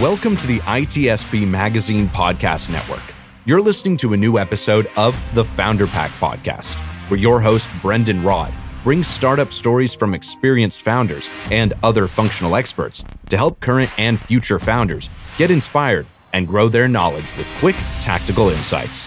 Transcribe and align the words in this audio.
Welcome 0.00 0.38
to 0.38 0.46
the 0.46 0.60
ITSP 0.60 1.46
Magazine 1.46 2.08
Podcast 2.08 2.70
Network. 2.70 3.02
You're 3.44 3.60
listening 3.60 3.98
to 3.98 4.14
a 4.14 4.16
new 4.16 4.38
episode 4.38 4.90
of 4.96 5.14
the 5.34 5.44
Founder 5.44 5.86
Pack 5.86 6.10
Podcast, 6.12 6.76
where 7.10 7.20
your 7.20 7.38
host, 7.38 7.68
Brendon 7.82 8.22
Rod, 8.22 8.50
brings 8.82 9.06
startup 9.06 9.52
stories 9.52 9.94
from 9.94 10.14
experienced 10.14 10.80
founders 10.80 11.28
and 11.50 11.74
other 11.82 12.06
functional 12.06 12.56
experts 12.56 13.04
to 13.28 13.36
help 13.36 13.60
current 13.60 13.90
and 13.98 14.18
future 14.18 14.58
founders 14.58 15.10
get 15.36 15.50
inspired 15.50 16.06
and 16.32 16.48
grow 16.48 16.70
their 16.70 16.88
knowledge 16.88 17.36
with 17.36 17.54
quick, 17.58 17.76
tactical 18.00 18.48
insights. 18.48 19.06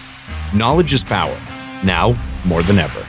Knowledge 0.54 0.92
is 0.92 1.02
power, 1.02 1.36
now 1.82 2.16
more 2.44 2.62
than 2.62 2.78
ever. 2.78 3.04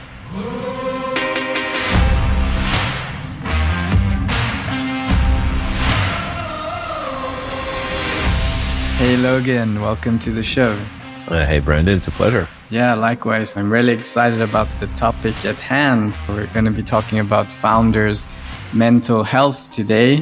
Hey 8.98 9.18
Logan, 9.18 9.82
welcome 9.82 10.18
to 10.20 10.32
the 10.32 10.42
show. 10.42 10.72
Uh, 11.28 11.46
hey 11.46 11.60
Brendon, 11.60 11.98
it's 11.98 12.08
a 12.08 12.12
pleasure. 12.12 12.48
Yeah, 12.70 12.94
likewise. 12.94 13.58
I'm 13.58 13.70
really 13.70 13.92
excited 13.92 14.42
about 14.42 14.70
the 14.80 14.88
topic 14.96 15.36
at 15.44 15.58
hand. 15.58 16.18
We're 16.30 16.48
going 16.54 16.64
to 16.64 16.72
be 16.72 16.82
talking 16.82 17.20
about 17.20 17.46
founders' 17.48 18.26
mental 18.74 19.22
health 19.22 19.70
today, 19.70 20.20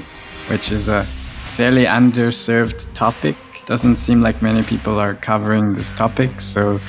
which 0.50 0.72
is 0.72 0.88
a 0.88 1.04
fairly 1.04 1.86
underserved 1.86 2.92
topic. 2.96 3.36
Doesn't 3.68 3.98
seem 3.98 4.24
like 4.24 4.42
many 4.42 4.64
people 4.64 5.00
are 5.00 5.14
covering 5.14 5.74
this 5.76 5.92
topic. 5.92 6.42
So, 6.42 6.80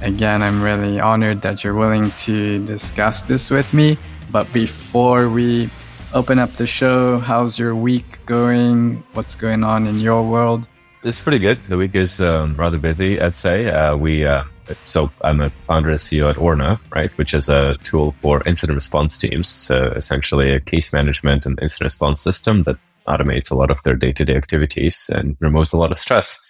again, 0.00 0.42
I'm 0.42 0.62
really 0.62 1.00
honored 1.00 1.42
that 1.42 1.64
you're 1.64 1.74
willing 1.74 2.12
to 2.18 2.64
discuss 2.64 3.22
this 3.22 3.50
with 3.50 3.74
me. 3.74 3.98
But 4.30 4.50
before 4.52 5.28
we 5.28 5.70
open 6.14 6.38
up 6.38 6.52
the 6.52 6.68
show, 6.68 7.18
how's 7.18 7.58
your 7.58 7.74
week 7.74 8.20
going? 8.26 9.02
What's 9.14 9.34
going 9.34 9.64
on 9.64 9.88
in 9.88 9.98
your 9.98 10.22
world? 10.22 10.68
It's 11.04 11.20
pretty 11.20 11.40
good. 11.40 11.58
The 11.68 11.76
week 11.76 11.96
is 11.96 12.20
um, 12.20 12.54
rather 12.54 12.78
busy, 12.78 13.20
I'd 13.20 13.34
say. 13.34 13.68
Uh, 13.68 13.96
we 13.96 14.24
uh, 14.24 14.44
so 14.84 15.10
I'm 15.22 15.40
a 15.40 15.50
founder 15.66 15.90
and 15.90 15.98
CEO 15.98 16.30
at 16.30 16.38
Orna, 16.38 16.80
right, 16.94 17.10
which 17.18 17.34
is 17.34 17.48
a 17.48 17.76
tool 17.82 18.14
for 18.22 18.42
incident 18.46 18.76
response 18.76 19.18
teams. 19.18 19.48
So 19.48 19.92
essentially 19.96 20.52
a 20.52 20.60
case 20.60 20.92
management 20.92 21.44
and 21.44 21.58
incident 21.60 21.86
response 21.86 22.20
system 22.20 22.62
that 22.64 22.76
automates 23.08 23.50
a 23.50 23.56
lot 23.56 23.70
of 23.72 23.82
their 23.82 23.96
day-to-day 23.96 24.36
activities 24.36 25.10
and 25.12 25.36
removes 25.40 25.72
a 25.72 25.76
lot 25.76 25.90
of 25.90 25.98
stress 25.98 26.40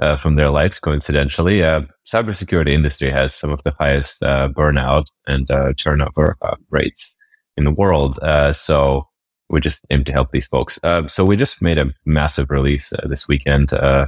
uh, 0.00 0.16
from 0.16 0.34
their 0.34 0.50
lives. 0.50 0.80
Coincidentally, 0.80 1.62
uh, 1.62 1.82
cybersecurity 2.04 2.70
industry 2.70 3.10
has 3.10 3.34
some 3.34 3.52
of 3.52 3.62
the 3.62 3.74
highest 3.78 4.22
uh, 4.24 4.48
burnout 4.48 5.06
and 5.28 5.48
uh, 5.50 5.72
turnover 5.76 6.36
uh, 6.42 6.56
rates 6.70 7.16
in 7.56 7.64
the 7.64 7.70
world. 7.70 8.18
so 8.52 9.06
we 9.52 9.60
just 9.60 9.84
aim 9.90 10.02
to 10.04 10.12
help 10.12 10.32
these 10.32 10.48
folks. 10.48 10.80
Uh, 10.82 11.06
so 11.06 11.24
we 11.24 11.36
just 11.36 11.62
made 11.62 11.78
a 11.78 11.92
massive 12.04 12.50
release 12.50 12.92
uh, 12.94 13.06
this 13.06 13.28
weekend, 13.28 13.72
uh, 13.72 14.06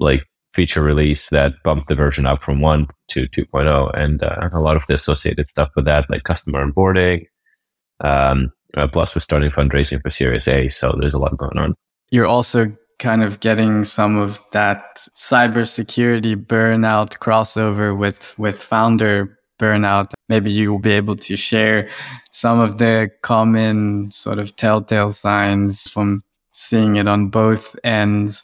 like 0.00 0.24
feature 0.54 0.82
release 0.82 1.28
that 1.28 1.52
bumped 1.62 1.88
the 1.88 1.94
version 1.94 2.26
up 2.26 2.42
from 2.42 2.60
one 2.60 2.86
to 3.08 3.28
2.0 3.28 3.92
and 3.94 4.22
uh, 4.22 4.48
a 4.52 4.60
lot 4.60 4.76
of 4.76 4.86
the 4.86 4.94
associated 4.94 5.46
stuff 5.46 5.70
with 5.76 5.84
that, 5.84 6.08
like 6.08 6.24
customer 6.24 6.66
onboarding. 6.66 7.26
Um, 8.00 8.52
uh, 8.76 8.88
plus 8.88 9.14
we're 9.14 9.20
starting 9.20 9.50
fundraising 9.50 10.02
for 10.02 10.10
Series 10.10 10.48
A. 10.48 10.68
So 10.70 10.96
there's 10.98 11.14
a 11.14 11.18
lot 11.18 11.36
going 11.36 11.58
on. 11.58 11.74
You're 12.10 12.26
also 12.26 12.74
kind 12.98 13.22
of 13.22 13.40
getting 13.40 13.84
some 13.84 14.16
of 14.16 14.40
that 14.52 15.06
cybersecurity 15.16 16.34
burnout 16.36 17.18
crossover 17.18 17.96
with, 17.96 18.36
with 18.38 18.60
founder 18.60 19.38
burnout. 19.58 20.12
Maybe 20.28 20.50
you 20.50 20.72
will 20.72 20.78
be 20.78 20.92
able 20.92 21.16
to 21.16 21.36
share 21.36 21.90
some 22.30 22.60
of 22.60 22.78
the 22.78 23.10
common 23.22 24.10
sort 24.10 24.38
of 24.38 24.56
telltale 24.56 25.12
signs 25.12 25.88
from 25.88 26.22
seeing 26.52 26.96
it 26.96 27.08
on 27.08 27.28
both 27.28 27.76
ends. 27.84 28.42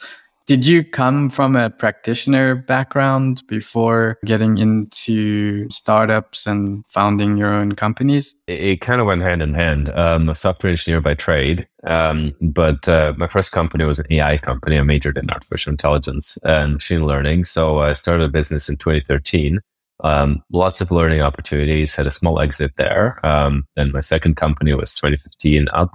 Did 0.50 0.66
you 0.66 0.82
come 0.82 1.30
from 1.30 1.54
a 1.54 1.70
practitioner 1.70 2.56
background 2.56 3.42
before 3.46 4.18
getting 4.24 4.58
into 4.58 5.70
startups 5.70 6.44
and 6.44 6.84
founding 6.88 7.36
your 7.36 7.54
own 7.54 7.76
companies? 7.76 8.34
It, 8.48 8.60
it 8.60 8.80
kind 8.80 9.00
of 9.00 9.06
went 9.06 9.22
hand 9.22 9.42
in 9.42 9.54
hand. 9.54 9.90
I'm 9.90 10.28
a 10.28 10.34
software 10.34 10.72
engineer 10.72 11.00
by 11.00 11.14
trade, 11.14 11.68
um, 11.84 12.34
but 12.40 12.88
uh, 12.88 13.14
my 13.16 13.28
first 13.28 13.52
company 13.52 13.84
was 13.84 14.00
an 14.00 14.06
AI 14.10 14.38
company. 14.38 14.76
I 14.76 14.82
majored 14.82 15.18
in 15.18 15.30
artificial 15.30 15.70
intelligence 15.70 16.36
and 16.42 16.72
machine 16.74 17.06
learning. 17.06 17.44
So 17.44 17.78
I 17.78 17.92
started 17.92 18.24
a 18.24 18.28
business 18.28 18.68
in 18.68 18.76
2013 18.76 19.60
um, 20.04 20.42
lots 20.52 20.80
of 20.80 20.90
learning 20.90 21.20
opportunities, 21.20 21.94
had 21.94 22.06
a 22.06 22.12
small 22.12 22.40
exit 22.40 22.72
there. 22.76 23.18
Um, 23.24 23.66
then 23.76 23.92
my 23.92 24.00
second 24.00 24.36
company 24.36 24.74
was 24.74 24.94
2015 24.96 25.68
up, 25.72 25.92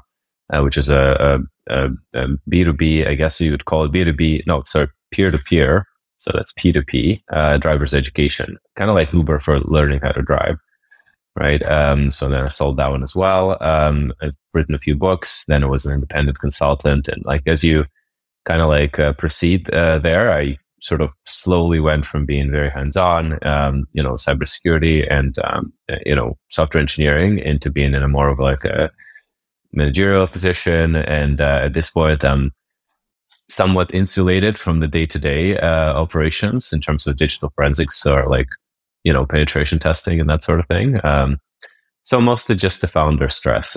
uh, 0.51 0.61
which 0.61 0.77
is 0.77 0.89
a 0.89 1.41
a, 1.67 1.85
a, 1.87 1.91
a 2.13 2.27
B2B, 2.49 3.07
I 3.07 3.15
guess 3.15 3.41
you 3.41 3.51
would 3.51 3.65
call 3.65 3.83
it 3.83 3.91
B2B. 3.91 4.45
No, 4.45 4.63
sorry, 4.65 4.87
peer 5.11 5.31
to 5.31 5.37
peer. 5.37 5.85
So 6.17 6.31
that's 6.33 6.53
P2P, 6.53 7.21
uh, 7.29 7.57
driver's 7.57 7.93
education, 7.93 8.57
kind 8.75 8.89
of 8.89 8.95
like 8.95 9.11
Uber 9.13 9.39
for 9.39 9.59
learning 9.59 9.99
how 10.01 10.11
to 10.11 10.21
drive. 10.21 10.57
Right. 11.37 11.61
Um, 11.65 12.11
so 12.11 12.29
then 12.29 12.45
I 12.45 12.49
sold 12.49 12.77
that 12.77 12.91
one 12.91 13.03
as 13.03 13.13
well. 13.13 13.57
Um, 13.59 14.13
I've 14.21 14.35
written 14.53 14.73
a 14.73 14.79
few 14.79 14.95
books. 14.95 15.43
Then 15.49 15.65
I 15.65 15.67
was 15.67 15.85
an 15.85 15.91
independent 15.91 16.39
consultant. 16.39 17.09
And 17.09 17.23
like, 17.25 17.43
as 17.45 17.61
you 17.61 17.85
kind 18.45 18.61
of 18.61 18.69
like 18.69 18.97
uh, 18.99 19.11
proceed 19.13 19.69
uh, 19.71 19.99
there, 19.99 20.31
I 20.31 20.57
sort 20.85 21.01
of 21.01 21.11
slowly 21.25 21.79
went 21.79 22.05
from 22.05 22.27
being 22.27 22.51
very 22.51 22.69
hands-on, 22.69 23.39
um, 23.41 23.85
you 23.93 24.03
know, 24.03 24.13
cybersecurity 24.13 25.07
and 25.09 25.35
um, 25.39 25.73
you 26.05 26.15
know 26.15 26.37
software 26.49 26.79
engineering 26.79 27.39
into 27.39 27.71
being 27.71 27.95
in 27.95 28.03
a 28.03 28.07
more 28.07 28.29
of 28.29 28.37
like 28.37 28.63
a 28.65 28.91
managerial 29.73 30.27
position. 30.27 30.95
And 30.95 31.41
uh, 31.41 31.61
at 31.63 31.73
this 31.73 31.91
point, 31.91 32.23
I'm 32.23 32.51
somewhat 33.49 33.93
insulated 33.93 34.59
from 34.59 34.79
the 34.79 34.87
day-to-day 34.87 35.57
uh, 35.57 35.93
operations 35.99 36.71
in 36.71 36.81
terms 36.81 37.07
of 37.07 37.15
digital 37.15 37.51
forensics 37.55 38.05
or 38.05 38.27
like 38.27 38.47
you 39.03 39.11
know 39.11 39.25
penetration 39.25 39.79
testing 39.79 40.19
and 40.19 40.29
that 40.29 40.43
sort 40.43 40.59
of 40.59 40.67
thing. 40.67 40.99
Um, 41.03 41.39
so 42.03 42.21
mostly 42.21 42.55
just 42.55 42.81
the 42.81 42.87
founder 42.87 43.29
stress. 43.29 43.75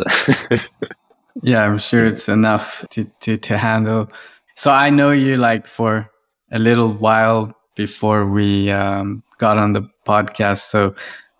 yeah, 1.42 1.64
I'm 1.64 1.78
sure 1.78 2.06
it's 2.06 2.28
enough 2.28 2.84
to, 2.90 3.04
to, 3.20 3.38
to 3.38 3.56
handle. 3.56 4.10
So 4.56 4.70
I 4.70 4.90
know 4.90 5.12
you 5.12 5.36
like 5.36 5.66
for 5.66 6.10
a 6.50 6.59
little 6.59 6.91
while 6.92 7.54
before 7.76 8.26
we 8.26 8.70
um, 8.70 9.22
got 9.38 9.59
on 9.59 9.72
the 9.72 9.88
podcast. 10.06 10.59
So 10.59 10.94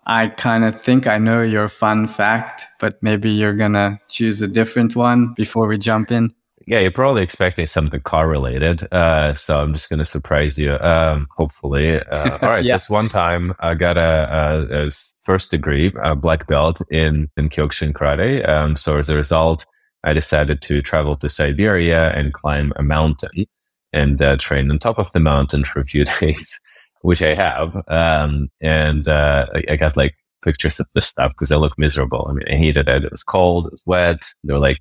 I 0.05 0.29
kind 0.29 0.63
of 0.63 0.79
think 0.79 1.05
I 1.05 1.17
know 1.17 1.41
your 1.41 1.67
fun 1.67 2.07
fact, 2.07 2.65
but 2.79 3.01
maybe 3.03 3.29
you're 3.29 3.53
going 3.53 3.73
to 3.73 3.99
choose 4.07 4.41
a 4.41 4.47
different 4.47 4.95
one 4.95 5.33
before 5.35 5.67
we 5.67 5.77
jump 5.77 6.11
in. 6.11 6.33
Yeah, 6.65 6.79
you're 6.79 6.91
probably 6.91 7.23
expecting 7.23 7.65
something 7.67 7.99
car 8.01 8.27
related. 8.27 8.87
Uh, 8.91 9.33
so 9.33 9.59
I'm 9.59 9.73
just 9.73 9.89
going 9.89 9.99
to 9.99 10.05
surprise 10.05 10.57
you, 10.57 10.73
um, 10.81 11.27
hopefully. 11.35 11.99
Uh, 11.99 12.37
all 12.41 12.49
right. 12.49 12.63
yeah. 12.63 12.75
This 12.75 12.89
one 12.89 13.09
time 13.09 13.53
I 13.59 13.73
got 13.73 13.97
a, 13.97 14.67
a, 14.71 14.87
a, 14.87 14.91
first 15.23 15.51
degree, 15.51 15.91
a 16.01 16.15
black 16.15 16.47
belt 16.47 16.81
in, 16.91 17.29
in 17.37 17.49
Kyokushin 17.49 17.93
karate. 17.93 18.47
Um, 18.47 18.77
so 18.77 18.97
as 18.97 19.09
a 19.09 19.15
result, 19.15 19.65
I 20.03 20.13
decided 20.13 20.61
to 20.63 20.81
travel 20.81 21.15
to 21.17 21.29
Siberia 21.29 22.11
and 22.11 22.33
climb 22.33 22.71
a 22.77 22.83
mountain 22.83 23.45
and 23.93 24.21
uh, 24.21 24.37
train 24.37 24.69
on 24.71 24.79
top 24.79 24.99
of 24.99 25.11
the 25.11 25.19
mountain 25.19 25.63
for 25.63 25.79
a 25.79 25.85
few 25.85 26.05
days, 26.19 26.59
which 27.01 27.21
I 27.21 27.35
have. 27.35 27.75
Um, 27.87 28.49
and 28.61 29.07
uh, 29.07 29.47
I, 29.53 29.63
I, 29.71 29.75
got 29.75 29.97
like 29.97 30.15
pictures 30.43 30.79
of 30.79 30.87
this 30.93 31.07
stuff 31.07 31.31
because 31.31 31.51
I 31.51 31.57
look 31.57 31.77
miserable. 31.77 32.27
I 32.29 32.33
mean, 32.33 32.45
I 32.47 32.55
hated 32.55 32.87
it. 32.87 33.05
It 33.05 33.11
was 33.11 33.23
cold, 33.23 33.67
it 33.67 33.73
was 33.73 33.83
wet. 33.85 34.27
There 34.43 34.55
were 34.55 34.61
like 34.61 34.79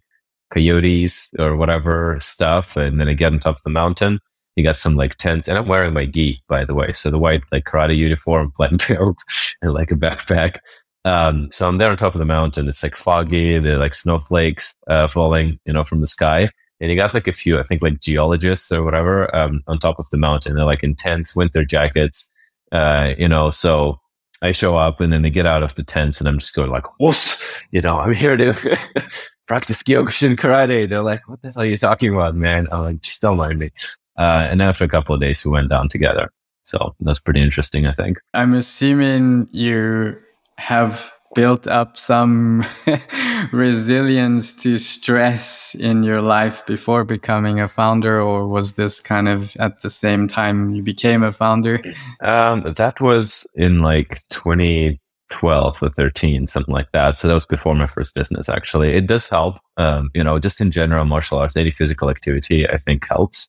coyotes 0.52 1.30
or 1.38 1.56
whatever 1.56 2.18
stuff. 2.20 2.76
And 2.76 3.00
then 3.00 3.08
I 3.08 3.14
get 3.14 3.32
on 3.32 3.38
top 3.38 3.56
of 3.56 3.62
the 3.62 3.70
mountain. 3.70 4.20
You 4.56 4.64
got 4.64 4.76
some 4.76 4.96
like 4.96 5.14
tents, 5.14 5.46
and 5.46 5.56
I'm 5.56 5.68
wearing 5.68 5.94
my 5.94 6.04
gi, 6.04 6.42
by 6.48 6.64
the 6.64 6.74
way. 6.74 6.90
So 6.90 7.10
the 7.10 7.18
white 7.18 7.42
like 7.52 7.64
karate 7.64 7.96
uniform, 7.96 8.52
black 8.58 8.72
belt, 8.88 9.18
and 9.62 9.72
like 9.72 9.92
a 9.92 9.94
backpack. 9.94 10.58
Um, 11.04 11.48
so 11.52 11.68
I'm 11.68 11.78
there 11.78 11.90
on 11.90 11.96
top 11.96 12.16
of 12.16 12.18
the 12.18 12.24
mountain. 12.24 12.68
It's 12.68 12.82
like 12.82 12.96
foggy. 12.96 13.58
There 13.58 13.76
are 13.76 13.78
like 13.78 13.94
snowflakes 13.94 14.74
uh, 14.88 15.06
falling, 15.06 15.60
you 15.64 15.72
know, 15.72 15.84
from 15.84 16.00
the 16.00 16.08
sky 16.08 16.50
and 16.80 16.90
you 16.90 16.96
got 16.96 17.14
like 17.14 17.26
a 17.26 17.32
few, 17.32 17.58
I 17.58 17.62
think 17.62 17.82
like 17.82 18.00
geologists 18.00 18.70
or 18.70 18.84
whatever, 18.84 19.34
um, 19.34 19.62
on 19.66 19.78
top 19.78 19.98
of 19.98 20.08
the 20.10 20.18
mountain. 20.18 20.54
They're 20.54 20.64
like 20.64 20.84
in 20.84 20.94
tents, 20.94 21.34
winter 21.34 21.64
jackets, 21.64 22.30
uh, 22.72 23.14
you 23.18 23.28
know, 23.28 23.50
so 23.50 24.00
I 24.42 24.52
show 24.52 24.76
up 24.76 25.00
and 25.00 25.12
then 25.12 25.22
they 25.22 25.30
get 25.30 25.46
out 25.46 25.62
of 25.62 25.74
the 25.74 25.82
tents 25.82 26.20
and 26.20 26.28
I'm 26.28 26.38
just 26.38 26.54
going 26.54 26.70
like, 26.70 26.84
whoosh, 27.00 27.42
you 27.72 27.80
know, 27.80 27.98
I'm 27.98 28.14
here 28.14 28.36
to 28.36 28.54
practice 29.46 29.82
Kyokushin 29.82 30.36
karate. 30.36 30.88
They're 30.88 31.02
like, 31.02 31.28
what 31.28 31.42
the 31.42 31.50
hell 31.50 31.62
are 31.62 31.66
you 31.66 31.76
talking 31.76 32.14
about, 32.14 32.36
man? 32.36 32.68
I'm 32.70 32.82
like, 32.82 33.00
just 33.00 33.22
don't 33.22 33.36
mind 33.36 33.58
me. 33.58 33.70
Uh, 34.16 34.48
and 34.50 34.62
after 34.62 34.84
a 34.84 34.88
couple 34.88 35.14
of 35.14 35.20
days, 35.20 35.44
we 35.44 35.52
went 35.52 35.70
down 35.70 35.88
together. 35.88 36.30
So 36.64 36.94
that's 37.00 37.18
pretty 37.18 37.40
interesting, 37.40 37.86
I 37.86 37.92
think. 37.92 38.18
I'm 38.34 38.54
assuming 38.54 39.48
you 39.52 40.18
have 40.58 41.12
built 41.34 41.66
up 41.66 41.96
some 41.96 42.64
resilience 43.52 44.52
to 44.62 44.78
stress 44.78 45.74
in 45.74 46.02
your 46.02 46.22
life 46.22 46.64
before 46.66 47.04
becoming 47.04 47.60
a 47.60 47.68
founder, 47.68 48.20
or 48.20 48.48
was 48.48 48.74
this 48.74 49.00
kind 49.00 49.28
of 49.28 49.56
at 49.58 49.82
the 49.82 49.90
same 49.90 50.26
time 50.28 50.72
you 50.74 50.82
became 50.82 51.22
a 51.22 51.32
founder? 51.32 51.80
Um, 52.20 52.72
that 52.76 53.00
was 53.00 53.46
in 53.54 53.80
like 53.82 54.20
2012 54.30 55.82
or 55.82 55.88
13, 55.90 56.46
something 56.46 56.74
like 56.74 56.90
that. 56.92 57.16
So 57.16 57.28
that 57.28 57.34
was 57.34 57.46
before 57.46 57.74
my 57.74 57.86
first 57.86 58.14
business, 58.14 58.48
actually. 58.48 58.90
It 58.94 59.06
does 59.06 59.28
help. 59.28 59.58
Um, 59.76 60.10
you 60.14 60.24
know, 60.24 60.38
just 60.38 60.60
in 60.60 60.70
general, 60.70 61.04
martial 61.04 61.38
arts, 61.38 61.56
any 61.56 61.70
physical 61.70 62.10
activity, 62.10 62.68
I 62.68 62.78
think 62.78 63.06
helps. 63.08 63.48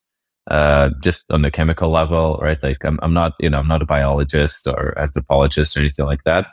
uh, 0.50 0.90
just 1.02 1.24
on 1.30 1.42
the 1.42 1.50
chemical 1.50 1.90
level, 1.90 2.38
right? 2.42 2.62
Like 2.62 2.84
I'm, 2.84 2.98
I'm 3.02 3.12
not, 3.14 3.34
you 3.40 3.50
know, 3.50 3.58
I'm 3.58 3.68
not 3.68 3.82
a 3.82 3.86
biologist 3.86 4.66
or 4.66 4.98
anthropologist 4.98 5.76
or 5.76 5.80
anything 5.80 6.06
like 6.06 6.24
that, 6.24 6.46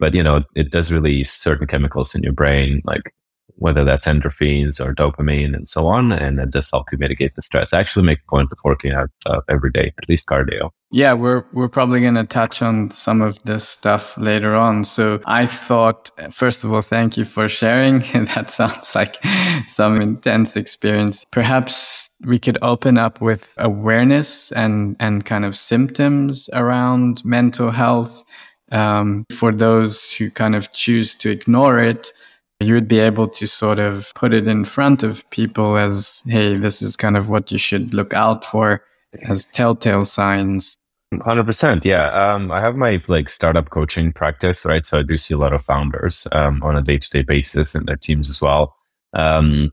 but 0.00 0.14
you 0.14 0.22
know, 0.22 0.42
it 0.56 0.72
does 0.72 0.90
release 0.90 1.32
certain 1.32 1.66
chemicals 1.66 2.14
in 2.14 2.22
your 2.22 2.32
brain, 2.32 2.82
like 2.84 3.14
whether 3.60 3.84
that's 3.84 4.06
endorphins 4.06 4.84
or 4.84 4.94
dopamine 4.94 5.54
and 5.54 5.68
so 5.68 5.86
on. 5.86 6.12
And 6.12 6.40
it 6.40 6.50
does 6.50 6.70
help 6.70 6.90
you 6.90 6.98
mitigate 6.98 7.34
the 7.36 7.42
stress. 7.42 7.72
I 7.72 7.78
actually 7.78 8.06
make 8.06 8.20
a 8.20 8.30
point 8.30 8.50
of 8.50 8.58
working 8.64 8.92
out 8.92 9.10
uh, 9.26 9.42
every 9.48 9.70
day, 9.70 9.92
at 9.98 10.08
least 10.08 10.26
cardio. 10.26 10.70
Yeah, 10.92 11.12
we're 11.12 11.44
we're 11.52 11.68
probably 11.68 12.00
going 12.00 12.16
to 12.16 12.24
touch 12.24 12.62
on 12.62 12.90
some 12.90 13.20
of 13.20 13.40
this 13.44 13.68
stuff 13.68 14.18
later 14.18 14.56
on. 14.56 14.82
So 14.82 15.20
I 15.24 15.46
thought, 15.46 16.10
first 16.32 16.64
of 16.64 16.72
all, 16.72 16.82
thank 16.82 17.16
you 17.16 17.24
for 17.24 17.48
sharing. 17.48 18.00
that 18.34 18.50
sounds 18.50 18.94
like 18.94 19.22
some 19.68 20.00
intense 20.00 20.56
experience. 20.56 21.24
Perhaps 21.30 22.08
we 22.26 22.40
could 22.40 22.58
open 22.62 22.98
up 22.98 23.20
with 23.20 23.54
awareness 23.58 24.50
and 24.52 24.96
and 24.98 25.24
kind 25.24 25.44
of 25.44 25.54
symptoms 25.54 26.50
around 26.54 27.24
mental 27.24 27.70
health. 27.70 28.24
Um, 28.70 29.26
for 29.32 29.52
those 29.52 30.12
who 30.12 30.30
kind 30.30 30.54
of 30.54 30.72
choose 30.72 31.14
to 31.16 31.30
ignore 31.30 31.78
it, 31.78 32.12
you 32.60 32.74
would 32.74 32.88
be 32.88 33.00
able 33.00 33.26
to 33.26 33.46
sort 33.46 33.78
of 33.78 34.12
put 34.14 34.34
it 34.34 34.46
in 34.46 34.64
front 34.64 35.02
of 35.02 35.28
people 35.30 35.76
as, 35.76 36.22
hey, 36.26 36.56
this 36.56 36.82
is 36.82 36.94
kind 36.94 37.16
of 37.16 37.30
what 37.30 37.50
you 37.50 37.58
should 37.58 37.94
look 37.94 38.12
out 38.12 38.44
for 38.44 38.82
as 39.22 39.46
telltale 39.46 40.04
signs. 40.04 40.76
100% 41.12 41.84
yeah. 41.84 42.06
Um, 42.10 42.52
i 42.52 42.60
have 42.60 42.76
my 42.76 43.00
like 43.08 43.28
startup 43.28 43.70
coaching 43.70 44.12
practice 44.12 44.64
right? 44.64 44.86
So 44.86 45.00
i 45.00 45.02
do 45.02 45.18
see 45.18 45.34
a 45.34 45.38
lot 45.38 45.52
of 45.52 45.64
founders 45.64 46.28
um, 46.30 46.62
on 46.62 46.76
a 46.76 46.82
day-to-day 46.82 47.22
basis 47.22 47.74
and 47.74 47.88
their 47.88 47.96
teams 47.96 48.30
as 48.30 48.40
well. 48.40 48.76
Um, 49.12 49.72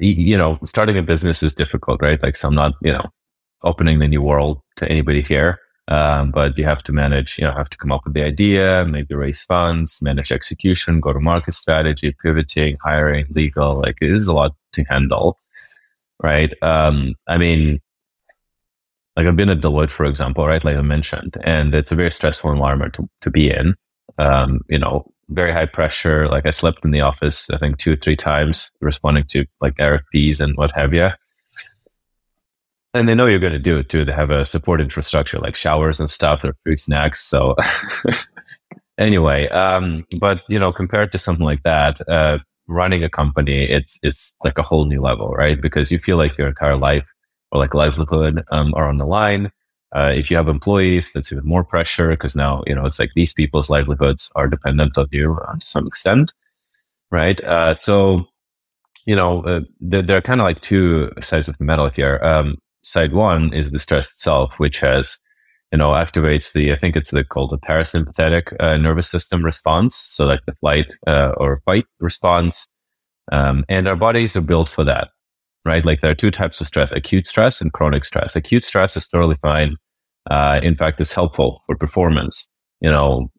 you 0.00 0.36
know 0.36 0.58
starting 0.64 0.98
a 0.98 1.02
business 1.02 1.42
is 1.42 1.54
difficult 1.54 2.02
right? 2.02 2.22
Like 2.22 2.36
so 2.36 2.48
i'm 2.48 2.54
not 2.54 2.74
you 2.82 2.92
know 2.92 3.06
opening 3.62 3.98
the 3.98 4.08
new 4.08 4.20
world 4.20 4.60
to 4.76 4.90
anybody 4.90 5.22
here 5.22 5.58
um, 5.88 6.30
but 6.32 6.58
you 6.58 6.64
have 6.64 6.82
to 6.84 6.92
manage, 6.92 7.38
you 7.38 7.44
know, 7.44 7.52
have 7.52 7.70
to 7.70 7.78
come 7.78 7.92
up 7.92 8.04
with 8.04 8.14
the 8.14 8.24
idea, 8.24 8.84
maybe 8.88 9.14
raise 9.14 9.44
funds, 9.44 10.02
manage 10.02 10.32
execution, 10.32 11.00
go 11.00 11.12
to 11.12 11.20
market 11.20 11.54
strategy, 11.54 12.14
pivoting, 12.22 12.76
hiring, 12.82 13.26
legal. 13.30 13.76
Like 13.76 13.96
it 14.00 14.10
is 14.10 14.26
a 14.26 14.32
lot 14.32 14.54
to 14.72 14.84
handle. 14.84 15.38
Right. 16.22 16.52
Um, 16.62 17.14
I 17.28 17.38
mean, 17.38 17.80
like 19.16 19.26
I've 19.26 19.36
been 19.36 19.48
at 19.48 19.60
Deloitte, 19.60 19.90
for 19.90 20.04
example, 20.04 20.46
right? 20.46 20.64
Like 20.64 20.76
I 20.76 20.82
mentioned, 20.82 21.36
and 21.42 21.74
it's 21.74 21.92
a 21.92 21.96
very 21.96 22.10
stressful 22.10 22.50
environment 22.50 22.94
to, 22.94 23.08
to 23.22 23.30
be 23.30 23.50
in. 23.50 23.74
Um, 24.18 24.62
you 24.68 24.78
know, 24.78 25.10
very 25.28 25.52
high 25.52 25.66
pressure. 25.66 26.28
Like 26.28 26.46
I 26.46 26.50
slept 26.50 26.84
in 26.84 26.90
the 26.90 27.00
office, 27.00 27.50
I 27.50 27.58
think 27.58 27.78
two 27.78 27.92
or 27.92 27.96
three 27.96 28.16
times 28.16 28.72
responding 28.80 29.24
to 29.30 29.46
like 29.60 29.76
RFPs 29.76 30.40
and 30.40 30.56
what 30.56 30.72
have 30.72 30.94
you 30.94 31.10
and 32.96 33.08
they 33.08 33.14
know 33.14 33.26
you're 33.26 33.38
going 33.38 33.52
to 33.52 33.58
do 33.58 33.78
it 33.78 33.88
too. 33.88 34.04
They 34.04 34.12
have 34.12 34.30
a 34.30 34.46
support 34.46 34.80
infrastructure 34.80 35.38
like 35.38 35.56
showers 35.56 36.00
and 36.00 36.10
stuff, 36.10 36.44
or 36.44 36.56
free 36.64 36.76
snacks. 36.76 37.20
So 37.20 37.54
anyway, 38.98 39.48
um, 39.48 40.04
but 40.18 40.42
you 40.48 40.58
know, 40.58 40.72
compared 40.72 41.12
to 41.12 41.18
something 41.18 41.44
like 41.44 41.62
that, 41.62 42.00
uh, 42.08 42.38
running 42.68 43.04
a 43.04 43.10
company, 43.10 43.64
it's 43.64 43.98
it's 44.02 44.36
like 44.44 44.58
a 44.58 44.62
whole 44.62 44.86
new 44.86 45.00
level, 45.00 45.28
right? 45.30 45.60
Because 45.60 45.92
you 45.92 45.98
feel 45.98 46.16
like 46.16 46.36
your 46.38 46.48
entire 46.48 46.76
life 46.76 47.04
or 47.52 47.58
like 47.58 47.74
livelihood 47.74 48.42
um, 48.50 48.74
are 48.74 48.88
on 48.88 48.98
the 48.98 49.06
line. 49.06 49.50
Uh, 49.94 50.12
if 50.14 50.30
you 50.30 50.36
have 50.36 50.48
employees, 50.48 51.12
that's 51.12 51.32
even 51.32 51.46
more 51.46 51.64
pressure 51.64 52.08
because 52.08 52.34
now 52.36 52.62
you 52.66 52.74
know 52.74 52.84
it's 52.84 52.98
like 52.98 53.12
these 53.14 53.32
people's 53.34 53.70
livelihoods 53.70 54.30
are 54.34 54.48
dependent 54.48 54.98
on 54.98 55.06
you 55.12 55.38
uh, 55.48 55.54
to 55.58 55.68
some 55.68 55.86
extent, 55.86 56.32
right? 57.10 57.42
Uh, 57.44 57.74
so 57.74 58.26
you 59.06 59.14
know, 59.14 59.42
uh, 59.44 59.60
there, 59.80 60.16
are 60.16 60.20
kind 60.20 60.40
of 60.40 60.44
like 60.44 60.60
two 60.60 61.12
sides 61.20 61.48
of 61.48 61.56
the 61.58 61.64
medal 61.64 61.88
here. 61.88 62.18
Um, 62.22 62.58
side 62.86 63.12
one 63.12 63.52
is 63.52 63.70
the 63.70 63.78
stress 63.78 64.12
itself, 64.12 64.52
which 64.58 64.78
has, 64.78 65.18
you 65.72 65.78
know, 65.78 65.90
activates 65.90 66.52
the, 66.52 66.72
I 66.72 66.76
think 66.76 66.96
it's 66.96 67.10
the 67.10 67.24
called 67.24 67.50
the 67.50 67.58
parasympathetic 67.58 68.54
uh, 68.60 68.76
nervous 68.76 69.08
system 69.08 69.44
response. 69.44 69.96
So 69.96 70.24
like 70.24 70.44
the 70.46 70.54
flight 70.60 70.94
uh, 71.06 71.32
or 71.36 71.60
fight 71.64 71.86
response. 72.00 72.68
Um, 73.32 73.64
and 73.68 73.88
our 73.88 73.96
bodies 73.96 74.36
are 74.36 74.42
built 74.42 74.68
for 74.68 74.84
that, 74.84 75.08
right? 75.64 75.84
Like 75.84 76.00
there 76.00 76.12
are 76.12 76.14
two 76.14 76.30
types 76.30 76.60
of 76.60 76.68
stress, 76.68 76.92
acute 76.92 77.26
stress 77.26 77.60
and 77.60 77.72
chronic 77.72 78.04
stress. 78.04 78.36
Acute 78.36 78.64
stress 78.64 78.96
is 78.96 79.08
totally 79.08 79.36
fine. 79.42 79.76
Uh, 80.30 80.60
in 80.62 80.76
fact, 80.76 81.00
it's 81.00 81.14
helpful 81.14 81.62
for 81.66 81.76
performance. 81.76 82.48
You 82.80 82.90
know, 82.90 83.30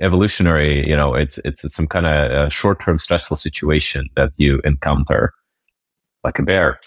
evolutionary, 0.00 0.88
you 0.88 0.96
know, 0.96 1.14
it's, 1.14 1.38
it's, 1.44 1.64
it's 1.64 1.74
some 1.74 1.86
kind 1.86 2.06
of 2.06 2.30
uh, 2.30 2.48
short-term 2.48 2.98
stressful 2.98 3.36
situation 3.36 4.08
that 4.16 4.32
you 4.38 4.60
encounter 4.64 5.32
like 6.24 6.38
a 6.38 6.42
bear 6.42 6.80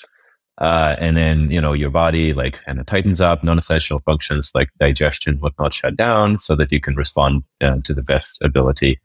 uh, 0.60 0.96
and 1.00 1.16
then, 1.16 1.52
you 1.52 1.62
know, 1.62 1.74
your 1.74 1.92
body 1.92 2.34
like 2.34 2.64
kind 2.66 2.80
of 2.80 2.86
tightens 2.86 3.22
up, 3.22 3.44
non-essential 3.44 4.00
functions 4.06 4.52
like 4.56 4.70
digestion, 4.80 5.38
whatnot 5.38 5.74
shut 5.74 5.96
down 5.96 6.40
so 6.40 6.56
that 6.56 6.72
you 6.72 6.80
can 6.80 6.96
respond 6.96 7.44
uh, 7.62 7.78
to 7.84 7.94
the 7.94 8.02
best 8.02 8.40
ability 8.42 9.00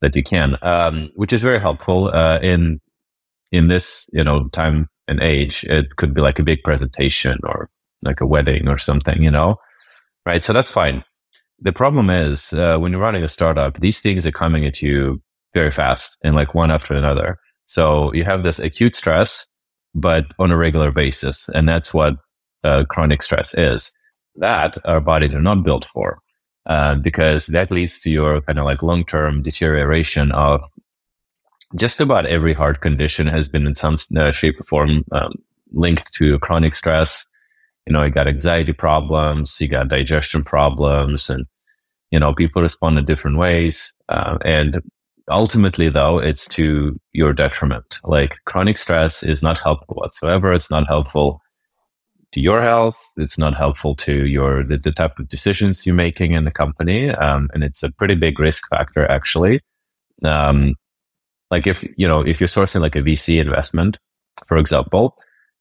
that 0.00 0.16
you 0.16 0.22
can, 0.22 0.56
um, 0.62 1.10
which 1.14 1.32
is 1.32 1.42
very 1.42 1.60
helpful, 1.60 2.08
uh, 2.14 2.38
in, 2.42 2.80
in 3.52 3.68
this, 3.68 4.08
you 4.12 4.24
know, 4.24 4.48
time 4.48 4.88
and 5.06 5.20
age. 5.20 5.64
It 5.64 5.96
could 5.96 6.14
be 6.14 6.20
like 6.20 6.38
a 6.38 6.44
big 6.44 6.62
presentation 6.62 7.38
or 7.44 7.68
like 8.02 8.20
a 8.20 8.26
wedding 8.26 8.68
or 8.68 8.78
something, 8.78 9.22
you 9.22 9.30
know, 9.30 9.56
right? 10.24 10.42
So 10.42 10.52
that's 10.52 10.70
fine. 10.70 11.04
The 11.60 11.72
problem 11.72 12.10
is, 12.10 12.52
uh, 12.52 12.78
when 12.78 12.92
you're 12.92 13.00
running 13.00 13.22
a 13.22 13.28
startup, 13.28 13.80
these 13.80 14.00
things 14.00 14.26
are 14.26 14.32
coming 14.32 14.64
at 14.64 14.82
you 14.82 15.22
very 15.52 15.70
fast 15.70 16.18
and 16.22 16.34
like 16.34 16.54
one 16.54 16.70
after 16.70 16.94
another. 16.94 17.38
So 17.66 18.12
you 18.12 18.24
have 18.24 18.42
this 18.42 18.58
acute 18.58 18.96
stress 18.96 19.46
but 19.94 20.26
on 20.38 20.50
a 20.50 20.56
regular 20.56 20.90
basis. 20.90 21.48
And 21.50 21.68
that's 21.68 21.94
what 21.94 22.16
uh, 22.62 22.84
chronic 22.88 23.22
stress 23.22 23.54
is. 23.54 23.92
That 24.36 24.78
our 24.84 25.00
bodies 25.00 25.34
are 25.34 25.42
not 25.42 25.62
built 25.62 25.84
for, 25.84 26.18
uh, 26.66 26.96
because 26.96 27.46
that 27.46 27.70
leads 27.70 28.00
to 28.00 28.10
your 28.10 28.40
kind 28.40 28.58
of 28.58 28.64
like 28.64 28.82
long 28.82 29.04
term 29.04 29.42
deterioration 29.42 30.32
of 30.32 30.60
just 31.76 32.00
about 32.00 32.26
every 32.26 32.52
heart 32.52 32.80
condition 32.80 33.26
has 33.26 33.48
been 33.48 33.66
in 33.66 33.74
some 33.74 33.96
uh, 34.16 34.32
shape 34.32 34.60
or 34.60 34.64
form 34.64 35.04
um, 35.12 35.34
linked 35.72 36.12
to 36.14 36.38
chronic 36.40 36.74
stress. 36.74 37.26
You 37.86 37.92
know, 37.92 38.02
you 38.02 38.10
got 38.10 38.28
anxiety 38.28 38.72
problems, 38.72 39.60
you 39.60 39.68
got 39.68 39.88
digestion 39.88 40.42
problems, 40.42 41.28
and 41.28 41.46
you 42.10 42.18
know 42.18 42.34
people 42.34 42.62
respond 42.62 42.98
in 42.98 43.04
different 43.04 43.36
ways. 43.36 43.94
Uh, 44.08 44.38
and 44.44 44.82
ultimately 45.28 45.88
though 45.88 46.18
it's 46.18 46.46
to 46.48 46.98
your 47.12 47.32
detriment. 47.32 47.98
Like 48.04 48.36
chronic 48.46 48.78
stress 48.78 49.22
is 49.22 49.42
not 49.42 49.58
helpful 49.58 49.96
whatsoever. 49.96 50.52
It's 50.52 50.70
not 50.70 50.86
helpful 50.86 51.40
to 52.32 52.40
your 52.40 52.60
health. 52.60 52.96
It's 53.16 53.38
not 53.38 53.54
helpful 53.54 53.94
to 53.96 54.26
your 54.26 54.64
the, 54.64 54.78
the 54.78 54.92
type 54.92 55.18
of 55.18 55.28
decisions 55.28 55.86
you're 55.86 55.94
making 55.94 56.32
in 56.32 56.44
the 56.44 56.50
company. 56.50 57.10
Um, 57.10 57.48
and 57.54 57.62
it's 57.64 57.82
a 57.82 57.90
pretty 57.92 58.14
big 58.14 58.38
risk 58.38 58.68
factor 58.70 59.10
actually. 59.10 59.60
Um, 60.22 60.74
like 61.50 61.66
if 61.66 61.84
you 61.96 62.08
know 62.08 62.20
if 62.20 62.40
you're 62.40 62.48
sourcing 62.48 62.80
like 62.80 62.96
a 62.96 63.02
vc 63.02 63.40
investment 63.40 63.98
for 64.46 64.56
example 64.56 65.16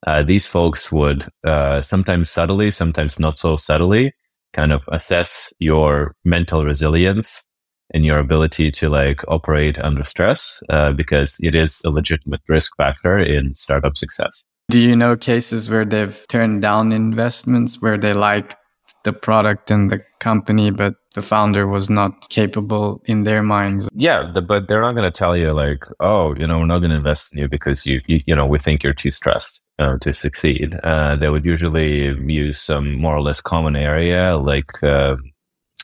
uh, 0.07 0.21
these 0.23 0.47
folks 0.47 0.91
would 0.91 1.27
uh, 1.45 1.81
sometimes 1.81 2.29
subtly 2.29 2.71
sometimes 2.71 3.19
not 3.19 3.37
so 3.37 3.55
subtly 3.57 4.11
kind 4.53 4.71
of 4.73 4.81
assess 4.89 5.53
your 5.59 6.15
mental 6.25 6.65
resilience 6.65 7.47
in 7.93 8.03
your 8.03 8.19
ability 8.19 8.71
to 8.71 8.89
like 8.89 9.23
operate 9.27 9.79
under 9.79 10.03
stress 10.03 10.61
uh, 10.69 10.93
because 10.93 11.37
it 11.41 11.55
is 11.55 11.81
a 11.85 11.89
legitimate 11.89 12.41
risk 12.47 12.75
factor 12.77 13.17
in 13.17 13.55
startup 13.55 13.97
success. 13.97 14.43
Do 14.69 14.79
you 14.79 14.95
know 14.95 15.15
cases 15.15 15.69
where 15.69 15.85
they've 15.85 16.25
turned 16.29 16.61
down 16.61 16.91
investments 16.91 17.81
where 17.81 17.97
they 17.97 18.13
like 18.13 18.55
the 19.03 19.13
product 19.13 19.69
and 19.69 19.91
the 19.91 20.01
company, 20.19 20.71
but 20.71 20.95
the 21.13 21.21
founder 21.21 21.67
was 21.67 21.89
not 21.89 22.29
capable 22.29 23.01
in 23.05 23.23
their 23.23 23.43
minds? 23.43 23.89
Yeah, 23.93 24.31
the, 24.33 24.41
but 24.41 24.67
they're 24.67 24.81
not 24.81 24.93
going 24.93 25.11
to 25.11 25.17
tell 25.17 25.35
you 25.35 25.51
like, 25.51 25.83
oh, 25.99 26.33
you 26.35 26.47
know, 26.47 26.59
we're 26.59 26.65
not 26.65 26.79
going 26.79 26.91
to 26.91 26.97
invest 26.97 27.33
in 27.33 27.39
you 27.39 27.47
because 27.47 27.85
you, 27.85 28.01
you, 28.07 28.21
you 28.25 28.35
know, 28.35 28.47
we 28.47 28.57
think 28.57 28.83
you're 28.83 28.93
too 28.93 29.11
stressed. 29.11 29.59
Uh, 29.79 29.97
to 30.01 30.13
succeed, 30.13 30.79
uh, 30.83 31.15
they 31.15 31.29
would 31.31 31.43
usually 31.43 32.15
use 32.31 32.61
some 32.61 32.93
more 32.93 33.15
or 33.15 33.21
less 33.21 33.41
common 33.41 33.75
area, 33.75 34.37
like 34.37 34.71
uh, 34.83 35.15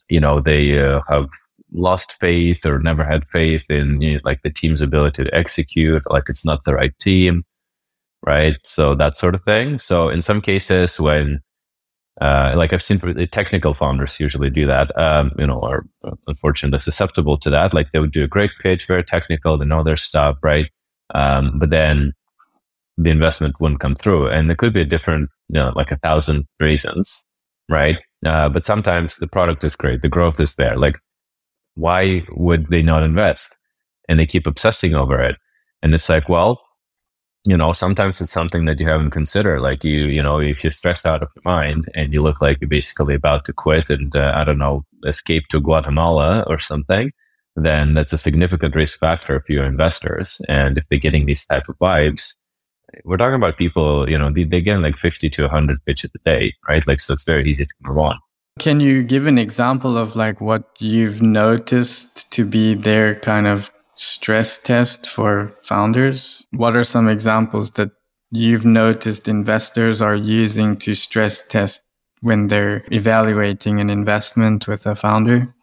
you 0.09 0.19
know 0.19 0.39
they 0.39 0.79
uh, 0.79 1.01
have 1.09 1.27
lost 1.71 2.19
faith 2.19 2.65
or 2.65 2.79
never 2.79 3.03
had 3.03 3.27
faith 3.29 3.65
in 3.69 4.01
you 4.01 4.15
know, 4.15 4.19
like 4.23 4.41
the 4.41 4.49
team's 4.49 4.81
ability 4.81 5.23
to 5.23 5.35
execute, 5.35 6.03
like 6.09 6.29
it's 6.29 6.45
not 6.45 6.63
the 6.63 6.73
right 6.73 6.97
team, 6.99 7.43
right? 8.25 8.57
So 8.63 8.95
that 8.95 9.17
sort 9.17 9.35
of 9.35 9.43
thing. 9.43 9.79
So 9.79 10.09
in 10.09 10.21
some 10.21 10.41
cases, 10.41 10.99
when 10.99 11.41
uh, 12.21 12.53
like 12.57 12.73
I've 12.73 12.83
seen 12.83 12.99
technical 13.31 13.73
founders 13.73 14.19
usually 14.19 14.49
do 14.49 14.65
that, 14.65 14.97
um, 14.97 15.31
you 15.37 15.47
know, 15.47 15.61
are 15.61 15.85
unfortunately 16.27 16.79
susceptible 16.79 17.37
to 17.37 17.49
that. 17.49 17.73
Like 17.73 17.91
they 17.91 17.99
would 17.99 18.11
do 18.11 18.23
a 18.23 18.27
great 18.27 18.51
pitch, 18.61 18.87
very 18.87 19.03
technical, 19.03 19.57
they 19.57 19.65
know 19.65 19.83
their 19.83 19.97
stuff, 19.97 20.37
right? 20.43 20.69
Um, 21.15 21.59
but 21.59 21.69
then 21.69 22.13
the 22.97 23.09
investment 23.09 23.55
wouldn't 23.61 23.79
come 23.79 23.95
through, 23.95 24.27
and 24.27 24.49
there 24.49 24.57
could 24.57 24.73
be 24.73 24.81
a 24.81 24.85
different, 24.85 25.29
you 25.47 25.55
know, 25.55 25.71
like 25.75 25.91
a 25.91 25.97
thousand 25.97 26.45
reasons, 26.59 27.23
right? 27.69 27.99
Uh, 28.25 28.49
but 28.49 28.65
sometimes 28.65 29.17
the 29.17 29.27
product 29.27 29.63
is 29.63 29.77
great, 29.77 30.01
the 30.01 30.09
growth 30.09 30.41
is 30.41 30.55
there. 30.55 30.75
Like 30.75 30.97
why 31.79 32.23
would 32.31 32.67
they 32.69 32.81
not 32.81 33.03
invest? 33.03 33.57
And 34.07 34.19
they 34.19 34.25
keep 34.25 34.45
obsessing 34.45 34.95
over 34.95 35.19
it. 35.21 35.37
And 35.81 35.93
it's 35.93 36.09
like, 36.09 36.27
well, 36.27 36.61
you 37.45 37.55
know, 37.55 37.71
sometimes 37.73 38.19
it's 38.19 38.31
something 38.31 38.65
that 38.65 38.79
you 38.79 38.87
haven't 38.87 39.11
considered. 39.11 39.61
Like 39.61 39.83
you, 39.83 40.05
you 40.05 40.21
know, 40.21 40.39
if 40.39 40.63
you're 40.63 40.71
stressed 40.71 41.05
out 41.05 41.23
of 41.23 41.29
your 41.35 41.43
mind 41.45 41.89
and 41.95 42.13
you 42.13 42.21
look 42.21 42.41
like 42.41 42.59
you're 42.59 42.67
basically 42.67 43.15
about 43.15 43.45
to 43.45 43.53
quit 43.53 43.89
and 43.89 44.13
uh, 44.15 44.33
I 44.35 44.43
don't 44.43 44.57
know, 44.57 44.83
escape 45.05 45.47
to 45.49 45.61
Guatemala 45.61 46.43
or 46.47 46.59
something, 46.59 47.11
then 47.55 47.93
that's 47.93 48.13
a 48.13 48.17
significant 48.17 48.75
risk 48.75 48.99
factor 48.99 49.39
for 49.39 49.53
your 49.53 49.63
investors. 49.63 50.41
And 50.49 50.77
if 50.77 50.83
they're 50.89 50.99
getting 50.99 51.25
these 51.25 51.45
type 51.45 51.69
of 51.69 51.77
vibes, 51.79 52.35
we're 53.05 53.17
talking 53.17 53.35
about 53.35 53.57
people, 53.57 54.09
you 54.09 54.17
know, 54.17 54.29
they, 54.29 54.43
they 54.43 54.61
get 54.61 54.79
like 54.79 54.97
50 54.97 55.29
to 55.29 55.43
100 55.43 55.85
pitches 55.85 56.11
a 56.15 56.19
day, 56.25 56.53
right? 56.67 56.85
Like, 56.87 56.99
so 56.99 57.13
it's 57.13 57.23
very 57.23 57.47
easy 57.49 57.65
to 57.65 57.73
move 57.81 57.97
on. 57.97 58.17
Can 58.59 58.81
you 58.81 59.03
give 59.03 59.25
an 59.25 59.37
example 59.37 59.97
of 59.97 60.17
like 60.17 60.41
what 60.41 60.63
you've 60.79 61.21
noticed 61.21 62.29
to 62.31 62.45
be 62.45 62.75
their 62.75 63.15
kind 63.15 63.47
of 63.47 63.71
stress 63.95 64.61
test 64.61 65.07
for 65.07 65.53
founders? 65.61 66.45
What 66.51 66.75
are 66.75 66.83
some 66.83 67.07
examples 67.07 67.71
that 67.71 67.91
you've 68.31 68.65
noticed 68.65 69.29
investors 69.29 70.01
are 70.01 70.15
using 70.15 70.75
to 70.77 70.93
stress 70.93 71.45
test 71.47 71.83
when 72.19 72.47
they're 72.47 72.83
evaluating 72.91 73.79
an 73.79 73.89
investment 73.89 74.67
with 74.67 74.85
a 74.85 74.93
founder? 74.93 75.55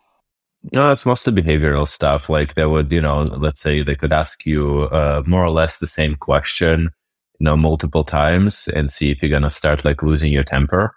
No, 0.72 0.90
it's 0.90 1.06
mostly 1.06 1.34
behavioral 1.34 1.86
stuff. 1.86 2.30
Like 2.30 2.54
they 2.54 2.64
would, 2.64 2.90
you 2.90 3.02
know, 3.02 3.22
let's 3.22 3.60
say 3.60 3.82
they 3.82 3.94
could 3.94 4.12
ask 4.12 4.46
you 4.46 4.88
uh, 4.90 5.22
more 5.26 5.44
or 5.44 5.50
less 5.50 5.78
the 5.78 5.86
same 5.86 6.16
question, 6.16 6.90
you 7.38 7.44
know, 7.44 7.58
multiple 7.58 8.04
times 8.04 8.68
and 8.68 8.90
see 8.90 9.10
if 9.10 9.22
you're 9.22 9.30
going 9.30 9.42
to 9.42 9.50
start 9.50 9.84
like 9.84 10.02
losing 10.02 10.32
your 10.32 10.44
temper. 10.44 10.94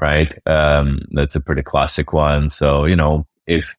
Right. 0.00 0.32
Um, 0.46 1.00
that's 1.10 1.34
a 1.34 1.40
pretty 1.40 1.62
classic 1.62 2.12
one. 2.12 2.50
So, 2.50 2.84
you 2.84 2.94
know, 2.94 3.26
if, 3.46 3.74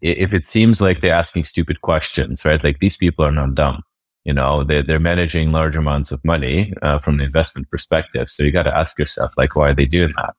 if 0.00 0.32
it 0.32 0.48
seems 0.48 0.80
like 0.80 1.00
they're 1.00 1.12
asking 1.12 1.44
stupid 1.44 1.82
questions, 1.82 2.46
right? 2.46 2.62
Like 2.64 2.78
these 2.78 2.96
people 2.96 3.24
are 3.24 3.32
not 3.32 3.54
dumb. 3.54 3.82
You 4.24 4.32
know, 4.32 4.64
they're, 4.64 4.82
they're 4.82 4.98
managing 4.98 5.52
large 5.52 5.76
amounts 5.76 6.10
of 6.10 6.24
money 6.24 6.72
uh, 6.80 6.98
from 6.98 7.18
the 7.18 7.24
investment 7.24 7.68
perspective. 7.68 8.30
So 8.30 8.44
you 8.44 8.52
got 8.52 8.62
to 8.62 8.74
ask 8.74 8.98
yourself, 8.98 9.34
like, 9.36 9.54
why 9.54 9.70
are 9.70 9.74
they 9.74 9.84
doing 9.84 10.14
that? 10.16 10.34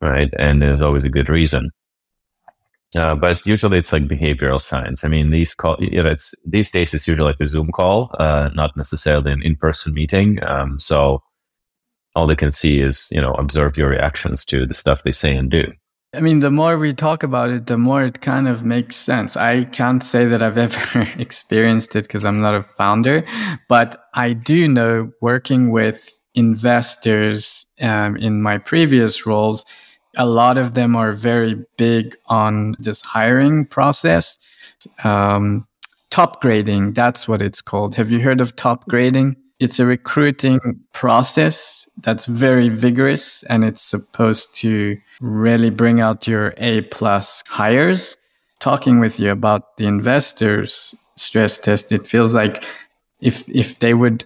Right. 0.00 0.32
And 0.38 0.62
there's 0.62 0.80
always 0.80 1.04
a 1.04 1.10
good 1.10 1.28
reason. 1.28 1.70
Uh, 2.96 3.14
but 3.14 3.44
usually 3.46 3.78
it's 3.78 3.92
like 3.92 4.04
behavioral 4.04 4.62
science. 4.62 5.04
I 5.04 5.08
mean, 5.08 5.30
these 5.30 5.54
call, 5.54 5.76
you 5.78 6.02
know, 6.02 6.10
it's 6.10 6.34
these 6.44 6.70
days 6.70 6.94
it's 6.94 7.08
usually 7.08 7.26
like 7.26 7.40
a 7.40 7.46
Zoom 7.46 7.70
call, 7.72 8.14
uh, 8.18 8.50
not 8.54 8.76
necessarily 8.76 9.32
an 9.32 9.42
in-person 9.42 9.92
meeting. 9.92 10.38
Um, 10.44 10.78
so 10.78 11.22
all 12.14 12.26
they 12.26 12.36
can 12.36 12.52
see 12.52 12.80
is, 12.80 13.08
you 13.10 13.20
know, 13.20 13.32
observe 13.34 13.76
your 13.76 13.88
reactions 13.88 14.44
to 14.46 14.66
the 14.66 14.74
stuff 14.74 15.02
they 15.02 15.12
say 15.12 15.34
and 15.34 15.50
do. 15.50 15.72
I 16.14 16.20
mean, 16.20 16.40
the 16.40 16.50
more 16.50 16.76
we 16.76 16.92
talk 16.92 17.22
about 17.22 17.48
it, 17.50 17.66
the 17.66 17.78
more 17.78 18.04
it 18.04 18.20
kind 18.20 18.46
of 18.46 18.64
makes 18.64 18.96
sense. 18.96 19.34
I 19.34 19.64
can't 19.64 20.04
say 20.04 20.26
that 20.26 20.42
I've 20.42 20.58
ever 20.68 21.08
experienced 21.16 21.96
it 21.96 22.02
because 22.02 22.24
I'm 22.24 22.40
not 22.40 22.54
a 22.54 22.62
founder, 22.62 23.24
but 23.68 24.04
I 24.14 24.34
do 24.34 24.68
know 24.68 25.10
working 25.22 25.70
with 25.70 26.10
investors 26.34 27.66
um, 27.80 28.16
in 28.16 28.42
my 28.42 28.58
previous 28.58 29.26
roles 29.26 29.64
a 30.16 30.26
lot 30.26 30.58
of 30.58 30.74
them 30.74 30.94
are 30.96 31.12
very 31.12 31.64
big 31.76 32.16
on 32.26 32.74
this 32.78 33.00
hiring 33.00 33.66
process. 33.66 34.38
Um, 35.04 35.66
top 36.10 36.42
grading, 36.42 36.92
that's 36.92 37.26
what 37.26 37.40
it's 37.40 37.60
called. 37.60 37.94
Have 37.94 38.10
you 38.10 38.20
heard 38.20 38.40
of 38.40 38.54
top 38.56 38.86
grading? 38.88 39.36
It's 39.62 39.78
a 39.78 39.86
recruiting 39.86 40.58
process 40.92 41.88
that's 41.98 42.26
very 42.26 42.68
vigorous 42.68 43.44
and 43.44 43.62
it's 43.62 43.80
supposed 43.80 44.56
to 44.56 44.98
really 45.20 45.70
bring 45.70 46.00
out 46.00 46.26
your 46.26 46.52
A 46.56 46.80
plus 46.82 47.44
hires. 47.46 48.16
Talking 48.58 48.98
with 48.98 49.20
you 49.20 49.30
about 49.30 49.76
the 49.76 49.86
investors 49.86 50.96
stress 51.16 51.58
test, 51.58 51.92
it 51.92 52.08
feels 52.08 52.34
like 52.34 52.64
if 53.20 53.48
if 53.48 53.78
they 53.78 53.94
would 53.94 54.24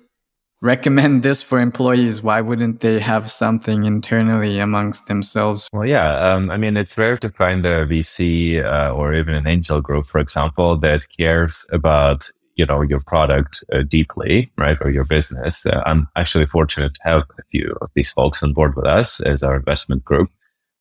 recommend 0.62 1.22
this 1.22 1.42
for 1.42 1.60
employees, 1.60 2.22
why 2.22 2.40
wouldn't 2.40 2.80
they 2.80 2.98
have 2.98 3.30
something 3.30 3.84
internally 3.84 4.58
amongst 4.58 5.06
themselves? 5.06 5.68
Well, 5.70 5.84
yeah. 5.86 6.16
Um, 6.32 6.50
I 6.50 6.56
mean, 6.56 6.78
it's 6.78 6.96
rare 6.96 7.18
to 7.18 7.28
find 7.28 7.66
a 7.66 7.86
VC 7.86 8.64
uh, 8.64 8.94
or 8.94 9.12
even 9.12 9.34
an 9.34 9.46
angel 9.46 9.82
group, 9.82 10.06
for 10.06 10.18
example, 10.18 10.78
that 10.78 11.06
cares 11.14 11.66
about 11.70 12.30
you 12.56 12.66
know 12.66 12.82
your 12.82 13.00
product 13.00 13.64
uh, 13.72 13.82
deeply, 13.82 14.50
right, 14.58 14.78
or 14.80 14.90
your 14.90 15.04
business. 15.04 15.66
Uh, 15.66 15.82
I'm 15.86 16.08
actually 16.16 16.46
fortunate 16.46 16.94
to 16.94 17.00
have 17.02 17.22
a 17.38 17.42
few 17.50 17.76
of 17.80 17.90
these 17.94 18.12
folks 18.12 18.42
on 18.42 18.52
board 18.52 18.74
with 18.74 18.86
us 18.86 19.20
as 19.20 19.42
our 19.42 19.56
investment 19.56 20.04
group, 20.04 20.30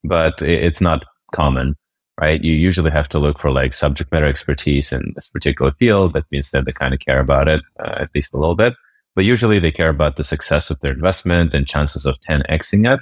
but 0.04 0.42
it's 0.42 0.82
not 0.82 1.06
common. 1.34 1.76
Right. 2.20 2.42
You 2.42 2.54
usually 2.54 2.92
have 2.92 3.10
to 3.10 3.20
look 3.20 3.38
for 3.40 3.52
like 3.52 3.74
subject 3.74 4.10
matter 4.10 4.26
expertise 4.26 4.94
in 4.94 5.12
this 5.16 5.30
particular 5.30 5.74
field. 5.74 6.14
That 6.14 6.32
means 6.32 6.50
that 6.52 6.64
they 6.64 6.72
kind 6.72 6.94
of 6.94 7.02
care 7.02 7.20
about 7.20 7.50
it, 7.50 7.62
uh, 7.78 7.96
at 7.98 8.16
least 8.16 8.34
a 8.34 8.38
little 8.38 8.56
bit 8.56 8.74
but 9.16 9.26
usually 9.26 9.60
they 9.60 9.72
care 9.72 9.90
about 9.90 10.18
the 10.18 10.24
success 10.24 10.70
of 10.70 10.80
their 10.82 10.92
investment 10.92 11.54
and 11.54 11.68
chances 11.68 12.06
of 12.06 12.20
10xing 12.20 12.94
it, 12.94 13.00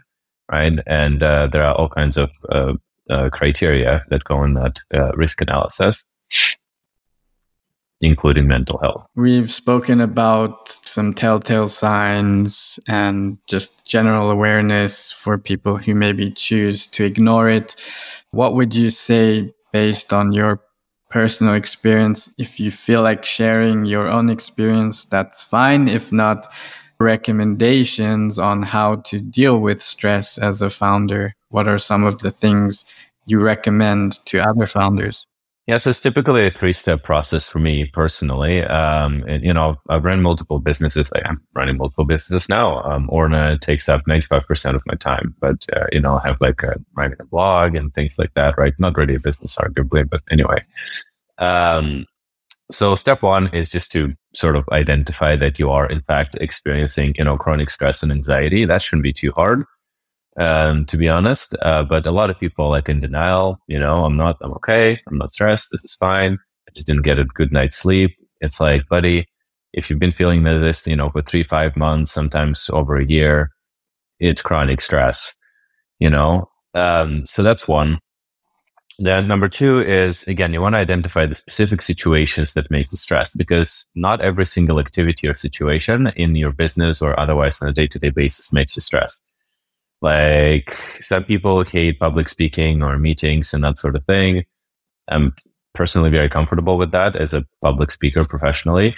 right? 0.51 0.79
And 0.85 1.23
uh, 1.23 1.47
there 1.47 1.63
are 1.63 1.75
all 1.75 1.89
kinds 1.89 2.17
of 2.17 2.29
uh, 2.49 2.73
uh, 3.09 3.29
criteria 3.31 4.05
that 4.09 4.23
go 4.23 4.43
in 4.43 4.53
that 4.53 4.79
risk 5.15 5.41
analysis, 5.41 6.05
including 8.03 8.47
mental 8.47 8.77
health. 8.79 9.05
We've 9.15 9.51
spoken 9.51 10.01
about 10.01 10.69
some 10.85 11.13
telltale 11.13 11.67
signs 11.67 12.79
and 12.87 13.37
just 13.47 13.85
general 13.85 14.29
awareness 14.29 15.11
for 15.11 15.37
people 15.37 15.77
who 15.77 15.95
maybe 15.95 16.29
choose 16.31 16.85
to 16.87 17.03
ignore 17.03 17.49
it. 17.49 17.75
What 18.31 18.55
would 18.55 18.75
you 18.75 18.89
say 18.89 19.53
based 19.71 20.13
on 20.13 20.31
your 20.31 20.61
personal 21.13 21.53
experience. 21.53 22.33
If 22.39 22.59
you 22.59 22.71
feel 22.71 23.03
like 23.03 23.23
sharing 23.23 23.85
your 23.85 24.07
own 24.07 24.31
experience, 24.31 25.05
that's 25.05 25.43
fine. 25.43 25.87
If 25.87 26.11
not, 26.11 26.47
recommendations 26.99 28.39
on 28.39 28.63
how 28.63 28.95
to 29.09 29.19
deal 29.19 29.59
with 29.59 29.81
stress 29.81 30.39
as 30.39 30.63
a 30.63 30.71
founder. 30.71 31.35
What 31.49 31.67
are 31.67 31.77
some 31.77 32.03
of 32.03 32.19
the 32.19 32.31
things 32.31 32.83
you 33.27 33.39
recommend 33.39 34.25
to 34.25 34.39
other 34.39 34.65
founders? 34.65 35.27
Yeah, 35.65 35.77
so 35.77 35.91
it's 35.91 36.01
typically 36.01 36.45
a 36.45 36.51
three-step 36.51 37.03
process 37.03 37.49
for 37.49 37.59
me 37.59 37.85
personally. 37.85 38.63
Um, 38.63 39.23
and, 39.29 39.45
you 39.45 39.53
know, 39.53 39.77
I've 39.87 40.03
run 40.03 40.21
multiple 40.21 40.59
businesses. 40.59 41.09
Like 41.13 41.25
I'm 41.25 41.41
running 41.55 41.77
multiple 41.77 42.03
businesses 42.03 42.49
now. 42.49 42.83
Um, 42.83 43.07
Orna 43.09 43.57
takes 43.59 43.87
up 43.87 44.01
95% 44.05 44.75
of 44.75 44.83
my 44.85 44.95
time, 44.95 45.33
but, 45.39 45.65
uh, 45.71 45.85
you 45.93 46.01
know, 46.01 46.15
I 46.15 46.27
have 46.27 46.41
like 46.41 46.63
a, 46.63 46.75
writing 46.97 47.15
a 47.21 47.25
blog 47.25 47.75
and 47.75 47.93
things 47.93 48.15
like 48.17 48.33
that, 48.33 48.57
right? 48.57 48.73
Not 48.77 48.97
really 48.97 49.15
a 49.15 49.21
business 49.21 49.55
arguably, 49.55 50.09
but 50.09 50.21
anyway. 50.29 50.59
Um, 51.37 52.07
so 52.69 52.95
step 52.95 53.21
one 53.21 53.47
is 53.53 53.71
just 53.71 53.89
to 53.93 54.13
sort 54.35 54.57
of 54.57 54.67
identify 54.73 55.37
that 55.37 55.59
you 55.59 55.69
are 55.69 55.87
in 55.87 56.01
fact 56.01 56.35
experiencing, 56.41 57.13
you 57.17 57.23
know, 57.23 57.37
chronic 57.37 57.69
stress 57.69 58.03
and 58.03 58.11
anxiety. 58.11 58.65
That 58.65 58.81
shouldn't 58.81 59.03
be 59.03 59.13
too 59.13 59.31
hard 59.31 59.63
um, 60.37 60.85
to 60.85 60.97
be 60.97 61.09
honest. 61.09 61.55
Uh, 61.61 61.83
but 61.83 62.05
a 62.05 62.11
lot 62.11 62.29
of 62.29 62.39
people 62.39 62.69
like 62.69 62.89
in 62.89 62.99
denial, 62.99 63.59
you 63.67 63.79
know, 63.79 64.05
I'm 64.05 64.17
not, 64.17 64.37
I'm 64.41 64.51
okay. 64.53 64.99
I'm 65.07 65.17
not 65.17 65.31
stressed. 65.31 65.69
This 65.71 65.83
is 65.83 65.95
fine. 65.95 66.37
I 66.67 66.71
just 66.73 66.87
didn't 66.87 67.03
get 67.03 67.19
a 67.19 67.25
good 67.25 67.51
night's 67.51 67.77
sleep. 67.77 68.15
It's 68.41 68.59
like, 68.59 68.87
buddy, 68.89 69.27
if 69.73 69.89
you've 69.89 69.99
been 69.99 70.11
feeling 70.11 70.43
this, 70.43 70.87
you 70.87 70.95
know, 70.95 71.09
for 71.09 71.21
three, 71.21 71.43
five 71.43 71.75
months, 71.75 72.11
sometimes 72.11 72.69
over 72.71 72.97
a 72.97 73.05
year, 73.05 73.51
it's 74.19 74.41
chronic 74.41 74.81
stress, 74.81 75.35
you 75.99 76.09
know? 76.09 76.49
Um, 76.73 77.25
so 77.25 77.43
that's 77.43 77.67
one. 77.67 77.99
Then 78.99 79.27
number 79.27 79.49
two 79.49 79.81
is 79.81 80.27
again, 80.27 80.53
you 80.53 80.61
want 80.61 80.73
to 80.73 80.79
identify 80.79 81.25
the 81.25 81.35
specific 81.35 81.81
situations 81.81 82.53
that 82.53 82.69
make 82.69 82.91
you 82.91 82.97
stressed 82.97 83.37
because 83.37 83.87
not 83.95 84.21
every 84.21 84.45
single 84.45 84.79
activity 84.79 85.27
or 85.27 85.33
situation 85.33 86.11
in 86.15 86.35
your 86.35 86.51
business 86.51 87.01
or 87.01 87.19
otherwise 87.19 87.59
on 87.61 87.69
a 87.69 87.73
day 87.73 87.87
to 87.87 87.97
day 87.97 88.11
basis 88.11 88.53
makes 88.53 88.75
you 88.75 88.81
stressed. 88.81 89.21
Like 90.03 90.77
some 90.99 91.23
people 91.23 91.63
hate 91.63 91.99
public 91.99 92.29
speaking 92.29 92.83
or 92.83 92.99
meetings 92.99 93.53
and 93.53 93.63
that 93.63 93.79
sort 93.79 93.95
of 93.95 94.05
thing. 94.05 94.43
I'm 95.07 95.33
personally 95.73 96.11
very 96.11 96.29
comfortable 96.29 96.77
with 96.77 96.91
that 96.91 97.15
as 97.15 97.33
a 97.33 97.45
public 97.63 97.89
speaker 97.89 98.25
professionally. 98.25 98.93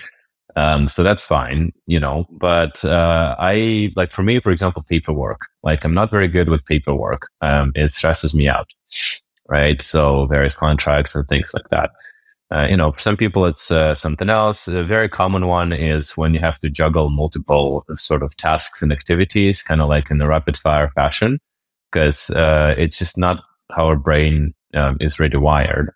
Um, 0.58 0.90
so 0.90 1.04
that's 1.04 1.24
fine, 1.24 1.74
you 1.86 2.00
know, 2.00 2.26
but, 2.32 2.84
uh, 2.86 3.36
I 3.38 3.92
like 3.96 4.12
for 4.12 4.24
me, 4.24 4.40
for 4.40 4.52
example, 4.52 4.84
paperwork, 4.84 5.42
like 5.64 5.84
I'm 5.84 5.94
not 5.94 6.12
very 6.12 6.30
good 6.30 6.50
with 6.50 6.66
paperwork. 6.66 7.28
Um, 7.42 7.72
it 7.76 7.92
stresses 7.94 8.34
me 8.34 8.48
out, 8.48 8.68
right? 9.50 9.82
So 9.82 10.28
various 10.28 10.56
contracts 10.56 11.14
and 11.14 11.28
things 11.28 11.54
like 11.54 11.70
that. 11.72 11.92
Uh, 12.52 12.68
you 12.70 12.78
know, 12.78 12.92
for 12.92 13.00
some 13.00 13.18
people, 13.18 13.46
it's 13.46 13.72
uh, 13.72 13.96
something 13.96 14.30
else. 14.30 14.68
A 14.68 14.84
very 14.84 15.10
common 15.10 15.48
one 15.48 15.74
is 15.74 16.16
when 16.16 16.34
you 16.34 16.40
have 16.40 16.60
to 16.60 16.70
juggle 16.70 17.10
multiple 17.10 17.84
sort 17.96 18.22
of 18.22 18.38
tasks 18.38 18.82
and 18.82 18.92
activities, 18.92 19.64
kind 19.64 19.82
of 19.82 19.90
like 19.90 20.12
in 20.12 20.20
the 20.20 20.28
rapid 20.28 20.56
fire 20.56 20.92
fashion, 20.94 21.40
because 21.92 22.30
uh, 22.32 22.76
it's 22.78 23.00
just 23.00 23.18
not 23.18 23.44
how 23.72 23.88
our 23.88 23.96
brain 23.96 24.54
um, 24.76 24.98
is 25.00 25.20
really 25.20 25.38
wired. 25.38 25.92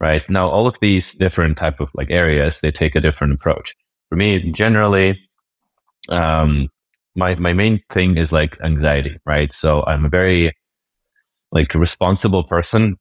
Right 0.00 0.28
now, 0.28 0.48
all 0.48 0.66
of 0.66 0.78
these 0.80 1.14
different 1.14 1.56
type 1.56 1.80
of 1.80 1.88
like 1.94 2.10
areas, 2.10 2.60
they 2.60 2.70
take 2.70 2.94
a 2.94 3.00
different 3.00 3.32
approach. 3.32 3.74
For 4.10 4.16
me, 4.16 4.52
generally, 4.52 5.18
um, 6.10 6.68
my 7.16 7.34
my 7.36 7.52
main 7.52 7.82
thing 7.90 8.16
is 8.16 8.30
like 8.30 8.60
anxiety. 8.60 9.18
Right, 9.24 9.52
so 9.52 9.84
I'm 9.86 10.04
a 10.04 10.10
very 10.10 10.52
like 11.50 11.74
responsible 11.74 12.44
person 12.44 12.98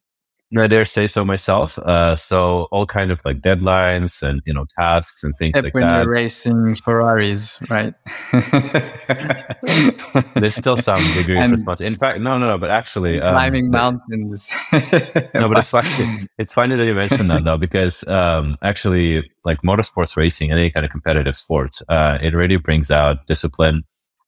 I 0.55 0.67
dare 0.67 0.85
say 0.85 1.07
so 1.07 1.25
myself. 1.25 1.77
Uh, 1.77 2.15
so 2.15 2.69
all 2.71 2.85
kind 2.85 3.11
of 3.11 3.19
like 3.25 3.41
deadlines 3.41 4.23
and 4.23 4.41
you 4.45 4.53
know 4.53 4.65
tasks 4.79 5.21
and 5.23 5.35
things 5.37 5.49
Except 5.49 5.65
like 5.65 5.73
when 5.73 5.83
that. 5.83 6.03
you're 6.03 6.13
racing 6.13 6.75
Ferraris, 6.75 7.59
right? 7.69 7.93
There's 10.35 10.55
still 10.55 10.77
some 10.77 11.03
degree 11.13 11.37
of 11.37 11.51
responsibility. 11.51 11.85
In 11.85 11.97
fact, 11.97 12.21
no, 12.21 12.37
no, 12.37 12.47
no. 12.47 12.57
But 12.57 12.69
actually, 12.69 13.19
um, 13.19 13.33
climbing 13.33 13.69
mountains. 13.69 14.49
no, 14.71 15.49
but 15.49 15.57
it's 15.57 15.69
funny. 15.69 16.27
It's 16.37 16.53
funny 16.53 16.77
that 16.77 16.85
you 16.85 16.95
mentioned 16.95 17.29
that 17.29 17.43
though, 17.43 17.57
because 17.57 18.07
um, 18.07 18.55
actually, 18.61 19.29
like 19.43 19.61
motorsports 19.63 20.15
racing, 20.15 20.53
any 20.53 20.71
kind 20.71 20.85
of 20.85 20.93
competitive 20.93 21.35
sports, 21.35 21.83
uh, 21.89 22.19
it 22.21 22.33
really 22.33 22.55
brings 22.55 22.89
out 22.89 23.27
discipline, 23.27 23.83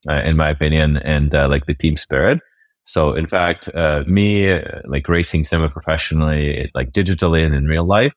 uh, 0.09 0.21
in 0.25 0.35
my 0.35 0.49
opinion, 0.49 0.97
and 0.97 1.33
uh, 1.33 1.47
like 1.47 1.65
the 1.65 1.73
team 1.73 1.95
spirit. 1.95 2.41
So 2.89 3.13
in 3.13 3.27
fact, 3.27 3.69
uh, 3.75 4.03
me 4.07 4.51
uh, 4.51 4.81
like 4.85 5.07
racing 5.07 5.45
semi-professionally, 5.45 6.71
like 6.73 6.91
digitally 6.91 7.45
and 7.45 7.53
in 7.53 7.67
real 7.67 7.83
life, 7.85 8.13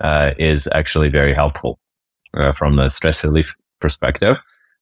uh, 0.00 0.34
is 0.38 0.68
actually 0.70 1.08
very 1.08 1.34
helpful 1.34 1.80
uh, 2.32 2.52
from 2.52 2.76
the 2.76 2.90
stress 2.90 3.24
relief 3.24 3.52
perspective. 3.80 4.38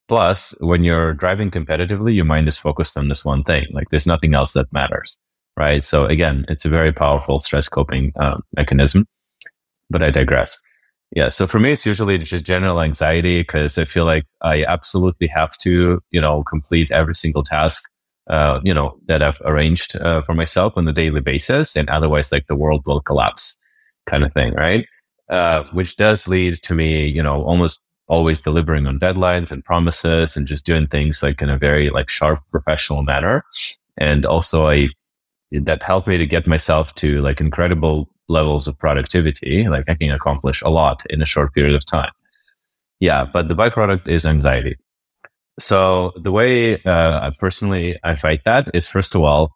Plus, 0.07 0.55
when 0.61 0.85
you're 0.85 1.15
driving 1.15 1.51
competitively, 1.51 2.15
your 2.15 2.27
mind 2.27 2.47
is 2.47 2.59
focused 2.59 2.99
on 2.99 3.09
this 3.09 3.25
one 3.25 3.43
thing. 3.43 3.65
Like 3.73 3.89
there's 3.91 4.07
nothing 4.07 4.35
else 4.35 4.53
that 4.53 4.71
matters, 4.71 5.17
right? 5.57 5.83
So 5.83 6.05
again, 6.05 6.45
it's 6.49 6.67
a 6.67 6.69
very 6.69 6.93
powerful 6.93 7.41
stress 7.41 7.71
coping 7.71 8.13
uh, 8.17 8.37
mechanism. 8.55 9.07
But 9.89 10.03
I 10.03 10.11
digress. 10.11 10.61
Yeah. 11.17 11.31
So 11.31 11.47
for 11.47 11.59
me, 11.59 11.73
it's 11.73 11.87
usually 11.87 12.19
just 12.19 12.45
general 12.45 12.83
anxiety 12.83 13.41
because 13.41 13.79
I 13.79 13.87
feel 13.87 14.05
like 14.05 14.27
I 14.43 14.65
absolutely 14.65 15.29
have 15.29 15.57
to, 15.59 16.03
you 16.11 16.21
know, 16.21 16.43
complete 16.43 16.91
every 16.91 17.15
single 17.15 17.43
task 17.43 17.89
uh, 18.29 18.61
you 18.65 18.73
know, 18.73 18.99
that 19.07 19.23
I've 19.23 19.41
arranged 19.45 19.97
uh, 19.97 20.23
for 20.23 20.35
myself 20.35 20.75
on 20.77 20.87
a 20.87 20.93
daily 20.93 21.21
basis. 21.21 21.77
And 21.77 21.89
otherwise, 21.89 22.33
like 22.33 22.47
the 22.47 22.57
world 22.57 22.83
will 22.87 23.01
collapse 23.01 23.57
kind 24.07 24.25
of 24.25 24.33
thing, 24.33 24.55
right? 24.55 24.87
Uh, 25.29 25.65
which 25.73 25.97
does 25.97 26.29
lead 26.29 26.55
to 26.63 26.75
me, 26.75 27.07
you 27.07 27.23
know, 27.23 27.43
almost 27.43 27.81
always 28.09 28.43
delivering 28.43 28.87
on 28.87 28.99
deadlines 28.99 29.51
and 29.51 29.65
promises 29.65 30.37
and 30.37 30.47
just 30.47 30.67
doing 30.67 30.87
things 30.87 31.23
like 31.23 31.41
in 31.41 31.49
a 31.49 31.57
very 31.57 31.89
like 31.91 32.11
sharp 32.11 32.41
professional 32.51 33.03
manner. 33.03 33.45
And 33.97 34.27
also 34.27 34.67
I, 34.67 34.89
that 35.51 35.83
helped 35.83 36.09
me 36.09 36.19
to 36.19 36.27
get 36.27 36.47
myself 36.47 36.95
to 36.97 37.21
like 37.23 37.41
incredible 37.41 38.09
levels 38.29 38.69
of 38.69 38.79
productivity. 38.79 39.69
Like 39.69 39.89
I 39.89 39.95
can 39.95 40.11
accomplish 40.11 40.63
a 40.63 40.69
lot 40.69 41.05
in 41.11 41.23
a 41.23 41.27
short 41.27 41.55
period 41.55 41.75
of 41.75 41.87
time. 41.87 42.13
Yeah. 43.01 43.25
But 43.25 43.49
the 43.49 43.55
byproduct 43.55 44.07
is 44.07 44.27
anxiety. 44.27 44.77
So 45.59 46.13
the 46.17 46.33
way 46.33 46.83
uh, 46.83 47.31
personally 47.39 47.99
I 48.03 48.15
fight 48.15 48.43
that 48.45 48.71
is 48.75 48.89
first 48.89 49.15
of 49.15 49.23
all, 49.23 49.53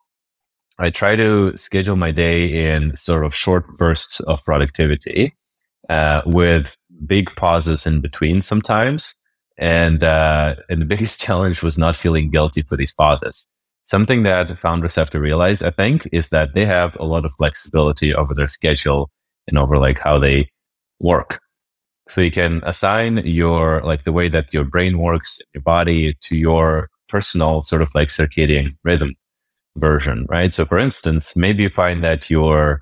I 0.79 0.91
try 0.91 1.17
to 1.17 1.57
schedule 1.57 1.97
my 1.97 2.13
day 2.13 2.75
in 2.75 2.97
sort 2.97 3.25
of 3.25 3.35
short 3.35 3.79
bursts 3.79 4.21
of 4.21 4.45
productivity 4.45 5.35
uh, 5.89 6.23
with 6.27 6.77
big 7.07 7.35
pauses 7.35 7.87
in 7.87 8.01
between 8.01 8.43
sometimes. 8.43 9.15
And, 9.57 10.05
uh, 10.05 10.57
and 10.69 10.83
the 10.83 10.87
biggest 10.95 11.19
challenge 11.19 11.63
was 11.63 11.79
not 11.79 11.97
feeling 11.97 12.31
guilty 12.31 12.63
for 12.63 12.77
these 12.77 12.93
pauses. 12.93 13.47
Something 13.85 14.25
that 14.25 14.59
founders 14.59 14.97
have 14.97 15.11
to 15.11 15.21
realize, 15.21 15.63
I 15.63 15.71
think, 15.71 16.09
is 16.13 16.29
that 16.31 16.55
they 16.55 16.67
have 16.67 16.97
a 16.99 17.07
lot 17.07 17.25
of 17.25 17.33
flexibility 17.39 18.13
over 18.13 18.35
their 18.35 18.49
schedule 18.49 19.11
and 19.47 19.57
over 19.57 19.79
like 19.79 19.99
how 19.99 20.19
they 20.19 20.51
work. 20.99 21.41
So 22.09 22.21
you 22.21 22.31
can 22.31 22.63
assign 22.65 23.19
your, 23.25 23.81
like 23.83 24.05
the 24.05 24.13
way 24.13 24.29
that 24.29 24.55
your 24.55 24.65
brain 24.65 24.99
works, 24.99 25.41
your 25.55 25.63
body 25.63 26.15
to 26.23 26.37
your 26.37 26.89
personal 27.09 27.63
sort 27.63 27.83
of 27.83 27.95
like 27.95 28.09
circadian 28.09 28.77
rhythm 28.85 29.15
version, 29.77 30.27
right? 30.29 30.55
So 30.55 30.65
for 30.65 30.79
instance, 30.79 31.35
maybe 31.37 31.65
you 31.65 31.69
find 31.69 32.05
that 32.05 32.31
your, 32.31 32.81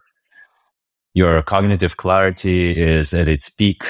your 1.14 1.42
cognitive 1.42 1.96
clarity 1.96 2.70
is 2.70 3.14
at 3.14 3.28
its 3.28 3.48
peak, 3.48 3.82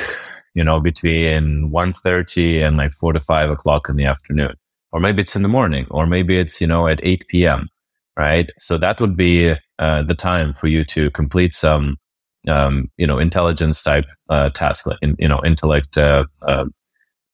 you 0.55 0.63
know, 0.63 0.81
between 0.81 1.71
1.30 1.71 2.67
and 2.67 2.77
like 2.77 2.93
four 2.93 3.13
to 3.13 3.21
five 3.21 3.51
o'clock 3.51 3.89
in 3.89 3.97
the 3.97 4.05
afternoon. 4.05 4.55
Or 4.93 5.01
maybe 5.01 5.23
it's 5.23 5.35
in 5.35 5.43
the 5.43 5.49
morning, 5.49 5.87
or 5.91 6.07
maybe 6.07 6.39
it's, 6.39 6.61
you 6.61 6.69
know, 6.69 6.87
at 6.87 7.01
8 7.03 7.27
p.m., 7.27 7.69
right? 8.17 8.49
So 8.61 8.79
that 8.79 9.01
would 9.01 9.17
be 9.17 9.57
uh, 9.81 10.03
the 10.05 10.15
time 10.15 10.55
for 10.55 10.69
you 10.69 10.85
to 10.85 11.11
complete 11.11 11.53
some 11.53 11.97
um, 12.49 12.91
you 12.97 13.07
know, 13.07 13.19
intelligence 13.19 13.83
type 13.83 14.07
uh, 14.29 14.51
task, 14.51 14.87
like 14.87 14.99
you 15.19 15.29
know, 15.29 15.41
intellect 15.45 15.97
uh, 15.97 16.27
uh, 16.43 16.67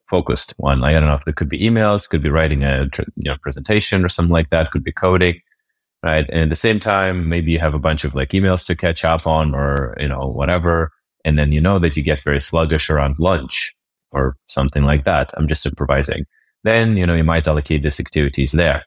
focused 0.09 0.53
one. 0.57 0.79
Like, 0.79 0.95
I 0.95 0.99
don't 0.99 1.09
know 1.09 1.15
if 1.15 1.27
it 1.27 1.35
could 1.35 1.49
be 1.49 1.59
emails, 1.59 2.09
could 2.09 2.23
be 2.23 2.29
writing 2.29 2.63
a 2.63 2.89
you 2.97 3.29
know 3.29 3.37
presentation 3.41 4.03
or 4.05 4.09
something 4.09 4.33
like 4.33 4.49
that, 4.49 4.71
could 4.71 4.83
be 4.83 4.91
coding, 4.91 5.39
right? 6.03 6.25
And 6.29 6.43
at 6.43 6.49
the 6.49 6.55
same 6.55 6.79
time, 6.79 7.29
maybe 7.29 7.51
you 7.51 7.59
have 7.59 7.73
a 7.73 7.79
bunch 7.79 8.03
of 8.03 8.15
like 8.15 8.29
emails 8.29 8.65
to 8.67 8.75
catch 8.75 9.03
up 9.05 9.27
on, 9.27 9.53
or 9.53 9.95
you 9.99 10.07
know, 10.07 10.27
whatever, 10.27 10.91
and 11.25 11.37
then 11.37 11.51
you 11.51 11.61
know 11.61 11.79
that 11.79 11.95
you 11.95 12.03
get 12.03 12.21
very 12.21 12.41
sluggish 12.41 12.89
around 12.89 13.15
lunch 13.19 13.73
or 14.11 14.35
something 14.47 14.83
like 14.83 15.05
that. 15.05 15.31
I'm 15.35 15.47
just 15.47 15.65
improvising. 15.65 16.25
Then 16.63 16.97
you 16.97 17.05
know 17.05 17.15
you 17.15 17.23
might 17.23 17.47
allocate 17.47 17.83
these 17.83 17.99
activities 17.99 18.51
there. 18.51 18.83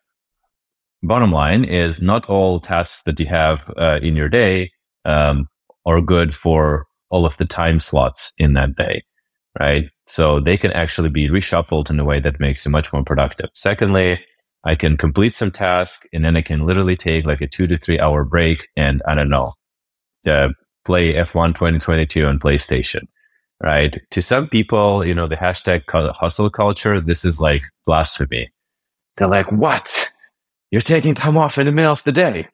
Bottom 1.02 1.32
line 1.32 1.64
is 1.64 2.00
not 2.00 2.26
all 2.30 2.60
tasks 2.60 3.02
that 3.02 3.20
you 3.20 3.26
have 3.26 3.62
uh, 3.76 4.00
in 4.02 4.16
your 4.16 4.30
day 4.30 4.70
um, 5.04 5.48
are 5.86 6.00
good 6.00 6.34
for 6.34 6.86
all 7.10 7.26
of 7.26 7.36
the 7.36 7.44
time 7.44 7.80
slots 7.80 8.32
in 8.38 8.54
that 8.54 8.74
day, 8.76 9.02
right? 9.60 9.84
So 10.06 10.40
they 10.40 10.56
can 10.56 10.72
actually 10.72 11.10
be 11.10 11.28
reshuffled 11.28 11.90
in 11.90 12.00
a 12.00 12.04
way 12.04 12.20
that 12.20 12.40
makes 12.40 12.64
you 12.64 12.70
much 12.70 12.92
more 12.92 13.04
productive. 13.04 13.50
Secondly, 13.54 14.18
I 14.64 14.74
can 14.74 14.96
complete 14.96 15.34
some 15.34 15.50
task 15.50 16.06
and 16.12 16.24
then 16.24 16.36
I 16.36 16.42
can 16.42 16.66
literally 16.66 16.96
take 16.96 17.24
like 17.24 17.40
a 17.40 17.46
two 17.46 17.66
to 17.66 17.76
three 17.76 18.00
hour 18.00 18.24
break 18.24 18.68
and 18.76 19.02
I 19.06 19.14
don't 19.14 19.28
know, 19.28 19.52
uh, 20.26 20.48
play 20.84 21.14
F1 21.14 21.54
2022 21.54 22.24
on 22.26 22.38
PlayStation, 22.38 23.02
right? 23.62 24.00
To 24.10 24.22
some 24.22 24.48
people, 24.48 25.04
you 25.04 25.14
know, 25.14 25.26
the 25.26 25.36
hashtag 25.36 25.82
hustle 26.14 26.50
culture, 26.50 27.00
this 27.00 27.24
is 27.24 27.40
like 27.40 27.62
blasphemy. 27.86 28.50
They're 29.16 29.28
like, 29.28 29.50
what? 29.52 30.10
You're 30.70 30.80
taking 30.80 31.14
time 31.14 31.36
off 31.36 31.58
in 31.58 31.66
the 31.66 31.72
middle 31.72 31.92
of 31.92 32.02
the 32.04 32.12
day 32.12 32.48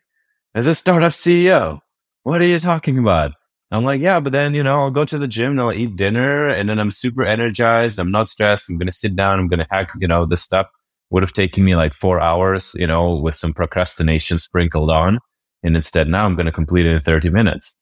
as 0.54 0.66
a 0.66 0.74
startup 0.74 1.12
CEO 1.12 1.80
what 2.22 2.40
are 2.40 2.46
you 2.46 2.58
talking 2.58 2.98
about? 2.98 3.32
I'm 3.72 3.84
like, 3.84 4.00
yeah, 4.00 4.18
but 4.18 4.32
then, 4.32 4.52
you 4.54 4.64
know, 4.64 4.80
I'll 4.80 4.90
go 4.90 5.04
to 5.04 5.18
the 5.18 5.28
gym 5.28 5.52
and 5.52 5.60
I'll 5.60 5.72
eat 5.72 5.94
dinner 5.94 6.48
and 6.48 6.68
then 6.68 6.80
I'm 6.80 6.90
super 6.90 7.22
energized. 7.22 8.00
I'm 8.00 8.10
not 8.10 8.28
stressed. 8.28 8.68
I'm 8.68 8.78
going 8.78 8.88
to 8.88 8.92
sit 8.92 9.14
down. 9.14 9.38
I'm 9.38 9.46
going 9.46 9.60
to 9.60 9.66
hack, 9.70 9.90
you 10.00 10.08
know, 10.08 10.26
this 10.26 10.42
stuff 10.42 10.66
would 11.10 11.22
have 11.22 11.32
taken 11.32 11.64
me 11.64 11.76
like 11.76 11.94
four 11.94 12.20
hours, 12.20 12.74
you 12.78 12.86
know, 12.86 13.16
with 13.16 13.36
some 13.36 13.54
procrastination 13.54 14.38
sprinkled 14.40 14.90
on. 14.90 15.20
And 15.62 15.76
instead 15.76 16.08
now 16.08 16.24
I'm 16.24 16.34
going 16.34 16.46
to 16.46 16.52
complete 16.52 16.86
it 16.86 16.94
in 16.94 17.00
30 17.00 17.30
minutes. 17.30 17.76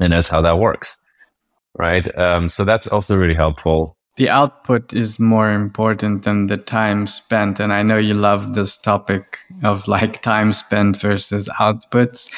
And 0.00 0.12
that's 0.12 0.28
how 0.28 0.40
that 0.42 0.58
works. 0.58 1.00
Right. 1.76 2.16
Um, 2.18 2.48
so 2.48 2.64
that's 2.64 2.86
also 2.86 3.16
really 3.16 3.34
helpful 3.34 3.96
the 4.16 4.28
output 4.28 4.92
is 4.92 5.18
more 5.18 5.50
important 5.50 6.24
than 6.24 6.46
the 6.46 6.56
time 6.56 7.06
spent 7.06 7.58
and 7.60 7.72
i 7.72 7.82
know 7.82 7.96
you 7.96 8.14
love 8.14 8.54
this 8.54 8.76
topic 8.76 9.38
of 9.62 9.88
like 9.88 10.22
time 10.22 10.52
spent 10.52 11.00
versus 11.00 11.48
outputs 11.60 12.30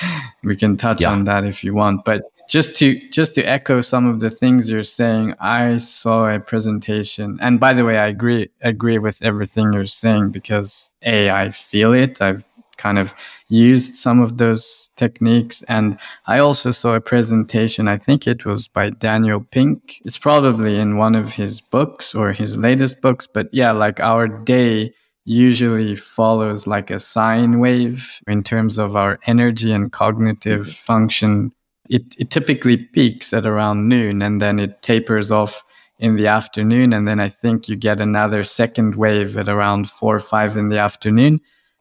we 0.42 0.56
can 0.56 0.76
touch 0.76 1.02
yeah. 1.02 1.10
on 1.10 1.24
that 1.24 1.44
if 1.44 1.64
you 1.64 1.74
want 1.74 2.04
but 2.04 2.22
just 2.48 2.76
to 2.76 3.00
just 3.10 3.34
to 3.34 3.42
echo 3.42 3.80
some 3.80 4.06
of 4.06 4.20
the 4.20 4.30
things 4.30 4.68
you're 4.68 4.82
saying 4.82 5.34
i 5.40 5.76
saw 5.78 6.28
a 6.32 6.38
presentation 6.38 7.38
and 7.40 7.58
by 7.58 7.72
the 7.72 7.84
way 7.84 7.98
i 7.98 8.06
agree 8.06 8.48
agree 8.62 8.98
with 8.98 9.22
everything 9.22 9.72
you're 9.72 9.86
saying 9.86 10.30
because 10.30 10.90
a 11.02 11.30
i 11.30 11.50
feel 11.50 11.92
it 11.92 12.20
i've 12.20 12.48
kind 12.76 12.98
of 12.98 13.14
used 13.48 13.94
some 13.94 14.20
of 14.20 14.38
those 14.38 14.90
techniques. 14.96 15.62
And 15.64 15.98
I 16.26 16.38
also 16.38 16.70
saw 16.70 16.94
a 16.94 17.00
presentation, 17.00 17.88
I 17.88 17.98
think 17.98 18.26
it 18.26 18.44
was 18.44 18.68
by 18.68 18.90
Daniel 18.90 19.40
Pink. 19.40 20.00
It's 20.04 20.18
probably 20.18 20.78
in 20.78 20.96
one 20.96 21.14
of 21.14 21.32
his 21.32 21.60
books 21.60 22.14
or 22.14 22.32
his 22.32 22.56
latest 22.56 23.00
books. 23.00 23.26
But 23.26 23.48
yeah, 23.52 23.72
like 23.72 24.00
our 24.00 24.28
day 24.28 24.92
usually 25.24 25.96
follows 25.96 26.66
like 26.66 26.90
a 26.90 26.98
sine 26.98 27.58
wave 27.58 28.20
in 28.26 28.42
terms 28.42 28.78
of 28.78 28.96
our 28.96 29.18
energy 29.26 29.72
and 29.72 29.90
cognitive 29.90 30.62
mm-hmm. 30.62 30.70
function. 30.70 31.52
It, 31.88 32.14
it 32.18 32.30
typically 32.30 32.76
peaks 32.76 33.32
at 33.32 33.46
around 33.46 33.88
noon 33.88 34.22
and 34.22 34.40
then 34.40 34.58
it 34.58 34.82
tapers 34.82 35.30
off 35.30 35.62
in 35.98 36.16
the 36.16 36.26
afternoon. 36.26 36.92
And 36.92 37.06
then 37.06 37.20
I 37.20 37.28
think 37.28 37.68
you 37.68 37.76
get 37.76 38.00
another 38.00 38.44
second 38.44 38.96
wave 38.96 39.36
at 39.36 39.48
around 39.48 39.88
four 39.88 40.16
or 40.16 40.20
five 40.20 40.56
in 40.56 40.68
the 40.68 40.78
afternoon. 40.78 41.40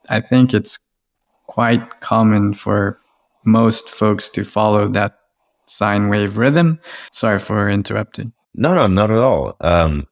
I 0.10 0.22
think 0.22 0.54
it's 0.54 0.80
quite 1.54 2.02
common 2.02 2.54
for 2.54 2.98
most 3.46 3.90
folks 3.90 4.30
to 4.30 4.44
follow 4.44 4.88
that 4.88 5.14
sine 5.68 6.10
wave 6.10 6.38
rhythm. 6.38 6.80
Sorry 7.12 7.40
for 7.40 7.70
interrupting. 7.70 8.34
No, 8.56 8.74
no, 8.74 8.88
not 8.88 9.12
at 9.12 9.18
all. 9.18 9.56
Um, 9.62 10.08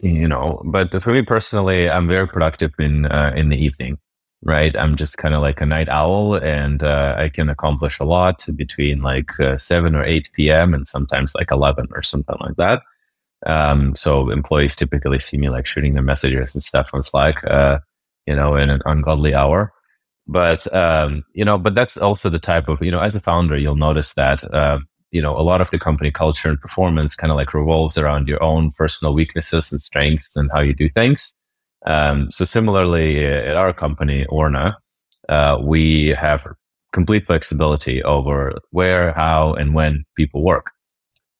you 0.00 0.26
know, 0.26 0.62
but 0.64 1.02
for 1.02 1.12
me 1.12 1.22
personally, 1.22 1.90
I'm 1.90 2.08
very 2.08 2.26
productive 2.26 2.72
in 2.78 3.04
uh, 3.06 3.32
in 3.36 3.50
the 3.50 3.62
evening. 3.62 3.98
Right, 4.42 4.74
I'm 4.74 4.96
just 4.96 5.18
kind 5.18 5.34
of 5.34 5.42
like 5.42 5.60
a 5.60 5.66
night 5.66 5.90
owl, 5.90 6.36
and 6.36 6.82
uh, 6.82 7.14
I 7.18 7.28
can 7.28 7.50
accomplish 7.50 8.00
a 8.00 8.06
lot 8.06 8.46
between 8.56 9.02
like 9.02 9.38
uh, 9.38 9.58
seven 9.58 9.94
or 9.94 10.02
eight 10.02 10.30
p.m. 10.32 10.72
and 10.72 10.88
sometimes 10.88 11.34
like 11.34 11.50
eleven 11.50 11.88
or 11.92 12.02
something 12.02 12.38
like 12.40 12.56
that. 12.56 12.80
Um, 13.44 13.94
so 13.94 14.30
employees 14.30 14.76
typically 14.76 15.18
see 15.18 15.36
me 15.36 15.50
like 15.50 15.66
shooting 15.66 15.92
their 15.92 16.02
messages 16.02 16.54
and 16.54 16.62
stuff 16.62 16.88
on 16.94 17.02
Slack, 17.02 17.44
uh, 17.44 17.80
you 18.26 18.34
know, 18.34 18.56
in 18.56 18.70
an 18.70 18.80
ungodly 18.86 19.34
hour. 19.34 19.72
But, 20.32 20.72
um, 20.72 21.24
you 21.34 21.44
know, 21.44 21.58
but 21.58 21.74
that's 21.74 21.96
also 21.96 22.30
the 22.30 22.38
type 22.38 22.68
of, 22.68 22.80
you 22.80 22.92
know, 22.92 23.00
as 23.00 23.16
a 23.16 23.20
founder, 23.20 23.56
you'll 23.56 23.74
notice 23.74 24.14
that, 24.14 24.44
uh, 24.54 24.78
you 25.10 25.20
know, 25.20 25.36
a 25.36 25.42
lot 25.42 25.60
of 25.60 25.70
the 25.72 25.78
company 25.78 26.12
culture 26.12 26.48
and 26.48 26.60
performance 26.60 27.16
kind 27.16 27.32
of 27.32 27.36
like 27.36 27.52
revolves 27.52 27.98
around 27.98 28.28
your 28.28 28.40
own 28.40 28.70
personal 28.70 29.12
weaknesses 29.12 29.72
and 29.72 29.82
strengths 29.82 30.36
and 30.36 30.48
how 30.52 30.60
you 30.60 30.72
do 30.72 30.88
things. 30.88 31.34
Um, 31.84 32.30
so 32.30 32.44
similarly 32.44 33.26
at 33.26 33.56
our 33.56 33.72
company, 33.72 34.24
Orna, 34.26 34.78
uh, 35.28 35.58
we 35.60 36.08
have 36.10 36.46
complete 36.92 37.26
flexibility 37.26 38.00
over 38.04 38.52
where, 38.70 39.12
how, 39.12 39.54
and 39.54 39.74
when 39.74 40.04
people 40.16 40.44
work. 40.44 40.70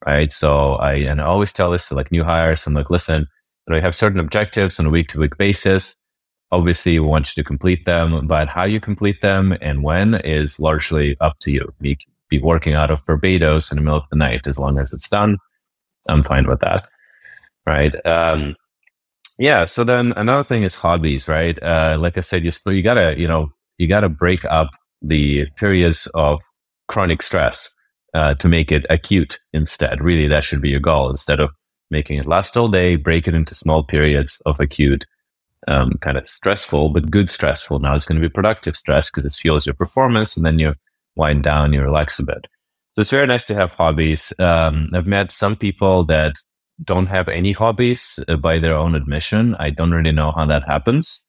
Right. 0.04 0.32
So 0.32 0.72
I, 0.74 0.94
and 0.94 1.20
I 1.20 1.24
always 1.26 1.52
tell 1.52 1.70
this 1.70 1.88
to 1.88 1.94
like 1.94 2.10
new 2.10 2.24
hires. 2.24 2.66
I'm 2.66 2.74
like, 2.74 2.90
listen, 2.90 3.28
you 3.68 3.80
have 3.80 3.94
certain 3.94 4.18
objectives 4.18 4.80
on 4.80 4.86
a 4.86 4.90
week 4.90 5.08
to 5.10 5.20
week 5.20 5.38
basis. 5.38 5.94
Obviously, 6.52 6.98
we 6.98 7.06
want 7.06 7.34
you 7.36 7.42
to 7.42 7.46
complete 7.46 7.84
them, 7.84 8.26
but 8.26 8.48
how 8.48 8.64
you 8.64 8.80
complete 8.80 9.20
them 9.20 9.56
and 9.60 9.82
when 9.82 10.14
is 10.16 10.58
largely 10.58 11.16
up 11.20 11.38
to 11.40 11.50
you. 11.50 11.72
You 11.80 11.96
can 11.96 12.10
be 12.28 12.38
working 12.38 12.74
out 12.74 12.90
of 12.90 13.04
Barbados 13.06 13.70
in 13.70 13.76
the 13.76 13.82
middle 13.82 13.98
of 13.98 14.08
the 14.10 14.16
night 14.16 14.46
as 14.46 14.58
long 14.58 14.78
as 14.78 14.92
it's 14.92 15.08
done. 15.08 15.38
I'm 16.08 16.22
fine 16.22 16.46
with 16.46 16.60
that. 16.60 16.88
Right. 17.66 17.94
Um, 18.06 18.56
yeah. 19.38 19.64
So 19.66 19.84
then 19.84 20.12
another 20.16 20.44
thing 20.44 20.64
is 20.64 20.74
hobbies, 20.74 21.28
right? 21.28 21.60
Uh, 21.62 21.96
like 22.00 22.18
I 22.18 22.20
said, 22.20 22.44
you, 22.44 22.50
you 22.66 22.82
gotta, 22.82 23.14
you 23.16 23.28
know, 23.28 23.50
you 23.78 23.86
gotta 23.86 24.08
break 24.08 24.44
up 24.46 24.70
the 25.02 25.46
periods 25.56 26.08
of 26.14 26.40
chronic 26.88 27.22
stress 27.22 27.74
uh, 28.12 28.34
to 28.34 28.48
make 28.48 28.72
it 28.72 28.84
acute 28.90 29.38
instead. 29.52 30.02
Really, 30.02 30.26
that 30.28 30.44
should 30.44 30.60
be 30.60 30.70
your 30.70 30.80
goal 30.80 31.10
instead 31.10 31.40
of 31.40 31.50
making 31.90 32.18
it 32.18 32.26
last 32.26 32.56
all 32.56 32.68
day, 32.68 32.96
break 32.96 33.28
it 33.28 33.34
into 33.34 33.54
small 33.54 33.82
periods 33.82 34.40
of 34.46 34.60
acute, 34.60 35.06
um, 35.68 35.92
kind 36.00 36.16
of 36.16 36.28
stressful, 36.28 36.90
but 36.90 37.10
good 37.10 37.30
stressful. 37.30 37.78
Now 37.78 37.94
it's 37.94 38.04
going 38.04 38.20
to 38.20 38.26
be 38.26 38.32
productive 38.32 38.76
stress 38.76 39.10
because 39.10 39.24
it 39.24 39.38
fuels 39.38 39.66
your 39.66 39.74
performance 39.74 40.36
and 40.36 40.44
then 40.44 40.58
you 40.58 40.74
wind 41.16 41.42
down, 41.42 41.72
you 41.72 41.82
relax 41.82 42.18
a 42.18 42.24
bit. 42.24 42.46
So 42.92 43.00
it's 43.00 43.10
very 43.10 43.26
nice 43.26 43.44
to 43.46 43.54
have 43.54 43.72
hobbies. 43.72 44.32
Um, 44.38 44.90
I've 44.92 45.06
met 45.06 45.30
some 45.32 45.56
people 45.56 46.04
that 46.04 46.34
don't 46.82 47.06
have 47.06 47.28
any 47.28 47.52
hobbies 47.52 48.18
uh, 48.26 48.36
by 48.36 48.58
their 48.58 48.74
own 48.74 48.94
admission. 48.94 49.54
I 49.58 49.70
don't 49.70 49.92
really 49.92 50.12
know 50.12 50.32
how 50.32 50.46
that 50.46 50.66
happens. 50.66 51.26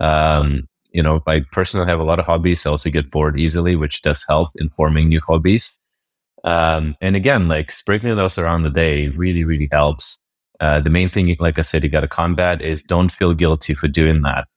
Um, 0.00 0.68
you 0.90 1.02
know, 1.02 1.22
I 1.26 1.44
personally 1.52 1.86
have 1.86 2.00
a 2.00 2.04
lot 2.04 2.18
of 2.18 2.24
hobbies. 2.24 2.64
I 2.64 2.70
also 2.70 2.90
get 2.90 3.10
bored 3.10 3.38
easily, 3.38 3.76
which 3.76 4.02
does 4.02 4.24
help 4.28 4.50
in 4.56 4.70
forming 4.70 5.08
new 5.08 5.20
hobbies. 5.20 5.78
Um, 6.44 6.96
and 7.00 7.16
again, 7.16 7.48
like 7.48 7.70
sprinkling 7.72 8.16
those 8.16 8.38
around 8.38 8.62
the 8.62 8.70
day 8.70 9.08
really, 9.08 9.44
really 9.44 9.68
helps. 9.70 10.18
Uh, 10.60 10.80
the 10.80 10.90
main 10.90 11.08
thing, 11.08 11.34
like 11.38 11.58
I 11.58 11.62
said, 11.62 11.82
you 11.82 11.88
got 11.88 12.00
to 12.00 12.08
combat 12.08 12.62
is 12.62 12.82
don't 12.82 13.12
feel 13.12 13.34
guilty 13.34 13.74
for 13.74 13.88
doing 13.88 14.22
that. 14.22 14.48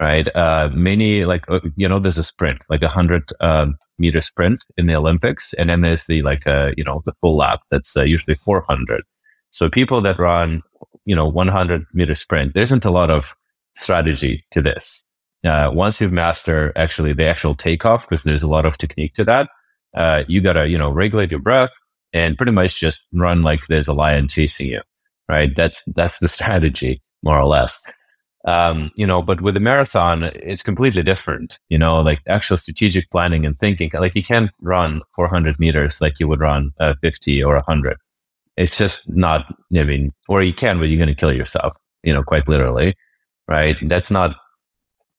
Right. 0.00 0.28
Uh, 0.34 0.70
many 0.72 1.24
like, 1.24 1.48
uh, 1.50 1.60
you 1.76 1.88
know, 1.88 1.98
there's 1.98 2.18
a 2.18 2.24
sprint, 2.24 2.62
like 2.70 2.82
a 2.82 2.88
hundred, 2.88 3.30
um, 3.40 3.76
meter 3.98 4.22
sprint 4.22 4.64
in 4.78 4.86
the 4.86 4.96
Olympics. 4.96 5.52
And 5.54 5.68
then 5.68 5.82
there's 5.82 6.06
the, 6.06 6.22
like, 6.22 6.46
uh, 6.46 6.72
you 6.78 6.84
know, 6.84 7.02
the 7.04 7.12
full 7.20 7.36
lap 7.36 7.60
that's 7.70 7.96
uh, 7.96 8.02
usually 8.02 8.34
400. 8.34 9.02
So 9.50 9.68
people 9.68 10.00
that 10.00 10.18
run, 10.18 10.62
you 11.04 11.14
know, 11.14 11.28
100 11.28 11.84
meter 11.92 12.14
sprint, 12.14 12.54
there 12.54 12.62
isn't 12.62 12.86
a 12.86 12.90
lot 12.90 13.10
of 13.10 13.34
strategy 13.76 14.44
to 14.50 14.62
this 14.62 15.04
uh, 15.44 15.70
once 15.72 16.00
you've 16.00 16.12
mastered 16.12 16.72
actually 16.76 17.12
the 17.12 17.24
actual 17.24 17.54
takeoff, 17.54 18.08
because 18.08 18.24
there's 18.24 18.42
a 18.42 18.48
lot 18.48 18.66
of 18.66 18.78
technique 18.78 19.14
to 19.14 19.24
that, 19.24 19.50
uh, 19.94 20.24
you 20.28 20.40
gotta, 20.40 20.68
you 20.68 20.78
know, 20.78 20.90
regulate 20.90 21.30
your 21.30 21.40
breath 21.40 21.70
and 22.12 22.36
pretty 22.36 22.52
much 22.52 22.78
just 22.78 23.04
run 23.12 23.42
like 23.42 23.66
there's 23.66 23.88
a 23.88 23.92
lion 23.92 24.28
chasing 24.28 24.68
you, 24.68 24.80
right? 25.28 25.54
That's, 25.54 25.82
that's 25.94 26.18
the 26.18 26.28
strategy, 26.38 27.02
more 27.22 27.38
or 27.38 27.46
less. 27.46 27.82
Um, 28.44 28.90
you 28.96 29.06
know, 29.06 29.22
but 29.22 29.40
with 29.40 29.54
the 29.54 29.60
marathon, 29.60 30.24
it's 30.24 30.64
completely 30.64 31.02
different, 31.04 31.60
you 31.68 31.78
know, 31.78 32.00
like 32.00 32.20
actual 32.26 32.56
strategic 32.56 33.08
planning 33.10 33.46
and 33.46 33.56
thinking, 33.56 33.90
like 33.94 34.16
you 34.16 34.22
can't 34.22 34.50
run 34.60 35.00
400 35.14 35.60
meters 35.60 36.00
like 36.00 36.18
you 36.18 36.26
would 36.26 36.40
run 36.40 36.72
uh, 36.80 36.94
50 37.00 37.44
or 37.44 37.54
100. 37.54 37.96
It's 38.56 38.76
just 38.76 39.08
not, 39.08 39.46
I 39.76 39.84
mean, 39.84 40.12
or 40.28 40.42
you 40.42 40.52
can, 40.52 40.78
but 40.78 40.88
you're 40.88 40.98
going 40.98 41.08
to 41.08 41.14
kill 41.14 41.32
yourself, 41.32 41.74
you 42.02 42.12
know, 42.12 42.24
quite 42.24 42.48
literally, 42.48 42.94
right? 43.48 43.76
That's 43.80 44.10
not 44.10 44.36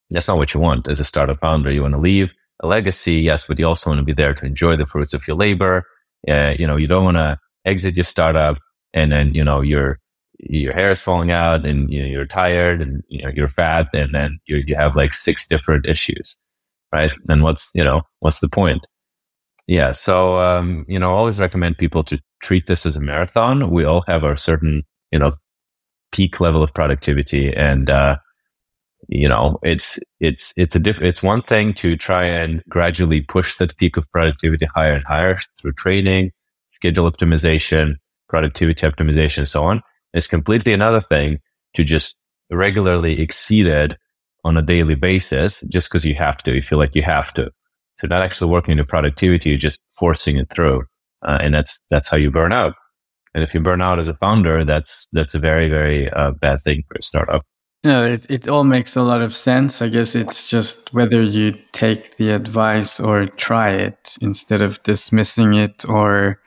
that's 0.09 0.27
not 0.27 0.37
what 0.37 0.53
you 0.53 0.59
want 0.59 0.87
as 0.87 0.99
a 0.99 1.05
startup 1.05 1.39
founder. 1.39 1.71
You 1.71 1.81
want 1.81 1.95
to 1.95 1.99
leave 1.99 2.33
a 2.61 2.67
legacy, 2.67 3.15
yes, 3.15 3.47
but 3.47 3.57
you 3.57 3.65
also 3.65 3.89
want 3.89 3.99
to 3.99 4.05
be 4.05 4.13
there 4.13 4.33
to 4.33 4.45
enjoy 4.45 4.75
the 4.75 4.85
fruits 4.85 5.13
of 5.13 5.27
your 5.27 5.35
labor. 5.35 5.85
Uh, 6.27 6.53
you 6.57 6.67
know, 6.67 6.77
you 6.77 6.87
don't 6.87 7.03
want 7.03 7.17
to 7.17 7.39
exit 7.65 7.95
your 7.95 8.03
startup 8.03 8.57
and 8.93 9.11
then, 9.11 9.33
you 9.33 9.43
know, 9.43 9.61
your, 9.61 9.99
your 10.39 10.73
hair 10.73 10.91
is 10.91 11.01
falling 11.01 11.31
out 11.31 11.65
and 11.65 11.91
you 11.91 12.01
know, 12.01 12.07
you're 12.07 12.25
tired 12.25 12.81
and 12.81 13.03
you 13.07 13.23
know, 13.23 13.29
you're 13.29 13.47
fat 13.47 13.87
and 13.93 14.13
then 14.13 14.39
you, 14.45 14.57
you 14.67 14.75
have 14.75 14.95
like 14.95 15.13
six 15.13 15.47
different 15.47 15.85
issues, 15.87 16.37
right? 16.91 17.11
And 17.29 17.43
what's, 17.43 17.71
you 17.73 17.83
know, 17.83 18.01
what's 18.19 18.39
the 18.39 18.49
point? 18.49 18.85
Yeah. 19.67 19.93
So, 19.93 20.39
um, 20.39 20.85
you 20.87 20.99
know, 20.99 21.11
I 21.11 21.17
always 21.17 21.39
recommend 21.39 21.77
people 21.77 22.03
to 22.05 22.21
treat 22.41 22.67
this 22.67 22.85
as 22.85 22.97
a 22.97 23.01
marathon. 23.01 23.69
We 23.69 23.85
all 23.85 24.03
have 24.07 24.23
our 24.23 24.35
certain, 24.35 24.83
you 25.11 25.19
know, 25.19 25.33
peak 26.11 26.39
level 26.39 26.61
of 26.61 26.73
productivity 26.73 27.53
and, 27.55 27.89
uh, 27.89 28.17
you 29.09 29.27
know, 29.27 29.59
it's, 29.63 29.99
it's, 30.19 30.53
it's 30.57 30.75
a 30.75 30.79
diff, 30.79 31.01
it's 31.01 31.23
one 31.23 31.41
thing 31.41 31.73
to 31.75 31.95
try 31.95 32.25
and 32.25 32.63
gradually 32.69 33.21
push 33.21 33.55
that 33.57 33.75
peak 33.77 33.97
of 33.97 34.09
productivity 34.11 34.65
higher 34.73 34.93
and 34.93 35.05
higher 35.05 35.39
through 35.59 35.73
training, 35.73 36.31
schedule 36.69 37.09
optimization, 37.09 37.95
productivity 38.33 38.87
optimization, 38.87 39.39
and 39.39 39.47
so 39.47 39.63
on. 39.63 39.79
It's 40.11 40.27
completely 40.27 40.73
another 40.73 40.99
thing 40.99 41.37
to 41.75 41.83
just 41.83 42.17
regularly 42.49 43.21
exceed 43.21 43.67
it 43.67 43.95
on 44.43 44.57
a 44.57 44.61
daily 44.63 44.95
basis 44.95 45.61
just 45.69 45.87
because 45.87 46.03
you 46.03 46.15
have 46.15 46.37
to. 46.37 46.55
You 46.55 46.63
feel 46.63 46.79
like 46.79 46.95
you 46.95 47.03
have 47.03 47.31
to. 47.35 47.51
So 47.97 48.07
not 48.07 48.23
actually 48.23 48.49
working 48.49 48.71
in 48.71 48.79
the 48.79 48.85
productivity, 48.85 49.49
you're 49.49 49.59
just 49.59 49.79
forcing 49.99 50.37
it 50.37 50.49
through. 50.49 50.81
Uh, 51.21 51.37
and 51.41 51.53
that's, 51.53 51.79
that's 51.91 52.09
how 52.09 52.17
you 52.17 52.31
burn 52.31 52.51
out. 52.51 52.73
And 53.35 53.43
if 53.43 53.53
you 53.53 53.59
burn 53.59 53.81
out 53.81 53.99
as 53.99 54.09
a 54.09 54.15
founder, 54.15 54.65
that's, 54.65 55.07
that's 55.13 55.35
a 55.35 55.39
very, 55.39 55.69
very 55.69 56.09
uh, 56.09 56.31
bad 56.31 56.61
thing 56.63 56.83
for 56.87 56.95
a 56.97 57.03
startup. 57.03 57.43
No, 57.83 58.03
it, 58.03 58.25
it 58.31 58.47
all 58.47 58.63
makes 58.63 58.95
a 58.95 59.03
lot 59.03 59.21
of 59.21 59.35
sense. 59.35 59.81
I 59.81 59.89
guess 59.89 60.15
it's 60.15 60.49
just 60.49 60.91
whether 60.93 61.21
you 61.21 61.53
take 61.71 62.17
the 62.17 62.31
advice 62.31 62.99
or 62.99 63.27
try 63.27 63.69
it 63.71 64.17
instead 64.21 64.61
of 64.61 64.81
dismissing 64.83 65.53
it 65.53 65.87
or 65.87 66.39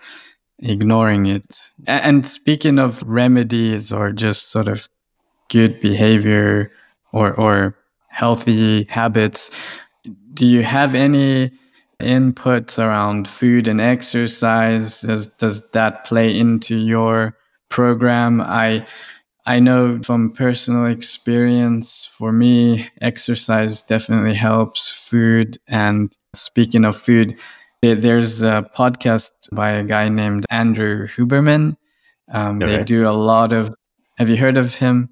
ignoring 0.59 1.27
it. 1.27 1.73
And 1.87 2.27
speaking 2.27 2.79
of 2.79 3.03
remedies 3.03 3.93
or 3.93 4.13
just 4.13 4.51
sort 4.51 4.69
of 4.69 4.89
good 5.49 5.81
behavior 5.81 6.73
or, 7.13 7.39
or 7.39 7.77
healthy 8.09 8.85
habits, 8.85 9.51
do 10.35 10.47
you 10.47 10.63
have 10.63 10.95
any 10.95 11.51
inputs 12.01 12.79
around 12.79 13.29
food 13.29 13.69
and 13.69 13.81
exercise? 13.81 15.01
Does, 15.01 15.27
does 15.27 15.71
that 15.71 16.05
play 16.05 16.37
into 16.39 16.77
your 16.77 17.37
program? 17.69 18.41
I 18.41 18.87
I 19.49 19.61
know 19.61 20.01
from 20.03 20.33
personal 20.33 20.87
experience, 20.87 22.05
for 22.05 22.33
me, 22.33 22.91
exercise 23.01 23.81
definitely 23.81 24.35
helps 24.35 24.91
food. 24.91 25.57
And 25.69 26.13
speaking 26.35 26.85
of 26.85 26.97
food, 26.97 27.39
there's 27.83 28.43
a 28.43 28.69
podcast 28.77 29.31
by 29.53 29.71
a 29.71 29.85
guy 29.85 30.09
named 30.09 30.45
Andrew 30.51 31.07
Huberman. 31.07 31.77
Um, 32.33 32.63
okay. 32.63 32.79
They 32.79 32.85
do 32.85 33.09
a 33.09 33.13
lot 33.13 33.53
of, 33.53 33.75
have 34.19 34.29
you 34.29 34.37
heard 34.37 34.57
of 34.57 34.75
him? 34.75 35.11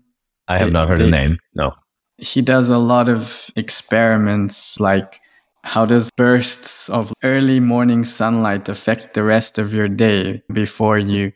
I 0.48 0.59
have 0.59 0.68
they, 0.68 0.72
not 0.72 0.88
heard 0.88 1.00
they, 1.00 1.05
the 1.05 1.11
name. 1.11 1.38
No. 1.55 1.72
He 2.18 2.42
does 2.42 2.70
a 2.70 2.79
lot 2.79 3.09
of 3.09 3.50
experiments 3.57 4.79
like 4.81 5.20
how 5.62 5.87
does 5.87 6.11
bursts 6.16 6.90
of 6.90 7.12
early 7.22 7.59
morning 7.59 8.05
sunlight 8.05 8.68
affect 8.68 9.14
the 9.14 9.24
rest 9.24 9.59
of 9.59 9.72
your 9.72 9.88
day 9.88 10.42
before 10.53 10.98
you 10.98 11.33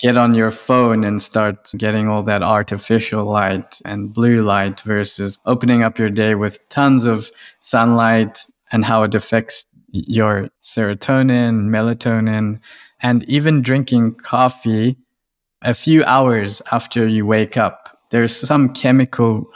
get 0.00 0.16
on 0.16 0.34
your 0.34 0.50
phone 0.50 1.04
and 1.04 1.22
start 1.22 1.70
getting 1.76 2.08
all 2.08 2.22
that 2.22 2.42
artificial 2.42 3.24
light 3.24 3.80
and 3.84 4.12
blue 4.12 4.42
light 4.42 4.80
versus 4.80 5.38
opening 5.46 5.82
up 5.82 5.98
your 5.98 6.10
day 6.10 6.34
with 6.34 6.58
tons 6.68 7.04
of 7.06 7.30
sunlight 7.60 8.44
and 8.72 8.84
how 8.84 9.02
it 9.02 9.14
affects 9.14 9.64
your 9.92 10.48
serotonin, 10.62 11.68
melatonin, 11.68 12.60
and 13.02 13.28
even 13.28 13.62
drinking 13.62 14.14
coffee 14.14 14.96
a 15.62 15.74
few 15.74 16.04
hours 16.04 16.62
after 16.72 17.06
you 17.06 17.26
wake 17.26 17.56
up. 17.56 17.98
There's 18.10 18.36
some 18.36 18.72
chemical 18.72 19.52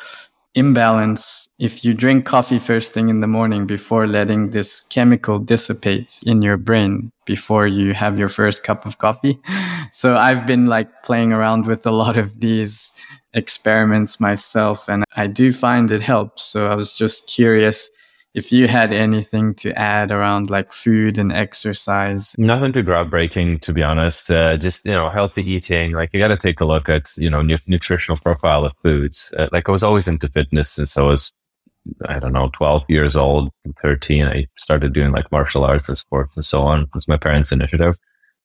imbalance 0.55 1.49
if 1.59 1.85
you 1.85 1.93
drink 1.93 2.25
coffee 2.25 2.59
first 2.59 2.93
thing 2.93 3.09
in 3.09 3.21
the 3.21 3.27
morning 3.27 3.67
before 3.67 4.07
letting 4.07 4.51
this 4.51 4.81
chemical 4.81 5.39
dissipate 5.39 6.21
in 6.27 6.43
your 6.43 6.57
brain 6.57 7.11
before 7.27 7.67
you 7.67 7.93
have 7.93 8.19
your 8.19 8.29
first 8.29 8.63
cup 8.63 8.87
of 8.87 8.99
coffee. 8.99 9.39
So 9.93 10.17
I've 10.17 10.45
been 10.45 10.67
like 10.67 11.05
playing 11.05 11.33
around 11.33 11.67
with 11.67 11.87
a 11.87 11.93
lot 11.93 12.17
of 12.17 12.41
these 12.41 12.91
experiments 13.33 14.19
myself 14.19 14.89
and 14.89 15.05
I 15.15 15.29
do 15.29 15.53
find 15.53 15.89
it 15.93 16.01
helps. 16.01 16.43
So 16.43 16.67
I 16.67 16.75
was 16.75 16.93
just 16.93 17.29
curious 17.29 17.91
if 18.35 18.53
you 18.53 18.67
had 18.69 18.93
anything 18.93 19.55
to 19.55 19.77
add 19.79 20.11
around 20.11 20.51
like 20.51 20.73
food 20.73 21.19
and 21.19 21.33
exercise? 21.33 22.35
Nothing 22.37 22.73
too 22.73 22.83
groundbreaking 22.83 23.61
to 23.63 23.73
be 23.73 23.83
honest. 23.83 24.31
Uh, 24.31 24.57
just 24.57 24.87
you 24.87 24.93
know 24.93 25.09
healthy 25.09 25.49
eating. 25.49 25.93
Like 25.93 26.13
you 26.13 26.19
got 26.19 26.29
to 26.29 26.37
take 26.37 26.61
a 26.61 26.65
look 26.65 26.89
at 26.89 27.11
you 27.17 27.31
know 27.31 27.43
nutritional 27.43 28.19
profile 28.19 28.65
of 28.65 28.73
foods. 28.83 29.33
Uh, 29.37 29.49
like 29.53 29.69
i 29.69 29.73
was 29.73 29.83
always 29.83 30.09
into 30.09 30.29
fitness 30.29 30.71
since 30.71 30.99
i 30.99 31.03
was 31.03 31.33
I 32.07 32.19
don't 32.19 32.33
know, 32.33 32.51
12 32.55 32.85
years 32.89 33.17
old, 33.17 33.51
13, 33.83 34.25
I 34.25 34.47
started 34.57 34.93
doing 34.93 35.13
like 35.13 35.31
martial 35.31 35.65
arts 35.65 35.89
and 35.89 35.99
sports 35.99 36.37
and 36.37 36.45
so 36.45 36.63
on. 36.63 36.83
It 36.83 36.89
was 36.95 37.09
my 37.09 37.17
parents' 37.17 37.53
initiative, 37.53 37.99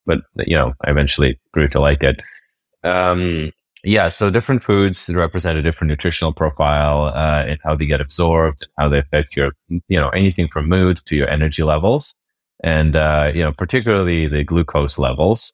but 0.05 0.21
you 0.45 0.55
know, 0.55 0.73
I 0.83 0.91
eventually 0.91 1.39
grew 1.53 1.67
to 1.69 1.79
like 1.79 2.03
it. 2.03 2.21
Um, 2.83 3.51
yeah, 3.83 4.09
so 4.09 4.29
different 4.29 4.63
foods 4.63 5.09
represent 5.09 5.57
a 5.57 5.61
different 5.61 5.89
nutritional 5.89 6.33
profile 6.33 7.11
uh, 7.15 7.45
and 7.47 7.59
how 7.63 7.75
they 7.75 7.85
get 7.85 8.01
absorbed, 8.01 8.67
how 8.77 8.89
they 8.89 8.99
affect 8.99 9.35
your, 9.35 9.53
you 9.69 9.99
know, 9.99 10.09
anything 10.09 10.49
from 10.49 10.67
mood 10.67 10.97
to 11.05 11.15
your 11.15 11.29
energy 11.29 11.63
levels, 11.63 12.13
and 12.61 12.95
uh, 12.95 13.31
you 13.33 13.41
know, 13.41 13.53
particularly 13.53 14.27
the 14.27 14.43
glucose 14.43 14.99
levels, 14.99 15.53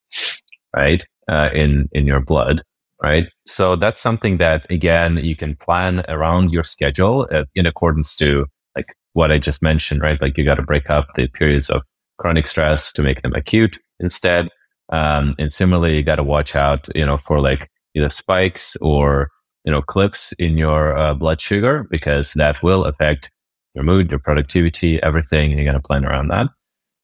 right, 0.76 1.06
uh, 1.28 1.52
in 1.54 1.88
in 1.92 2.08
your 2.08 2.20
blood, 2.20 2.64
right. 3.02 3.28
So 3.46 3.76
that's 3.76 4.02
something 4.02 4.38
that 4.38 4.70
again 4.72 5.18
you 5.18 5.36
can 5.36 5.56
plan 5.56 6.04
around 6.08 6.52
your 6.52 6.64
schedule 6.64 7.28
uh, 7.32 7.46
in 7.54 7.68
accordance 7.68 8.16
to 8.18 8.48
like 8.76 8.96
what 9.14 9.32
I 9.32 9.38
just 9.38 9.62
mentioned, 9.62 10.02
right. 10.02 10.20
Like 10.20 10.38
you 10.38 10.46
got 10.46 10.56
to 10.56 10.64
break 10.64 10.90
up 10.90 11.10
the 11.16 11.28
periods 11.28 11.70
of 11.70 11.84
chronic 12.18 12.48
stress 12.48 12.92
to 12.94 13.04
make 13.04 13.22
them 13.22 13.34
acute 13.34 13.78
instead. 14.00 14.50
Um, 14.90 15.36
and 15.38 15.52
similarly, 15.52 15.98
you 15.98 16.04
got 16.04 16.18
to 16.18 16.24
watch 16.24 16.56
out, 16.56 16.88
you 16.96 17.06
know, 17.06 17.18
for 17.18 17.40
like 17.40 17.70
either 17.96 18.10
spikes 18.10 18.76
or 18.82 19.30
you 19.64 19.72
know 19.72 19.82
clips 19.82 20.34
in 20.34 20.58
your 20.58 20.96
uh, 20.96 21.14
blood 21.14 21.42
sugar 21.42 21.88
because 21.90 22.34
that 22.34 22.62
will 22.62 22.86
affect 22.86 23.32
your 23.74 23.84
mood, 23.84 24.10
your 24.10 24.20
productivity, 24.20 25.02
everything. 25.04 25.52
You're 25.52 25.66
going 25.66 25.76
to 25.76 25.82
plan 25.82 26.06
around 26.06 26.30
that. 26.30 26.48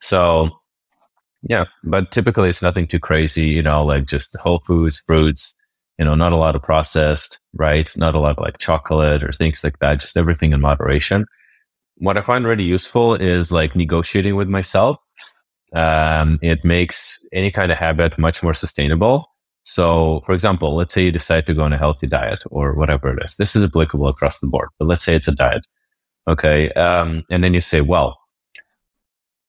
So 0.01 0.49
yeah, 1.43 1.65
but 1.83 2.11
typically 2.11 2.49
it's 2.49 2.61
nothing 2.61 2.87
too 2.87 2.99
crazy. 2.99 3.47
You 3.47 3.63
know, 3.63 3.83
like 3.83 4.05
just 4.05 4.35
whole 4.35 4.61
foods, 4.65 5.01
fruits. 5.05 5.55
You 5.97 6.05
know, 6.05 6.15
not 6.15 6.33
a 6.33 6.37
lot 6.37 6.55
of 6.55 6.63
processed, 6.63 7.39
right? 7.53 7.91
Not 7.97 8.15
a 8.15 8.19
lot 8.19 8.37
of 8.37 8.43
like 8.43 8.57
chocolate 8.57 9.23
or 9.23 9.31
things 9.31 9.63
like 9.63 9.77
that. 9.79 9.99
Just 9.99 10.17
everything 10.17 10.51
in 10.51 10.61
moderation. 10.61 11.25
What 11.97 12.17
I 12.17 12.21
find 12.21 12.45
really 12.45 12.63
useful 12.63 13.13
is 13.13 13.51
like 13.51 13.75
negotiating 13.75 14.35
with 14.35 14.47
myself. 14.47 14.97
Um, 15.73 16.39
it 16.41 16.65
makes 16.65 17.19
any 17.31 17.51
kind 17.51 17.71
of 17.71 17.77
habit 17.77 18.17
much 18.17 18.41
more 18.41 18.53
sustainable 18.53 19.30
so, 19.63 20.23
for 20.25 20.33
example, 20.33 20.75
let's 20.75 20.93
say 20.93 21.05
you 21.05 21.11
decide 21.11 21.45
to 21.45 21.53
go 21.53 21.63
on 21.63 21.73
a 21.73 21.77
healthy 21.77 22.07
diet 22.07 22.43
or 22.49 22.73
whatever 22.73 23.15
it 23.15 23.23
is. 23.23 23.35
This 23.35 23.55
is 23.55 23.63
applicable 23.63 24.07
across 24.07 24.39
the 24.39 24.47
board, 24.47 24.69
but 24.79 24.87
let's 24.87 25.03
say 25.03 25.15
it's 25.15 25.27
a 25.27 25.33
diet. 25.33 25.65
Okay. 26.27 26.71
Um, 26.73 27.23
and 27.29 27.43
then 27.43 27.53
you 27.53 27.61
say, 27.61 27.81
well, 27.81 28.17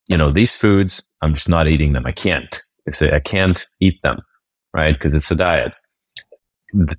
you 0.08 0.16
know, 0.16 0.30
these 0.30 0.56
foods, 0.56 1.02
I'm 1.22 1.34
just 1.34 1.48
not 1.48 1.68
eating 1.68 1.92
them. 1.92 2.06
I 2.06 2.12
can't. 2.12 2.60
You 2.86 2.92
say, 2.92 3.14
I 3.14 3.20
can't 3.20 3.66
eat 3.80 4.00
them, 4.02 4.20
right? 4.74 4.94
Because 4.94 5.14
it's 5.14 5.30
a 5.30 5.36
diet. 5.36 5.72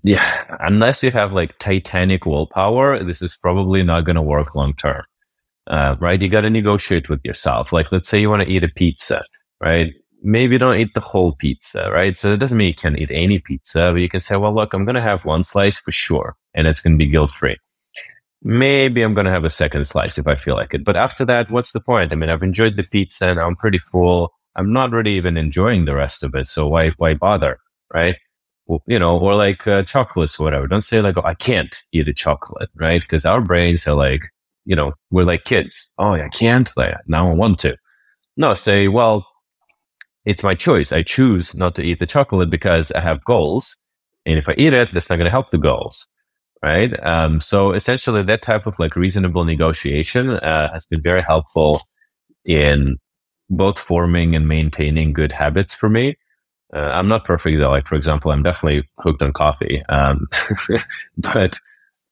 Yeah. 0.03 0.57
Unless 0.59 1.03
you 1.03 1.11
have 1.11 1.33
like 1.33 1.57
titanic 1.59 2.25
willpower, 2.25 3.03
this 3.03 3.21
is 3.21 3.37
probably 3.37 3.83
not 3.83 4.05
going 4.05 4.15
to 4.15 4.21
work 4.21 4.55
long 4.55 4.73
term. 4.73 5.03
Uh, 5.67 5.95
right? 5.99 6.21
You 6.21 6.29
got 6.29 6.41
to 6.41 6.49
negotiate 6.49 7.09
with 7.09 7.21
yourself. 7.23 7.71
Like, 7.71 7.91
let's 7.91 8.09
say 8.09 8.19
you 8.19 8.29
want 8.29 8.43
to 8.43 8.49
eat 8.49 8.63
a 8.63 8.69
pizza, 8.69 9.23
right? 9.61 9.93
Maybe 10.23 10.57
don't 10.57 10.77
eat 10.77 10.93
the 10.93 11.01
whole 11.01 11.33
pizza, 11.33 11.91
right? 11.91 12.17
So 12.17 12.31
it 12.31 12.37
doesn't 12.37 12.57
mean 12.57 12.69
you 12.69 12.73
can't 12.73 12.97
eat 12.97 13.11
any 13.11 13.39
pizza, 13.39 13.91
but 13.91 14.01
you 14.01 14.09
can 14.09 14.21
say, 14.21 14.37
well, 14.37 14.55
look, 14.55 14.73
I'm 14.73 14.85
going 14.85 14.95
to 14.95 15.01
have 15.01 15.25
one 15.25 15.43
slice 15.43 15.79
for 15.79 15.91
sure, 15.91 16.35
and 16.53 16.65
it's 16.65 16.81
going 16.81 16.97
to 16.97 17.05
be 17.05 17.11
guilt 17.11 17.31
free. 17.31 17.57
Maybe 18.41 19.01
I'm 19.01 19.13
going 19.13 19.25
to 19.25 19.31
have 19.31 19.45
a 19.45 19.49
second 19.49 19.85
slice 19.85 20.17
if 20.17 20.27
I 20.27 20.35
feel 20.35 20.55
like 20.55 20.73
it. 20.73 20.83
But 20.83 20.97
after 20.97 21.23
that, 21.25 21.51
what's 21.51 21.71
the 21.71 21.79
point? 21.79 22.11
I 22.11 22.15
mean, 22.15 22.29
I've 22.29 22.43
enjoyed 22.43 22.75
the 22.75 22.83
pizza 22.83 23.29
and 23.29 23.39
I'm 23.39 23.55
pretty 23.55 23.77
full. 23.77 24.33
I'm 24.55 24.73
not 24.73 24.91
really 24.91 25.13
even 25.13 25.37
enjoying 25.37 25.85
the 25.85 25.95
rest 25.95 26.23
of 26.23 26.35
it. 26.35 26.47
So 26.47 26.67
why, 26.67 26.89
why 26.97 27.13
bother? 27.13 27.59
Right. 27.93 28.17
Well, 28.65 28.83
you 28.85 28.99
know, 28.99 29.17
or 29.17 29.35
like 29.35 29.65
uh, 29.65 29.83
chocolates 29.83 30.39
or 30.39 30.43
whatever. 30.43 30.67
Don't 30.67 30.81
say 30.83 30.99
like, 30.99 31.17
oh, 31.17 31.23
I 31.23 31.35
can't 31.35 31.81
eat 31.93 32.09
a 32.09 32.13
chocolate, 32.13 32.69
right? 32.75 33.01
Because 33.01 33.25
our 33.25 33.39
brains 33.39 33.87
are 33.87 33.95
like, 33.95 34.23
you 34.65 34.75
know, 34.75 34.93
we're 35.09 35.23
like 35.23 35.45
kids. 35.45 35.93
Oh, 35.97 36.11
I 36.11 36.27
can't. 36.29 36.69
Like, 36.75 36.97
now 37.07 37.29
I 37.29 37.33
want 37.33 37.59
to. 37.59 37.77
No, 38.35 38.55
say, 38.55 38.89
well, 38.89 39.25
it's 40.25 40.43
my 40.43 40.55
choice. 40.55 40.91
I 40.91 41.03
choose 41.03 41.53
not 41.53 41.75
to 41.75 41.83
eat 41.83 41.99
the 41.99 42.05
chocolate 42.05 42.49
because 42.49 42.91
I 42.91 43.01
have 43.01 43.23
goals. 43.25 43.77
And 44.25 44.37
if 44.37 44.47
I 44.47 44.55
eat 44.57 44.73
it, 44.73 44.89
that's 44.89 45.09
not 45.09 45.17
going 45.17 45.25
to 45.25 45.31
help 45.31 45.51
the 45.51 45.57
goals. 45.57 46.07
Right. 46.63 46.97
Um, 47.05 47.41
so 47.41 47.73
essentially 47.73 48.23
that 48.23 48.41
type 48.41 48.65
of 48.65 48.79
like 48.79 48.95
reasonable 48.95 49.43
negotiation, 49.43 50.29
uh, 50.29 50.71
has 50.71 50.85
been 50.85 51.01
very 51.01 51.21
helpful 51.21 51.81
in 52.45 52.99
both 53.49 53.77
forming 53.77 54.33
and 54.33 54.47
maintaining 54.47 55.11
good 55.11 55.33
habits 55.33 55.75
for 55.75 55.89
me. 55.89 56.15
Uh, 56.73 56.89
I'm 56.93 57.09
not 57.09 57.25
perfect 57.25 57.59
though. 57.59 57.69
Like, 57.69 57.85
for 57.85 57.95
example, 57.95 58.31
I'm 58.31 58.43
definitely 58.43 58.87
hooked 58.99 59.21
on 59.21 59.33
coffee. 59.33 59.83
Um, 59.89 60.27
but, 61.17 61.59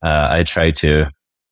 uh, 0.04 0.28
I 0.32 0.43
try 0.43 0.71
to, 0.71 1.06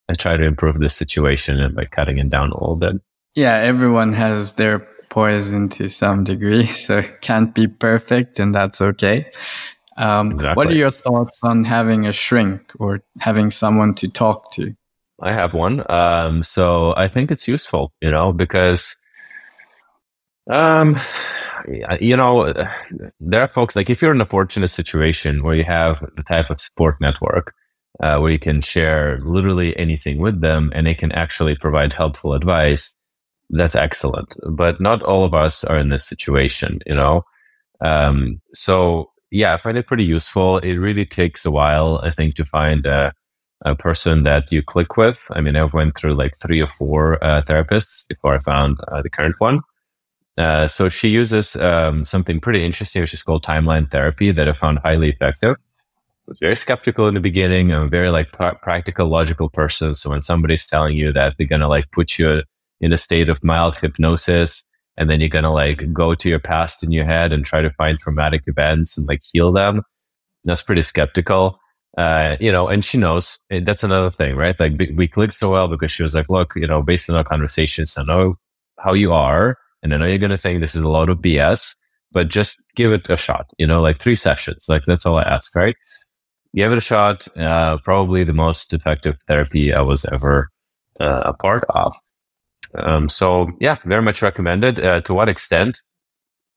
I 0.09 0.13
try 0.15 0.35
to 0.35 0.43
improve 0.43 0.79
the 0.79 0.89
situation 0.89 1.73
by 1.73 1.85
cutting 1.85 2.17
it 2.17 2.29
down 2.29 2.51
a 2.51 2.59
little 2.59 2.75
bit. 2.75 2.97
Yeah. 3.33 3.55
Everyone 3.59 4.11
has 4.11 4.53
their 4.53 4.85
poison 5.09 5.69
to 5.69 5.89
some 5.89 6.23
degree, 6.23 6.65
so 6.85 6.99
it 6.99 7.21
can't 7.21 7.53
be 7.53 7.67
perfect, 7.67 8.39
and 8.39 8.53
that's 8.53 8.81
okay. 8.81 9.31
Um, 9.97 10.31
exactly. 10.31 10.55
What 10.55 10.67
are 10.67 10.77
your 10.77 10.91
thoughts 10.91 11.43
on 11.43 11.65
having 11.65 12.05
a 12.05 12.13
shrink 12.13 12.71
or 12.79 13.01
having 13.19 13.51
someone 13.51 13.93
to 13.95 14.07
talk 14.07 14.51
to? 14.53 14.73
I 15.21 15.33
have 15.33 15.53
one. 15.53 15.83
Um, 15.89 16.43
so 16.43 16.93
I 16.95 17.09
think 17.09 17.31
it's 17.31 17.47
useful, 17.47 17.91
you 18.01 18.09
know, 18.09 18.31
because, 18.31 18.95
um, 20.49 20.97
you 21.99 22.15
know, 22.15 22.53
there 23.19 23.41
are 23.41 23.49
folks 23.49 23.75
like 23.75 23.89
if 23.89 24.01
you're 24.01 24.13
in 24.13 24.21
a 24.21 24.25
fortunate 24.25 24.69
situation 24.69 25.43
where 25.43 25.55
you 25.55 25.65
have 25.65 25.99
the 26.15 26.23
type 26.23 26.49
of 26.49 26.61
support 26.61 27.01
network 27.01 27.53
uh, 27.99 28.19
where 28.19 28.31
you 28.31 28.39
can 28.39 28.61
share 28.61 29.19
literally 29.21 29.77
anything 29.77 30.19
with 30.19 30.39
them 30.41 30.71
and 30.73 30.87
they 30.87 30.93
can 30.93 31.11
actually 31.11 31.55
provide 31.55 31.91
helpful 31.91 32.33
advice, 32.33 32.95
that's 33.49 33.75
excellent. 33.75 34.35
But 34.49 34.79
not 34.79 35.01
all 35.03 35.23
of 35.23 35.33
us 35.33 35.63
are 35.63 35.77
in 35.77 35.89
this 35.89 36.05
situation, 36.05 36.79
you 36.85 36.95
know? 36.95 37.23
Um, 37.81 38.41
so 38.53 39.11
yeah, 39.31 39.53
I 39.53 39.57
find 39.57 39.77
it 39.77 39.87
pretty 39.87 40.03
useful. 40.03 40.57
It 40.59 40.77
really 40.77 41.05
takes 41.05 41.45
a 41.45 41.51
while, 41.51 41.99
I 42.03 42.09
think, 42.09 42.35
to 42.35 42.45
find 42.45 42.85
a, 42.85 43.13
a 43.63 43.75
person 43.75 44.23
that 44.23 44.51
you 44.51 44.63
click 44.63 44.97
with. 44.97 45.19
I 45.31 45.41
mean, 45.41 45.55
I've 45.55 45.73
went 45.73 45.97
through 45.97 46.13
like 46.13 46.37
three 46.37 46.61
or 46.61 46.67
four 46.67 47.23
uh, 47.23 47.41
therapists 47.41 48.07
before 48.07 48.35
I 48.35 48.39
found 48.39 48.79
uh, 48.87 49.01
the 49.01 49.09
current 49.09 49.35
one. 49.39 49.61
Uh, 50.37 50.67
so 50.67 50.87
she 50.87 51.09
uses 51.09 51.55
um, 51.57 52.05
something 52.05 52.39
pretty 52.39 52.63
interesting, 52.63 53.01
which 53.01 53.13
is 53.13 53.23
called 53.23 53.43
timeline 53.43 53.91
therapy 53.91 54.31
that 54.31 54.47
I 54.47 54.53
found 54.53 54.79
highly 54.79 55.09
effective. 55.09 55.57
I 56.29 56.33
very 56.39 56.55
skeptical 56.55 57.07
in 57.07 57.15
the 57.15 57.19
beginning. 57.19 57.73
I'm 57.73 57.83
a 57.83 57.87
very 57.87 58.09
like 58.09 58.31
pr- 58.31 58.55
practical, 58.61 59.07
logical 59.07 59.49
person. 59.49 59.95
So 59.95 60.11
when 60.11 60.21
somebody's 60.21 60.65
telling 60.65 60.95
you 60.95 61.11
that 61.11 61.35
they're 61.37 61.47
going 61.47 61.61
to 61.61 61.67
like 61.67 61.91
put 61.91 62.17
you 62.17 62.43
in 62.81 62.93
a 62.93 62.97
state 62.97 63.29
of 63.29 63.43
mild 63.43 63.77
hypnosis. 63.77 64.65
And 64.97 65.09
then 65.09 65.19
you're 65.19 65.29
going 65.29 65.43
to 65.43 65.49
like 65.49 65.91
go 65.93 66.13
to 66.13 66.29
your 66.29 66.39
past 66.39 66.83
in 66.83 66.91
your 66.91 67.05
head 67.05 67.31
and 67.31 67.45
try 67.45 67.61
to 67.61 67.71
find 67.71 67.99
traumatic 67.99 68.43
events 68.47 68.97
and 68.97 69.07
like 69.07 69.21
heal 69.31 69.51
them. 69.51 69.83
That's 70.43 70.63
pretty 70.63 70.81
skeptical. 70.81 71.59
Uh, 71.97 72.37
you 72.39 72.51
know, 72.51 72.67
and 72.67 72.85
she 72.85 72.97
knows 72.97 73.39
eh, 73.49 73.61
that's 73.63 73.83
another 73.83 74.11
thing, 74.11 74.35
right? 74.35 74.59
Like 74.59 74.73
we 74.95 75.07
clicked 75.07 75.33
so 75.33 75.51
well 75.51 75.67
because 75.67 75.91
she 75.91 76.03
was 76.03 76.15
like, 76.15 76.29
look, 76.29 76.53
you 76.55 76.67
know, 76.67 76.81
based 76.81 77.09
on 77.09 77.15
our 77.15 77.23
conversations, 77.23 77.97
I 77.97 78.03
know 78.03 78.35
how 78.77 78.93
you 78.93 79.11
are. 79.11 79.57
And 79.81 79.93
I 79.93 79.97
know 79.97 80.05
you're 80.05 80.17
going 80.17 80.31
to 80.31 80.37
think 80.37 80.61
this 80.61 80.75
is 80.75 80.83
a 80.83 80.89
lot 80.89 81.09
of 81.09 81.19
BS, 81.19 81.75
but 82.11 82.29
just 82.29 82.57
give 82.75 82.91
it 82.91 83.09
a 83.09 83.17
shot, 83.17 83.49
you 83.57 83.65
know, 83.65 83.81
like 83.81 83.97
three 83.97 84.15
sessions. 84.15 84.67
Like 84.69 84.83
that's 84.85 85.05
all 85.05 85.17
I 85.17 85.23
ask, 85.23 85.55
right? 85.55 85.75
Give 86.55 86.71
it 86.71 86.77
a 86.77 86.81
shot. 86.81 87.27
Uh, 87.37 87.77
probably 87.83 88.23
the 88.23 88.33
most 88.33 88.73
effective 88.73 89.17
therapy 89.27 89.73
I 89.73 89.81
was 89.81 90.05
ever 90.11 90.49
uh, 90.99 91.23
a 91.25 91.33
part 91.33 91.63
of. 91.69 91.95
Um, 92.75 93.09
so 93.09 93.51
yeah, 93.59 93.75
very 93.85 94.01
much 94.01 94.21
recommended. 94.21 94.79
Uh, 94.79 95.01
to 95.01 95.13
what 95.13 95.29
extent? 95.29 95.81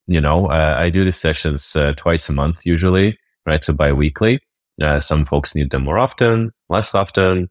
You 0.06 0.20
know, 0.20 0.46
uh, 0.46 0.76
I 0.78 0.90
do 0.90 1.04
the 1.04 1.12
sessions 1.12 1.76
uh, 1.76 1.92
twice 1.96 2.28
a 2.28 2.32
month 2.32 2.66
usually, 2.66 3.18
right? 3.46 3.62
So 3.62 3.72
bi-weekly. 3.72 4.40
Uh, 4.80 5.00
some 5.00 5.24
folks 5.24 5.54
need 5.54 5.70
them 5.70 5.84
more 5.84 5.98
often, 5.98 6.50
less 6.68 6.94
often. 6.94 7.48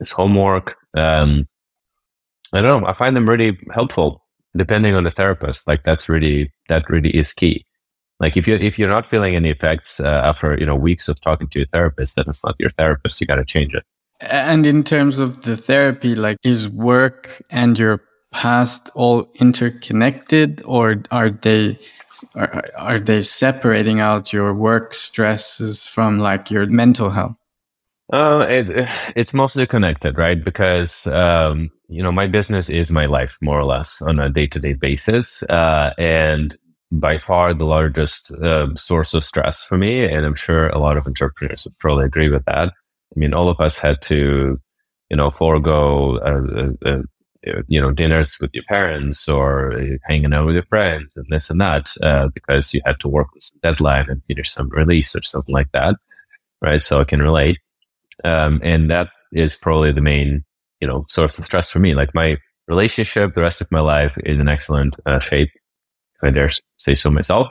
It's 0.00 0.12
homework. 0.12 0.76
Um, 0.94 1.46
I 2.52 2.60
don't 2.60 2.82
know. 2.82 2.88
I 2.88 2.92
find 2.94 3.14
them 3.14 3.28
really 3.28 3.58
helpful 3.72 4.24
depending 4.56 4.94
on 4.94 5.04
the 5.04 5.10
therapist. 5.10 5.66
Like 5.68 5.84
that's 5.84 6.08
really, 6.08 6.52
that 6.68 6.88
really 6.88 7.10
is 7.10 7.32
key. 7.32 7.64
Like 8.22 8.36
if 8.36 8.46
you 8.46 8.54
if 8.54 8.78
you're 8.78 8.88
not 8.88 9.06
feeling 9.06 9.34
any 9.34 9.50
effects 9.50 9.98
uh, 9.98 10.22
after 10.24 10.56
you 10.58 10.64
know 10.64 10.76
weeks 10.76 11.08
of 11.08 11.20
talking 11.20 11.48
to 11.48 11.62
a 11.62 11.66
therapist, 11.66 12.14
then 12.14 12.26
it's 12.28 12.44
not 12.44 12.54
your 12.60 12.70
therapist. 12.70 13.20
You 13.20 13.26
got 13.26 13.36
to 13.36 13.44
change 13.44 13.74
it. 13.74 13.84
And 14.22 14.66
in 14.66 14.84
terms 14.84 15.18
of 15.18 15.42
the 15.42 15.56
therapy, 15.56 16.14
like 16.14 16.38
is 16.44 16.68
work 16.68 17.42
and 17.50 17.78
your 17.78 18.02
past 18.32 18.90
all 18.94 19.30
interconnected 19.34 20.62
or 20.64 21.02
are 21.10 21.30
they 21.30 21.78
are, 22.34 22.62
are 22.76 23.00
they 23.00 23.22
separating 23.22 24.00
out 24.00 24.32
your 24.32 24.54
work 24.54 24.94
stresses 24.94 25.86
from 25.86 26.18
like 26.18 26.50
your 26.50 26.66
mental 26.66 27.10
health? 27.10 27.36
Uh, 28.12 28.46
it, 28.48 28.88
it's 29.16 29.32
mostly 29.32 29.66
connected, 29.66 30.18
right? 30.18 30.44
Because, 30.44 31.06
um, 31.06 31.70
you 31.88 32.02
know, 32.02 32.12
my 32.12 32.26
business 32.26 32.68
is 32.68 32.92
my 32.92 33.06
life 33.06 33.38
more 33.40 33.58
or 33.58 33.64
less 33.64 34.02
on 34.02 34.18
a 34.18 34.28
day 34.28 34.46
to 34.46 34.60
day 34.60 34.74
basis. 34.74 35.42
Uh, 35.44 35.92
and 35.96 36.56
by 36.92 37.16
far 37.16 37.54
the 37.54 37.64
largest 37.64 38.30
uh, 38.32 38.68
source 38.76 39.14
of 39.14 39.24
stress 39.24 39.64
for 39.64 39.78
me. 39.78 40.04
And 40.04 40.26
I'm 40.26 40.34
sure 40.34 40.68
a 40.68 40.78
lot 40.78 40.98
of 40.98 41.06
entrepreneurs 41.06 41.64
would 41.64 41.78
probably 41.78 42.04
agree 42.04 42.28
with 42.28 42.44
that. 42.44 42.74
I 43.14 43.18
mean, 43.18 43.34
all 43.34 43.48
of 43.48 43.60
us 43.60 43.78
had 43.78 44.00
to, 44.02 44.60
you 45.10 45.16
know, 45.16 45.30
forego, 45.30 46.16
uh, 46.18 46.70
uh, 46.86 46.88
uh 46.88 47.02
you 47.66 47.80
know, 47.80 47.90
dinners 47.90 48.38
with 48.40 48.50
your 48.54 48.64
parents 48.68 49.28
or 49.28 49.76
hanging 50.04 50.32
out 50.32 50.46
with 50.46 50.54
your 50.54 50.64
friends 50.64 51.16
and 51.16 51.26
this 51.28 51.50
and 51.50 51.60
that, 51.60 51.92
because 52.34 52.72
you 52.72 52.80
had 52.86 53.00
to 53.00 53.08
work 53.08 53.26
with 53.34 53.42
some 53.42 53.58
deadline 53.62 54.08
and 54.08 54.22
finish 54.28 54.50
some 54.50 54.68
release 54.70 55.16
or 55.16 55.22
something 55.22 55.52
like 55.52 55.70
that. 55.72 55.96
Right. 56.60 56.82
So 56.82 57.00
I 57.00 57.04
can 57.04 57.20
relate. 57.20 57.58
Um, 58.22 58.60
and 58.62 58.88
that 58.90 59.10
is 59.32 59.56
probably 59.56 59.90
the 59.90 60.00
main, 60.00 60.44
you 60.80 60.86
know, 60.86 61.04
source 61.08 61.36
of 61.38 61.44
stress 61.44 61.72
for 61.72 61.80
me. 61.80 61.94
Like 61.94 62.14
my 62.14 62.38
relationship, 62.68 63.34
the 63.34 63.40
rest 63.40 63.60
of 63.60 63.72
my 63.72 63.80
life 63.80 64.16
is 64.24 64.38
in 64.38 64.46
excellent 64.46 64.94
shape. 65.20 65.50
I 66.22 66.30
dare 66.30 66.50
say 66.78 66.94
so 66.94 67.10
myself. 67.10 67.48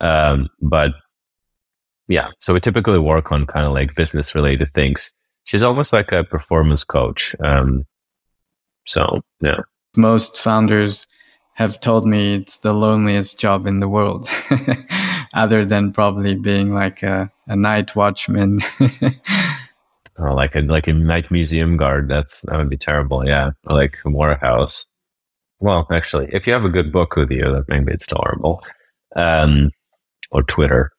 Um, 0.00 0.48
but 0.60 0.92
yeah, 2.10 2.28
so 2.40 2.52
we 2.52 2.60
typically 2.60 2.98
work 2.98 3.30
on 3.30 3.46
kind 3.46 3.64
of 3.64 3.72
like 3.72 3.94
business 3.94 4.34
related 4.34 4.72
things. 4.72 5.14
She's 5.44 5.62
almost 5.62 5.92
like 5.92 6.10
a 6.10 6.24
performance 6.24 6.82
coach. 6.82 7.36
Um, 7.38 7.86
so 8.84 9.20
yeah, 9.40 9.60
most 9.96 10.36
founders 10.36 11.06
have 11.54 11.78
told 11.78 12.06
me 12.06 12.34
it's 12.34 12.58
the 12.58 12.72
loneliest 12.72 13.38
job 13.38 13.64
in 13.64 13.78
the 13.78 13.88
world, 13.88 14.28
other 15.34 15.64
than 15.64 15.92
probably 15.92 16.34
being 16.34 16.72
like 16.72 17.04
a, 17.04 17.30
a 17.46 17.54
night 17.54 17.94
watchman. 17.94 18.58
or 20.18 20.34
like 20.34 20.56
a 20.56 20.62
like 20.62 20.88
a 20.88 20.92
night 20.92 21.30
museum 21.30 21.76
guard. 21.76 22.08
That's 22.08 22.40
that 22.42 22.56
would 22.56 22.70
be 22.70 22.76
terrible. 22.76 23.24
Yeah, 23.24 23.50
or 23.68 23.76
like 23.76 23.98
a 24.04 24.10
warehouse. 24.10 24.84
Well, 25.60 25.86
actually, 25.92 26.28
if 26.32 26.48
you 26.48 26.52
have 26.54 26.64
a 26.64 26.70
good 26.70 26.90
book 26.90 27.14
with 27.14 27.30
you, 27.30 27.44
that 27.52 27.68
maybe 27.68 27.92
it's 27.92 28.06
tolerable. 28.06 28.64
Um, 29.14 29.70
or 30.32 30.42
Twitter. 30.42 30.90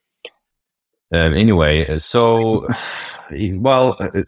Um, 1.12 1.34
anyway, 1.34 1.98
so 2.00 2.68
well, 3.32 3.98
uh, 4.00 4.24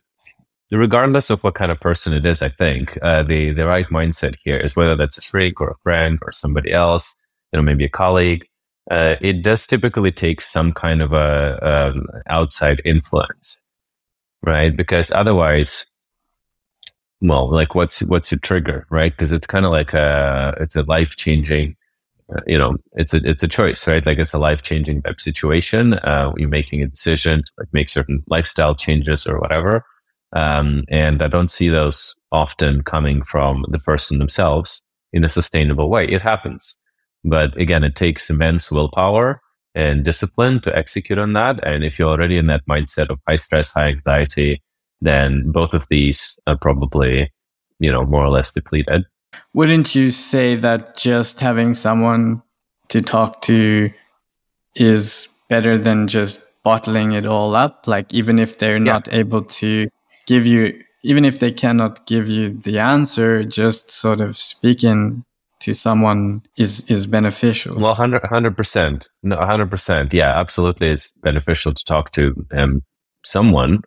regardless 0.72 1.30
of 1.30 1.42
what 1.44 1.56
kind 1.56 1.72
of 1.72 1.80
person 1.80 2.14
it 2.14 2.26
is, 2.26 2.42
I 2.42 2.50
think 2.50 2.98
uh, 3.02 3.24
the 3.24 3.52
the 3.52 3.68
right 3.68 3.88
mindset 3.88 4.36
here 4.44 4.58
is 4.58 4.76
whether 4.76 4.96
that's 4.96 5.18
a 5.18 5.22
shrink 5.22 5.62
or 5.62 5.70
a 5.70 5.78
friend 5.84 6.20
or 6.24 6.32
somebody 6.32 6.72
else, 6.72 7.16
you 7.52 7.58
know, 7.58 7.64
maybe 7.64 7.86
a 7.86 7.90
colleague. 7.90 8.48
Uh, 8.92 9.16
it 9.22 9.44
does 9.44 9.66
typically 9.66 10.12
take 10.12 10.42
some 10.42 10.74
kind 10.74 11.02
of 11.02 11.14
a 11.14 11.58
um, 11.62 12.06
outside 12.28 12.82
influence, 12.84 13.58
right? 14.42 14.76
Because 14.76 15.10
otherwise, 15.12 15.86
well, 17.22 17.50
like 17.50 17.76
what's 17.76 18.04
what's 18.04 18.32
your 18.32 18.40
trigger, 18.40 18.86
right? 18.90 19.14
Because 19.14 19.32
it's 19.32 19.48
kind 19.48 19.66
of 19.66 19.72
like 19.72 19.94
a 19.94 20.56
it's 20.60 20.76
a 20.76 20.84
life 20.84 21.16
changing 21.16 21.72
uh, 21.72 21.76
you 22.48 22.58
know, 22.58 22.76
it's 22.94 23.14
a 23.14 23.18
it's 23.24 23.44
a 23.44 23.48
choice, 23.48 23.88
right? 23.88 24.06
Like 24.06 24.18
it's 24.18 24.34
a 24.34 24.40
life 24.40 24.62
changing 24.62 25.02
type 25.02 25.22
situation. 25.22 25.94
Uh, 25.94 26.34
you're 26.38 26.50
making 26.50 26.82
a 26.82 26.88
decision 26.88 27.40
to 27.40 27.52
like 27.58 27.68
make 27.74 27.90
certain 27.90 28.24
lifestyle 28.28 28.76
changes 28.76 29.28
or 29.28 29.40
whatever, 29.40 29.84
um, 30.34 30.84
and 30.90 31.22
I 31.22 31.28
don't 31.28 31.50
see 31.50 31.70
those 31.70 32.16
often 32.32 32.84
coming 32.84 33.24
from 33.24 33.66
the 33.70 33.80
person 33.80 34.20
themselves 34.20 34.82
in 35.12 35.24
a 35.24 35.30
sustainable 35.30 35.90
way. 35.90 36.06
It 36.06 36.22
happens, 36.22 36.78
but 37.24 37.56
again, 37.60 37.84
it 37.84 37.96
takes 37.96 38.30
immense 38.30 38.72
willpower 38.72 39.42
and 39.76 40.04
discipline 40.04 40.60
to 40.62 40.76
execute 40.78 41.20
on 41.20 41.34
that. 41.34 41.60
And 41.66 41.84
if 41.84 41.98
you're 41.98 42.10
already 42.10 42.38
in 42.38 42.48
that 42.48 42.66
mindset 42.70 43.10
of 43.10 43.20
high 43.28 43.38
stress, 43.38 43.74
high 43.74 43.90
anxiety, 43.90 44.62
then 45.02 45.52
both 45.52 45.74
of 45.74 45.88
these 45.90 46.38
are 46.48 46.58
probably, 46.58 47.32
you 47.80 47.92
know, 47.92 48.06
more 48.06 48.24
or 48.24 48.30
less 48.30 48.52
depleted. 48.52 49.06
Wouldn't 49.54 49.96
you 49.96 50.10
say 50.10 50.56
that 50.56 50.98
just 50.98 51.40
having 51.40 51.74
someone 51.74 52.42
to 52.90 53.02
talk 53.02 53.42
to 53.44 53.92
is 54.76 55.28
better 55.50 55.78
than 55.78 56.08
just 56.08 56.40
bottling 56.64 57.12
it 57.12 57.26
all 57.26 57.56
up? 57.56 57.88
Like, 57.88 58.14
even 58.14 58.40
if 58.40 58.58
they're 58.58 58.78
yeah. 58.78 58.94
not 58.94 59.14
able 59.14 59.44
to 59.44 59.88
give 60.28 60.46
you, 60.46 60.82
even 61.04 61.26
if 61.26 61.40
they 61.40 61.52
cannot 61.52 62.06
give 62.08 62.28
you 62.30 62.54
the 62.54 62.80
answer, 62.80 63.44
just 63.44 63.92
sort 63.92 64.22
of 64.22 64.38
speaking 64.38 65.24
to 65.64 65.74
someone 65.74 66.42
is 66.58 66.90
is 66.92 67.06
beneficial. 67.06 67.76
Well, 67.76 67.96
100 67.96 68.58
percent, 68.58 69.08
no, 69.24 69.38
hundred 69.38 69.70
percent, 69.70 70.14
yeah, 70.14 70.38
absolutely, 70.38 70.90
it's 70.90 71.14
beneficial 71.24 71.74
to 71.74 71.84
talk 71.86 72.12
to 72.12 72.46
um, 72.52 72.82
someone 73.24 73.82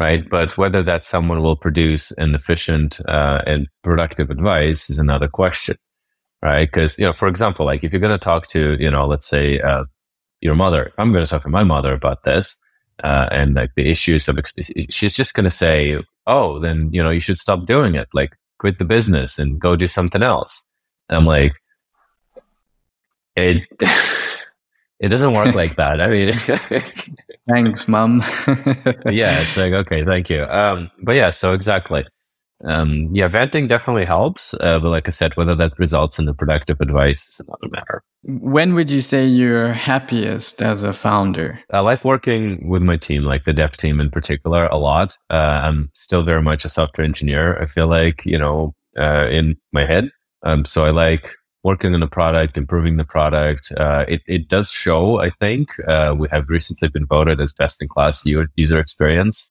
right? 0.00 0.28
But 0.28 0.56
whether 0.56 0.82
that 0.82 1.04
someone 1.04 1.42
will 1.42 1.56
produce 1.56 2.10
an 2.12 2.34
efficient 2.34 3.00
uh, 3.06 3.42
and 3.46 3.68
productive 3.84 4.30
advice 4.30 4.88
is 4.88 4.98
another 4.98 5.28
question, 5.28 5.76
right? 6.42 6.64
Because 6.64 6.98
you 6.98 7.04
know, 7.04 7.12
for 7.12 7.28
example, 7.28 7.66
like 7.66 7.84
if 7.84 7.92
you're 7.92 8.00
going 8.00 8.18
to 8.18 8.24
talk 8.24 8.46
to, 8.48 8.76
you 8.80 8.90
know, 8.90 9.06
let's 9.06 9.28
say 9.28 9.60
uh, 9.60 9.84
your 10.40 10.54
mother, 10.54 10.90
I'm 10.96 11.12
going 11.12 11.24
to 11.24 11.30
talk 11.30 11.42
to 11.42 11.50
my 11.50 11.64
mother 11.64 11.92
about 11.92 12.24
this, 12.24 12.58
uh, 13.04 13.28
and 13.30 13.54
like 13.54 13.72
the 13.76 13.90
issues 13.90 14.26
of, 14.26 14.38
she's 14.88 15.14
just 15.14 15.34
going 15.34 15.44
to 15.44 15.50
say, 15.50 16.02
"Oh, 16.26 16.58
then 16.58 16.88
you 16.92 17.02
know, 17.02 17.10
you 17.10 17.20
should 17.20 17.38
stop 17.38 17.66
doing 17.66 17.94
it. 17.94 18.08
Like, 18.14 18.32
quit 18.58 18.78
the 18.78 18.86
business 18.86 19.38
and 19.38 19.60
go 19.60 19.76
do 19.76 19.86
something 19.86 20.22
else." 20.22 20.64
And 21.10 21.18
I'm 21.18 21.26
like, 21.26 21.52
it. 23.36 23.66
it 25.00 25.08
doesn't 25.08 25.32
work 25.32 25.54
like 25.54 25.76
that. 25.76 26.00
I 26.00 26.08
mean, 26.08 26.34
thanks, 27.48 27.88
mom. 27.88 28.22
yeah, 29.06 29.40
it's 29.40 29.56
like 29.56 29.72
okay, 29.72 30.04
thank 30.04 30.30
you. 30.30 30.44
Um, 30.44 30.90
but 31.02 31.16
yeah, 31.16 31.30
so 31.30 31.52
exactly. 31.52 32.04
Um, 32.64 33.08
yeah, 33.12 33.28
venting 33.28 33.68
definitely 33.68 34.04
helps. 34.04 34.54
Uh, 34.60 34.78
but 34.78 34.90
like 34.90 35.08
I 35.08 35.10
said, 35.10 35.36
whether 35.36 35.54
that 35.54 35.78
results 35.78 36.18
in 36.18 36.26
the 36.26 36.34
productive 36.34 36.80
advice 36.80 37.26
is 37.28 37.40
another 37.40 37.68
matter. 37.70 38.02
When 38.22 38.74
would 38.74 38.90
you 38.90 39.00
say 39.00 39.24
you're 39.26 39.72
happiest 39.72 40.60
as 40.60 40.84
a 40.84 40.92
founder? 40.92 41.58
I 41.72 41.80
like 41.80 42.04
working 42.04 42.68
with 42.68 42.82
my 42.82 42.98
team, 42.98 43.24
like 43.24 43.44
the 43.44 43.54
dev 43.54 43.76
team 43.76 43.98
in 43.98 44.10
particular, 44.10 44.66
a 44.66 44.76
lot. 44.76 45.16
Uh, 45.30 45.62
I'm 45.64 45.90
still 45.94 46.22
very 46.22 46.42
much 46.42 46.64
a 46.64 46.68
software 46.68 47.04
engineer. 47.04 47.56
I 47.58 47.66
feel 47.66 47.86
like, 47.86 48.26
you 48.26 48.38
know, 48.38 48.74
uh, 48.96 49.26
in 49.30 49.56
my 49.72 49.86
head. 49.86 50.10
Um, 50.42 50.64
so 50.64 50.84
I 50.84 50.90
like 50.90 51.32
working 51.62 51.94
on 51.94 52.00
the 52.00 52.08
product, 52.08 52.56
improving 52.56 52.96
the 52.96 53.04
product. 53.04 53.72
Uh, 53.76 54.04
it, 54.08 54.22
it 54.26 54.48
does 54.48 54.70
show, 54.70 55.20
I 55.20 55.30
think. 55.30 55.70
Uh, 55.86 56.14
we 56.18 56.28
have 56.30 56.48
recently 56.48 56.88
been 56.88 57.06
voted 57.06 57.40
as 57.40 57.52
best 57.52 57.82
in 57.82 57.88
class 57.88 58.24
user 58.24 58.78
experience 58.78 59.50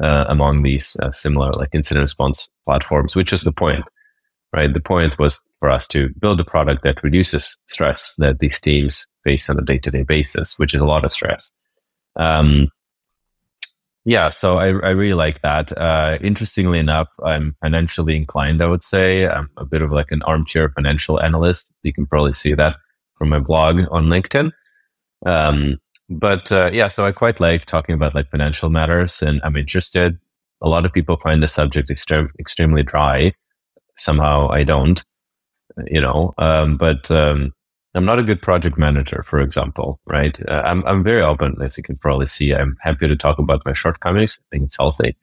uh, 0.00 0.24
among 0.28 0.62
these 0.62 0.96
uh, 1.00 1.10
similar 1.12 1.52
like 1.52 1.70
incident 1.72 2.02
response 2.02 2.48
platforms, 2.64 3.14
which 3.14 3.32
is 3.32 3.42
the 3.42 3.52
point, 3.52 3.84
right? 4.54 4.72
The 4.72 4.80
point 4.80 5.18
was 5.18 5.42
for 5.58 5.70
us 5.70 5.86
to 5.88 6.08
build 6.18 6.40
a 6.40 6.44
product 6.44 6.82
that 6.84 7.02
reduces 7.02 7.58
stress 7.66 8.14
that 8.18 8.38
these 8.38 8.60
teams 8.60 9.06
face 9.24 9.50
on 9.50 9.58
a 9.58 9.62
day 9.62 9.78
to 9.78 9.90
day 9.90 10.02
basis, 10.02 10.58
which 10.58 10.74
is 10.74 10.80
a 10.80 10.86
lot 10.86 11.04
of 11.04 11.12
stress. 11.12 11.50
Um, 12.16 12.68
yeah, 14.04 14.30
so 14.30 14.56
I, 14.56 14.68
I 14.68 14.90
really 14.90 15.14
like 15.14 15.42
that. 15.42 15.76
Uh, 15.76 16.18
interestingly 16.22 16.78
enough, 16.78 17.08
I'm 17.22 17.54
financially 17.60 18.16
inclined, 18.16 18.62
I 18.62 18.66
would 18.66 18.82
say. 18.82 19.28
I'm 19.28 19.50
a 19.56 19.64
bit 19.66 19.82
of 19.82 19.92
like 19.92 20.10
an 20.10 20.22
armchair 20.22 20.70
financial 20.70 21.20
analyst. 21.20 21.70
You 21.82 21.92
can 21.92 22.06
probably 22.06 22.32
see 22.32 22.54
that 22.54 22.76
from 23.18 23.28
my 23.28 23.40
blog 23.40 23.82
on 23.90 24.06
LinkedIn. 24.06 24.52
Um, 25.26 25.78
but 26.08 26.50
uh, 26.50 26.70
yeah, 26.72 26.88
so 26.88 27.06
I 27.06 27.12
quite 27.12 27.40
like 27.40 27.66
talking 27.66 27.94
about 27.94 28.14
like 28.14 28.30
financial 28.30 28.70
matters 28.70 29.22
and 29.22 29.40
I'm 29.44 29.56
interested. 29.56 30.18
A 30.62 30.68
lot 30.68 30.84
of 30.84 30.92
people 30.92 31.16
find 31.18 31.42
the 31.42 31.48
subject 31.48 31.90
extreme, 31.90 32.30
extremely 32.38 32.82
dry. 32.82 33.32
Somehow 33.96 34.48
I 34.50 34.64
don't, 34.64 35.02
you 35.86 36.00
know, 36.00 36.32
um, 36.38 36.78
but 36.78 37.10
um, 37.10 37.52
I'm 37.94 38.04
not 38.04 38.18
a 38.18 38.22
good 38.22 38.40
project 38.40 38.78
manager, 38.78 39.22
for 39.24 39.40
example, 39.40 40.00
right? 40.06 40.38
Uh, 40.48 40.62
I'm, 40.64 40.84
I'm 40.86 41.02
very 41.02 41.22
open, 41.22 41.56
as 41.60 41.76
you 41.76 41.82
can 41.82 41.96
probably 41.96 42.26
see. 42.26 42.54
I'm 42.54 42.76
happy 42.80 43.08
to 43.08 43.16
talk 43.16 43.38
about 43.38 43.64
my 43.66 43.72
shortcomings. 43.72 44.38
I 44.40 44.44
think 44.50 44.64
it's 44.66 44.76
healthy. 44.76 45.16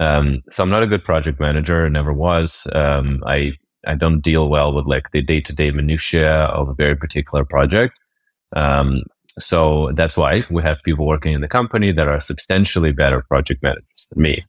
Um, 0.00 0.42
so 0.50 0.62
I'm 0.62 0.70
not 0.70 0.82
a 0.82 0.86
good 0.86 1.04
project 1.04 1.40
manager, 1.40 1.88
never 1.90 2.12
was. 2.12 2.66
Um, 2.72 3.22
I, 3.26 3.54
I 3.86 3.94
don't 3.94 4.20
deal 4.20 4.48
well 4.48 4.72
with 4.72 4.86
like 4.86 5.10
the 5.12 5.22
day 5.22 5.40
to 5.42 5.52
day 5.52 5.70
minutiae 5.70 6.46
of 6.46 6.68
a 6.68 6.74
very 6.74 6.96
particular 6.96 7.44
project. 7.44 7.98
Um, 8.54 9.02
so 9.38 9.92
that's 9.92 10.16
why 10.16 10.42
we 10.50 10.62
have 10.62 10.82
people 10.82 11.06
working 11.06 11.34
in 11.34 11.42
the 11.42 11.48
company 11.48 11.92
that 11.92 12.08
are 12.08 12.20
substantially 12.20 12.92
better 12.92 13.22
project 13.22 13.62
managers 13.62 14.08
than 14.10 14.22
me. 14.22 14.44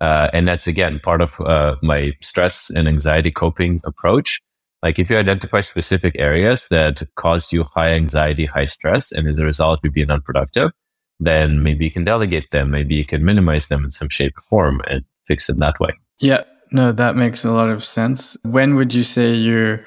Uh, 0.00 0.28
and 0.34 0.46
that's 0.46 0.66
again 0.66 1.00
part 1.02 1.22
of 1.22 1.40
uh, 1.40 1.76
my 1.82 2.12
stress 2.20 2.68
and 2.70 2.86
anxiety 2.86 3.30
coping 3.30 3.80
approach 3.84 4.42
like 4.86 5.00
if 5.00 5.10
you 5.10 5.16
identify 5.16 5.62
specific 5.62 6.14
areas 6.16 6.68
that 6.68 7.02
caused 7.16 7.52
you 7.52 7.64
high 7.64 7.90
anxiety, 7.90 8.46
high 8.46 8.66
stress, 8.66 9.10
and 9.10 9.26
as 9.26 9.36
a 9.36 9.44
result 9.44 9.80
you 9.82 9.90
being 9.90 10.12
unproductive, 10.12 10.70
then 11.18 11.60
maybe 11.64 11.84
you 11.86 11.90
can 11.90 12.04
delegate 12.04 12.48
them. 12.52 12.70
Maybe 12.70 12.94
you 12.94 13.04
can 13.04 13.24
minimize 13.24 13.66
them 13.66 13.84
in 13.84 13.90
some 13.90 14.08
shape 14.08 14.38
or 14.38 14.42
form 14.42 14.80
and 14.86 15.02
fix 15.26 15.48
it 15.50 15.58
that 15.58 15.80
way. 15.80 15.90
Yeah, 16.20 16.44
no, 16.70 16.92
that 16.92 17.16
makes 17.16 17.44
a 17.44 17.50
lot 17.50 17.68
of 17.68 17.84
sense. 17.84 18.36
When 18.42 18.76
would 18.76 18.94
you 18.94 19.02
say 19.02 19.34
you're 19.34 19.84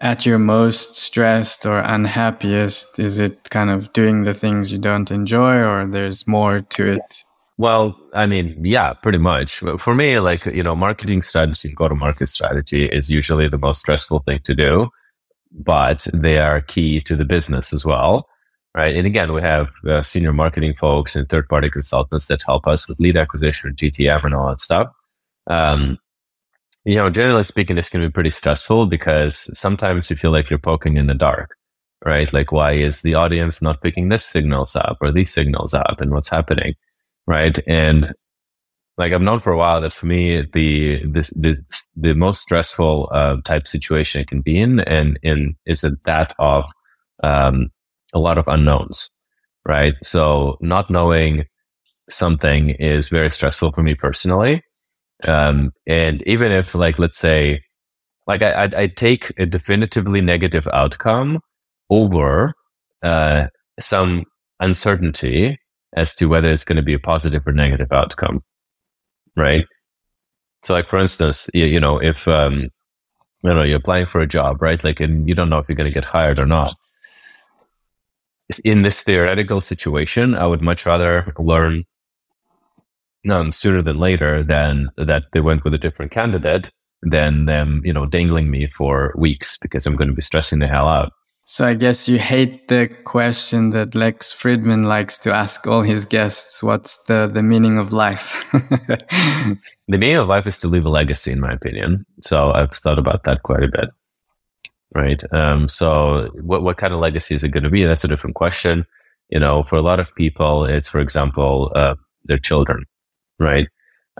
at 0.00 0.26
your 0.26 0.38
most 0.38 0.94
stressed 0.94 1.64
or 1.64 1.78
unhappiest? 1.78 2.98
Is 2.98 3.18
it 3.18 3.48
kind 3.48 3.70
of 3.70 3.94
doing 3.94 4.24
the 4.24 4.34
things 4.34 4.70
you 4.70 4.78
don't 4.78 5.10
enjoy 5.10 5.56
or 5.62 5.86
there's 5.86 6.26
more 6.26 6.60
to 6.60 6.86
it? 6.96 7.24
Well, 7.56 7.96
I 8.12 8.26
mean, 8.26 8.64
yeah, 8.64 8.94
pretty 8.94 9.18
much. 9.18 9.62
For 9.78 9.94
me, 9.94 10.18
like, 10.18 10.44
you 10.46 10.62
know, 10.62 10.74
marketing 10.74 11.22
strategy, 11.22 11.72
go 11.72 11.88
to 11.88 11.94
market 11.94 12.28
strategy 12.28 12.86
is 12.86 13.10
usually 13.10 13.48
the 13.48 13.58
most 13.58 13.80
stressful 13.80 14.20
thing 14.26 14.40
to 14.40 14.54
do, 14.54 14.90
but 15.52 16.06
they 16.12 16.38
are 16.38 16.60
key 16.60 17.00
to 17.02 17.16
the 17.16 17.24
business 17.24 17.72
as 17.72 17.84
well. 17.84 18.28
Right. 18.76 18.96
And 18.96 19.06
again, 19.06 19.32
we 19.32 19.40
have 19.40 19.68
uh, 19.88 20.02
senior 20.02 20.32
marketing 20.32 20.74
folks 20.74 21.14
and 21.14 21.28
third 21.28 21.48
party 21.48 21.70
consultants 21.70 22.26
that 22.26 22.42
help 22.44 22.66
us 22.66 22.88
with 22.88 22.98
lead 22.98 23.16
acquisition, 23.16 23.76
GTM 23.76 24.24
and 24.24 24.34
all 24.34 24.48
that 24.48 24.60
stuff. 24.60 24.88
Um, 25.46 25.98
you 26.84 26.96
know, 26.96 27.08
generally 27.08 27.44
speaking, 27.44 27.76
this 27.76 27.88
can 27.88 28.00
be 28.00 28.10
pretty 28.10 28.30
stressful 28.30 28.86
because 28.86 29.48
sometimes 29.56 30.10
you 30.10 30.16
feel 30.16 30.32
like 30.32 30.50
you're 30.50 30.58
poking 30.58 30.96
in 30.96 31.06
the 31.06 31.14
dark, 31.14 31.56
right? 32.04 32.32
Like, 32.32 32.50
why 32.50 32.72
is 32.72 33.02
the 33.02 33.14
audience 33.14 33.62
not 33.62 33.80
picking 33.80 34.08
this 34.08 34.24
signals 34.24 34.74
up 34.74 34.98
or 35.00 35.12
these 35.12 35.32
signals 35.32 35.72
up 35.72 36.00
and 36.00 36.10
what's 36.10 36.28
happening? 36.28 36.74
Right. 37.26 37.58
And 37.66 38.12
like 38.96 39.12
I've 39.12 39.22
known 39.22 39.40
for 39.40 39.52
a 39.52 39.56
while 39.56 39.80
that 39.80 39.92
for 39.92 40.06
me, 40.06 40.42
the, 40.42 41.04
this, 41.04 41.30
the, 41.30 41.56
the 41.96 42.14
most 42.14 42.42
stressful, 42.42 43.08
uh, 43.12 43.36
type 43.44 43.66
situation 43.66 44.20
it 44.20 44.28
can 44.28 44.40
be 44.40 44.58
in 44.58 44.80
and 44.80 45.18
in 45.22 45.56
is 45.66 45.84
that 46.04 46.34
of, 46.38 46.66
um, 47.22 47.70
a 48.12 48.18
lot 48.18 48.38
of 48.38 48.46
unknowns, 48.46 49.10
right? 49.66 49.94
So 50.02 50.58
not 50.60 50.90
knowing 50.90 51.44
something 52.10 52.70
is 52.70 53.08
very 53.08 53.30
stressful 53.30 53.72
for 53.72 53.82
me 53.82 53.94
personally. 53.94 54.62
Um, 55.26 55.72
and 55.86 56.22
even 56.26 56.52
if 56.52 56.74
like, 56.74 56.98
let's 56.98 57.18
say, 57.18 57.60
like 58.26 58.42
I, 58.42 58.64
I'd, 58.64 58.74
I'd 58.74 58.96
take 58.96 59.32
a 59.38 59.46
definitively 59.46 60.20
negative 60.20 60.68
outcome 60.72 61.40
over, 61.90 62.52
uh, 63.02 63.48
some 63.80 64.24
uncertainty 64.60 65.58
as 65.94 66.14
to 66.16 66.26
whether 66.26 66.48
it's 66.48 66.64
going 66.64 66.76
to 66.76 66.82
be 66.82 66.94
a 66.94 66.98
positive 66.98 67.46
or 67.46 67.52
negative 67.52 67.92
outcome. 67.92 68.42
Right. 69.36 69.66
So 70.62 70.74
like, 70.74 70.88
for 70.88 70.98
instance, 70.98 71.50
you, 71.54 71.64
you 71.66 71.80
know, 71.80 72.00
if, 72.00 72.26
um, 72.28 72.70
you 73.42 73.52
know, 73.52 73.62
you're 73.62 73.78
applying 73.78 74.06
for 74.06 74.20
a 74.20 74.26
job, 74.26 74.62
right? 74.62 74.82
Like, 74.82 75.00
and 75.00 75.28
you 75.28 75.34
don't 75.34 75.50
know 75.50 75.58
if 75.58 75.68
you're 75.68 75.76
going 75.76 75.88
to 75.88 75.94
get 75.94 76.04
hired 76.04 76.38
or 76.38 76.46
not. 76.46 76.74
In 78.64 78.82
this 78.82 79.02
theoretical 79.02 79.60
situation, 79.60 80.34
I 80.34 80.46
would 80.46 80.62
much 80.62 80.86
rather 80.86 81.32
learn 81.38 81.84
um, 83.30 83.52
sooner 83.52 83.82
than 83.82 83.98
later 83.98 84.42
than 84.42 84.90
that 84.96 85.24
they 85.32 85.40
went 85.40 85.64
with 85.64 85.74
a 85.74 85.78
different 85.78 86.12
candidate 86.12 86.70
than 87.02 87.46
them, 87.46 87.82
you 87.84 87.92
know, 87.92 88.06
dangling 88.06 88.50
me 88.50 88.66
for 88.66 89.14
weeks 89.16 89.58
because 89.58 89.86
I'm 89.86 89.96
going 89.96 90.08
to 90.08 90.14
be 90.14 90.22
stressing 90.22 90.58
the 90.58 90.66
hell 90.66 90.88
out. 90.88 91.12
So 91.46 91.66
I 91.66 91.74
guess 91.74 92.08
you 92.08 92.18
hate 92.18 92.68
the 92.68 92.88
question 93.04 93.70
that 93.70 93.94
Lex 93.94 94.32
Fridman 94.32 94.86
likes 94.86 95.18
to 95.18 95.34
ask 95.34 95.66
all 95.66 95.82
his 95.82 96.04
guests: 96.04 96.62
What's 96.62 97.02
the 97.04 97.30
the 97.32 97.42
meaning 97.42 97.78
of 97.78 97.92
life? 97.92 98.48
the 98.52 99.58
meaning 99.88 100.16
of 100.16 100.28
life 100.28 100.46
is 100.46 100.58
to 100.60 100.68
leave 100.68 100.86
a 100.86 100.90
legacy, 100.90 101.32
in 101.32 101.40
my 101.40 101.52
opinion. 101.52 102.06
So 102.22 102.52
I've 102.52 102.72
thought 102.72 102.98
about 102.98 103.24
that 103.24 103.42
quite 103.42 103.62
a 103.62 103.68
bit. 103.68 103.90
Right. 104.94 105.22
Um, 105.32 105.68
so 105.68 106.30
what 106.40 106.62
what 106.62 106.78
kind 106.78 106.94
of 106.94 107.00
legacy 107.00 107.34
is 107.34 107.44
it 107.44 107.50
going 107.50 107.64
to 107.64 107.70
be? 107.70 107.84
That's 107.84 108.04
a 108.04 108.08
different 108.08 108.36
question. 108.36 108.86
You 109.28 109.40
know, 109.40 109.62
for 109.62 109.76
a 109.76 109.82
lot 109.82 110.00
of 110.00 110.14
people, 110.14 110.64
it's 110.64 110.88
for 110.88 111.00
example 111.00 111.72
uh, 111.74 111.96
their 112.24 112.38
children 112.38 112.84
right? 113.38 113.68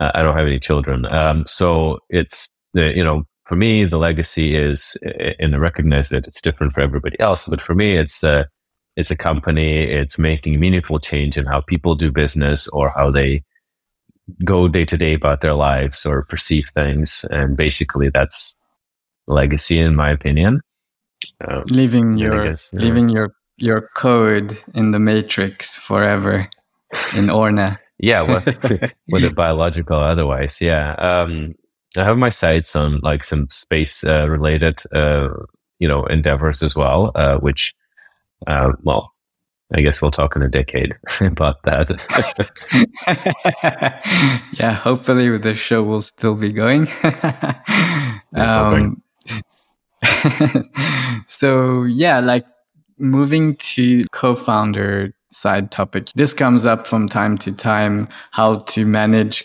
Uh, 0.01 0.11
I 0.15 0.23
don't 0.23 0.37
have 0.37 0.47
any 0.47 0.59
children. 0.59 1.07
Um, 1.07 1.45
so 1.47 1.99
it's 2.09 2.49
you 2.75 3.05
know, 3.05 3.25
for 3.45 3.57
me, 3.57 3.85
the 3.85 3.99
legacy 3.99 4.55
is, 4.55 4.97
and 5.39 5.55
I 5.55 5.59
recognize 5.59 6.09
that 6.09 6.27
it's 6.27 6.41
different 6.41 6.73
for 6.73 6.81
everybody 6.81 7.19
else, 7.21 7.47
but 7.47 7.61
for 7.61 7.75
me, 7.75 7.95
it's 7.95 8.23
a, 8.23 8.49
it's 8.97 9.11
a 9.11 9.17
company. 9.17 9.81
It's 9.81 10.19
making 10.19 10.61
meaningful 10.61 10.99
change 10.99 11.37
in 11.37 11.47
how 11.47 11.61
people 11.61 11.95
do 11.95 12.11
business 12.11 12.69
or 12.69 12.91
how 12.91 13.11
they 13.11 13.43
go 14.45 14.69
day 14.69 14.85
to 14.87 14.97
day 14.97 15.15
about 15.15 15.41
their 15.41 15.53
lives 15.53 16.07
or 16.07 16.25
perceive 16.25 16.71
things. 16.75 17.25
And 17.31 17.57
basically 17.57 18.09
that's 18.09 18.55
legacy, 19.27 19.79
in 19.79 19.95
my 19.97 20.11
opinion. 20.11 20.61
Um, 21.47 21.65
leaving 21.69 22.17
your, 22.17 22.45
guess, 22.45 22.71
leaving 22.73 23.09
your, 23.09 23.35
your 23.57 23.91
code 23.95 24.59
in 24.75 24.93
the 24.93 25.01
matrix 25.01 25.77
forever 25.77 26.49
in 27.17 27.29
Orna 27.31 27.79
yeah, 27.99 28.23
whether 29.09 29.31
biological 29.35 29.97
or 29.97 30.05
otherwise. 30.05 30.61
Yeah. 30.61 30.93
Um, 30.93 31.55
I 31.97 32.05
have 32.05 32.19
my 32.19 32.29
sights 32.29 32.75
on 32.77 33.01
like 33.01 33.25
some 33.25 33.49
space 33.51 34.05
uh, 34.05 34.29
related, 34.29 34.83
uh, 34.93 35.31
you 35.79 35.89
know, 35.89 36.05
endeavors 36.07 36.63
as 36.63 36.75
well, 36.75 37.13
uh, 37.15 37.39
which, 37.39 37.75
uh, 38.47 38.73
well, 38.83 39.13
I 39.73 39.81
guess 39.81 40.03
we'll 40.03 40.11
talk 40.11 40.37
in 40.37 40.43
a 40.43 40.49
decade 40.49 40.97
about 41.21 41.63
that. 41.65 41.91
yeah, 44.59 44.73
hopefully 44.73 45.37
this 45.39 45.59
show 45.59 45.83
will 45.83 46.01
still 46.01 46.35
be 46.35 46.53
going. 46.53 46.89
um, 48.35 49.03
so 51.27 51.85
yeah, 51.85 52.21
like 52.21 52.47
moving 52.99 53.57
to 53.57 54.05
co-founder 54.13 55.13
side 55.33 55.71
topic. 55.71 56.11
This 56.15 56.33
comes 56.33 56.67
up 56.67 56.87
from 56.87 57.09
time 57.09 57.37
to 57.39 57.53
time 57.53 58.09
how 58.31 58.59
to 58.61 58.87
manage 58.87 59.45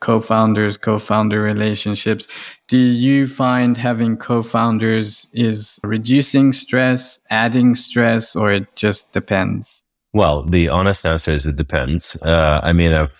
co-founders 0.00 0.76
co-founder 0.76 1.42
relationships 1.42 2.28
do 2.68 2.78
you 2.78 3.26
find 3.26 3.76
having 3.76 4.16
co-founders 4.16 5.26
is 5.32 5.80
reducing 5.82 6.52
stress 6.52 7.20
adding 7.30 7.74
stress 7.74 8.36
or 8.36 8.52
it 8.52 8.66
just 8.76 9.12
depends 9.12 9.82
well 10.12 10.42
the 10.42 10.68
honest 10.68 11.04
answer 11.04 11.32
is 11.32 11.46
it 11.46 11.56
depends 11.56 12.16
uh, 12.22 12.60
i 12.62 12.72
mean 12.72 12.92
i've 12.92 13.10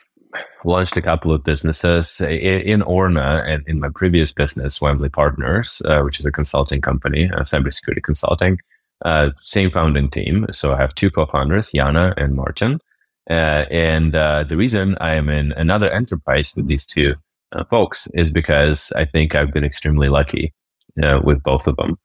launched 0.64 0.96
a 0.96 1.02
couple 1.02 1.32
of 1.32 1.42
businesses 1.42 2.20
in, 2.20 2.60
in 2.62 2.82
orna 2.82 3.42
and 3.46 3.66
in 3.66 3.80
my 3.80 3.88
previous 3.88 4.32
business 4.32 4.80
wembley 4.80 5.08
partners 5.08 5.82
uh, 5.86 6.00
which 6.02 6.20
is 6.20 6.26
a 6.26 6.32
consulting 6.32 6.80
company 6.80 7.30
uh, 7.30 7.40
cybersecurity 7.40 8.02
consulting 8.02 8.58
uh, 9.04 9.30
same 9.42 9.70
founding 9.70 10.08
team. 10.08 10.46
So 10.52 10.72
I 10.72 10.78
have 10.78 10.94
two 10.94 11.10
co-founders, 11.10 11.72
Jana 11.72 12.14
and 12.16 12.34
Martin. 12.34 12.80
Uh, 13.28 13.66
and 13.70 14.14
uh, 14.14 14.44
the 14.44 14.56
reason 14.56 14.96
I 15.00 15.14
am 15.14 15.28
in 15.28 15.52
another 15.52 15.90
enterprise 15.90 16.54
with 16.56 16.68
these 16.68 16.86
two 16.86 17.14
uh, 17.52 17.64
folks 17.64 18.06
is 18.14 18.30
because 18.30 18.92
I 18.94 19.04
think 19.04 19.34
I've 19.34 19.52
been 19.52 19.64
extremely 19.64 20.08
lucky 20.08 20.52
uh, 21.02 21.20
with 21.24 21.42
both 21.42 21.66
of 21.66 21.76
them. 21.76 21.98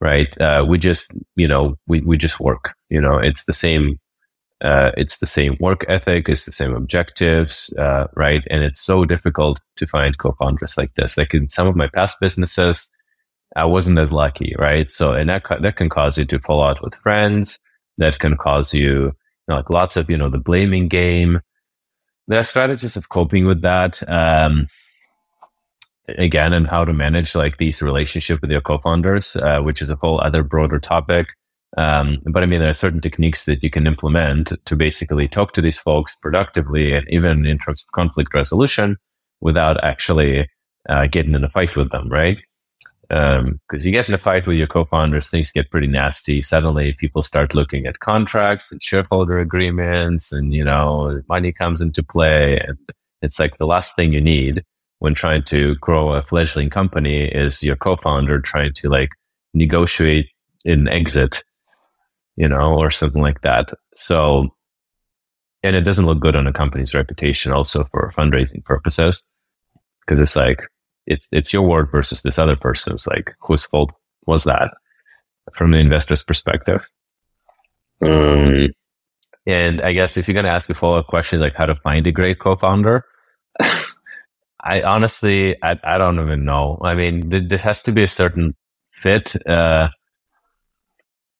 Right? 0.00 0.28
Uh, 0.40 0.64
we 0.66 0.78
just, 0.78 1.12
you 1.36 1.46
know, 1.46 1.76
we 1.86 2.00
we 2.00 2.16
just 2.16 2.40
work. 2.40 2.74
You 2.88 3.00
know, 3.00 3.18
it's 3.18 3.44
the 3.44 3.52
same. 3.52 3.98
it's 4.62 5.18
the 5.18 5.26
same 5.26 5.56
work 5.60 5.84
ethic. 5.88 6.28
It's 6.28 6.46
the 6.46 6.52
same 6.52 6.74
objectives. 6.74 7.72
right? 7.76 8.42
And 8.50 8.64
it's 8.64 8.80
so 8.80 9.04
difficult 9.04 9.60
to 9.76 9.86
find 9.86 10.16
co-founders 10.16 10.78
like 10.78 10.94
this. 10.94 11.18
Like 11.18 11.34
in 11.34 11.50
some 11.50 11.68
of 11.68 11.76
my 11.76 11.88
past 11.88 12.18
businesses, 12.20 12.90
I 13.56 13.64
wasn't 13.64 13.98
as 13.98 14.12
lucky, 14.12 14.54
right? 14.58 14.90
So, 14.92 15.12
and 15.12 15.28
that, 15.28 15.44
that 15.60 15.76
can 15.76 15.88
cause 15.88 16.16
you 16.16 16.24
to 16.26 16.38
fall 16.38 16.62
out 16.62 16.82
with 16.82 16.94
friends. 16.96 17.58
That 17.98 18.18
can 18.18 18.36
cause 18.36 18.72
you, 18.72 19.14
like 19.56 19.70
lots 19.70 19.96
of, 19.96 20.10
you 20.10 20.16
know, 20.16 20.28
the 20.28 20.38
blaming 20.38 20.88
game. 20.88 21.40
There 22.28 22.38
are 22.38 22.44
strategies 22.44 22.96
of 22.96 23.08
coping 23.08 23.46
with 23.46 23.62
that. 23.62 24.02
Um, 24.08 24.68
again, 26.18 26.52
and 26.52 26.66
how 26.66 26.84
to 26.84 26.92
manage 26.92 27.34
like 27.34 27.58
these 27.58 27.82
relationship 27.82 28.40
with 28.40 28.50
your 28.50 28.60
co-founders, 28.60 29.36
uh, 29.36 29.60
which 29.60 29.82
is 29.82 29.90
a 29.90 29.96
whole 29.96 30.20
other 30.20 30.42
broader 30.42 30.78
topic. 30.78 31.28
Um, 31.76 32.18
but 32.26 32.42
I 32.42 32.46
mean, 32.46 32.60
there 32.60 32.70
are 32.70 32.74
certain 32.74 33.00
techniques 33.00 33.44
that 33.44 33.62
you 33.62 33.70
can 33.70 33.86
implement 33.86 34.52
to 34.64 34.76
basically 34.76 35.28
talk 35.28 35.52
to 35.52 35.60
these 35.60 35.78
folks 35.78 36.16
productively 36.16 36.92
and 36.92 37.08
even 37.08 37.46
in 37.46 37.58
terms 37.58 37.84
of 37.84 37.92
conflict 37.92 38.34
resolution 38.34 38.96
without 39.40 39.82
actually 39.84 40.48
uh, 40.88 41.06
getting 41.06 41.34
in 41.34 41.44
a 41.44 41.50
fight 41.50 41.76
with 41.76 41.90
them, 41.90 42.08
right? 42.08 42.38
Because 43.10 43.42
um, 43.42 43.80
you 43.80 43.90
get 43.90 44.08
in 44.08 44.14
a 44.14 44.18
fight 44.18 44.46
with 44.46 44.56
your 44.56 44.68
co-founders, 44.68 45.28
things 45.28 45.50
get 45.50 45.68
pretty 45.68 45.88
nasty. 45.88 46.40
Suddenly, 46.42 46.94
people 46.94 47.24
start 47.24 47.56
looking 47.56 47.84
at 47.86 47.98
contracts 47.98 48.70
and 48.70 48.80
shareholder 48.80 49.40
agreements, 49.40 50.30
and 50.30 50.54
you 50.54 50.62
know, 50.62 51.20
money 51.28 51.52
comes 51.52 51.80
into 51.80 52.04
play, 52.04 52.60
and 52.60 52.78
it's 53.20 53.40
like 53.40 53.58
the 53.58 53.66
last 53.66 53.96
thing 53.96 54.12
you 54.12 54.20
need 54.20 54.64
when 55.00 55.14
trying 55.14 55.42
to 55.42 55.74
grow 55.76 56.10
a 56.12 56.22
fledgling 56.22 56.70
company 56.70 57.22
is 57.24 57.64
your 57.64 57.74
co-founder 57.74 58.38
trying 58.38 58.72
to 58.74 58.88
like 58.88 59.10
negotiate 59.54 60.28
an 60.64 60.86
exit, 60.86 61.42
you 62.36 62.48
know, 62.48 62.78
or 62.78 62.92
something 62.92 63.22
like 63.22 63.40
that. 63.40 63.72
So, 63.96 64.50
and 65.64 65.74
it 65.74 65.82
doesn't 65.82 66.06
look 66.06 66.20
good 66.20 66.36
on 66.36 66.46
a 66.46 66.52
company's 66.52 66.94
reputation, 66.94 67.50
also 67.50 67.88
for 67.90 68.12
fundraising 68.16 68.64
purposes, 68.64 69.24
because 70.00 70.20
it's 70.20 70.36
like 70.36 70.68
it's 71.10 71.28
it's 71.32 71.52
your 71.52 71.62
word 71.62 71.90
versus 71.90 72.22
this 72.22 72.38
other 72.38 72.56
person's. 72.56 73.06
Like, 73.06 73.34
whose 73.40 73.66
fault 73.66 73.90
was 74.26 74.44
that 74.44 74.70
from 75.52 75.72
the 75.72 75.78
investor's 75.78 76.24
perspective? 76.24 76.88
Um, 78.02 78.68
and 79.46 79.82
I 79.82 79.92
guess 79.92 80.16
if 80.16 80.28
you're 80.28 80.34
going 80.34 80.44
to 80.44 80.50
ask 80.50 80.70
a 80.70 80.74
follow 80.74 80.98
up 80.98 81.08
question 81.08 81.40
like 81.40 81.54
how 81.54 81.66
to 81.66 81.74
find 81.74 82.06
a 82.06 82.12
great 82.12 82.38
co-founder, 82.38 83.04
I 83.60 84.82
honestly 84.82 85.56
I, 85.62 85.78
I 85.84 85.98
don't 85.98 86.20
even 86.20 86.44
know. 86.44 86.78
I 86.82 86.94
mean, 86.94 87.28
there, 87.28 87.40
there 87.40 87.58
has 87.58 87.82
to 87.82 87.92
be 87.92 88.04
a 88.04 88.08
certain 88.08 88.54
fit. 88.92 89.34
Uh, 89.46 89.88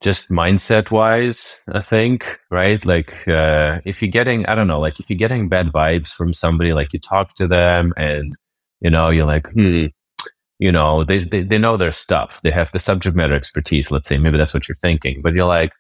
just 0.01 0.31
mindset 0.31 0.91
wise, 0.91 1.61
I 1.69 1.83
think, 1.83 2.39
right? 2.51 2.83
Like, 2.87 3.29
uh, 3.29 3.81
if 3.85 4.01
you're 4.01 4.11
getting, 4.11 4.47
I 4.47 4.55
don't 4.55 4.67
know, 4.67 4.81
like 4.81 4.99
if 4.99 5.11
you're 5.11 5.19
getting 5.19 5.51
bad 5.51 5.67
vibes 5.69 6.15
from 6.15 6.33
somebody, 6.33 6.73
like 6.73 6.95
you 6.95 6.99
talk 6.99 7.35
to 7.35 7.47
them 7.47 7.93
and 7.99 8.35
you 8.81 8.91
know, 8.91 9.11
you're 9.11 9.27
like, 9.27 9.49
hmm, 9.53 9.87
you 10.59 10.73
know, 10.73 11.05
they, 11.05 11.19
they, 11.19 11.43
they 11.43 11.59
know 11.59 11.77
their 11.77 11.93
stuff. 11.93 12.41
They 12.43 12.51
have 12.51 12.73
the 12.73 12.79
subject 12.79 13.17
matter 13.17 13.35
expertise. 13.35 13.91
Let's 13.91 14.09
say 14.09 14.19
maybe 14.19 14.39
that's 14.39 14.55
what 14.55 14.69
you're 14.69 14.77
thinking, 14.77 15.23
but 15.23 15.35
you're 15.35 15.47
like, 15.47 15.73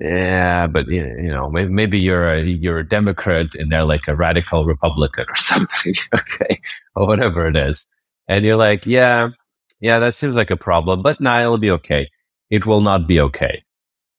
yeah, 0.00 0.66
but 0.68 0.88
you 0.88 1.28
know, 1.28 1.50
maybe, 1.50 1.72
maybe 1.72 1.98
you're 1.98 2.28
a 2.28 2.42
you're 2.42 2.78
a 2.78 2.88
Democrat 2.88 3.48
and 3.58 3.72
they're 3.72 3.84
like 3.84 4.06
a 4.06 4.14
radical 4.14 4.64
Republican 4.64 5.26
or 5.28 5.36
something, 5.36 5.94
okay, 6.14 6.60
or 6.94 7.06
whatever 7.06 7.46
it 7.46 7.56
is. 7.56 7.86
and 8.28 8.44
you're 8.44 8.56
like, 8.56 8.86
yeah, 8.86 9.30
yeah, 9.80 9.98
that 9.98 10.14
seems 10.14 10.36
like 10.36 10.50
a 10.50 10.56
problem, 10.56 11.02
but 11.02 11.20
nah, 11.20 11.40
it'll 11.40 11.58
be 11.58 11.70
okay. 11.70 12.08
It 12.50 12.66
will 12.66 12.80
not 12.80 13.06
be 13.06 13.20
okay. 13.20 13.62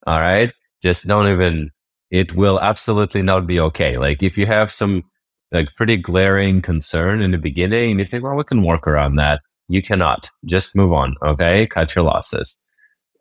All 0.08 0.20
right. 0.20 0.52
Just 0.82 1.08
don't 1.08 1.28
even, 1.28 1.72
it 2.12 2.34
will 2.36 2.60
absolutely 2.60 3.22
not 3.22 3.48
be 3.48 3.60
okay. 3.60 3.98
Like 3.98 4.24
if 4.24 4.38
you 4.38 4.46
have 4.46 4.72
some 4.72 5.04
like 5.52 5.76
pretty 5.76 5.98
glaring 5.98 6.62
concern 6.62 7.22
in 7.22 7.32
the 7.32 7.38
beginning 7.38 7.92
and 7.92 8.00
you 8.00 8.06
think, 8.06 8.24
well, 8.24 8.36
we 8.36 8.44
can 8.44 8.64
work 8.64 8.88
around 8.88 9.16
that. 9.16 9.42
You 9.68 9.82
cannot 9.82 10.30
just 10.46 10.76
move 10.76 10.94
on. 10.94 11.16
Okay. 11.22 11.68
Cut 11.68 11.96
your 11.96 12.04
losses. 12.04 12.58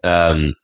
Um, 0.05 0.55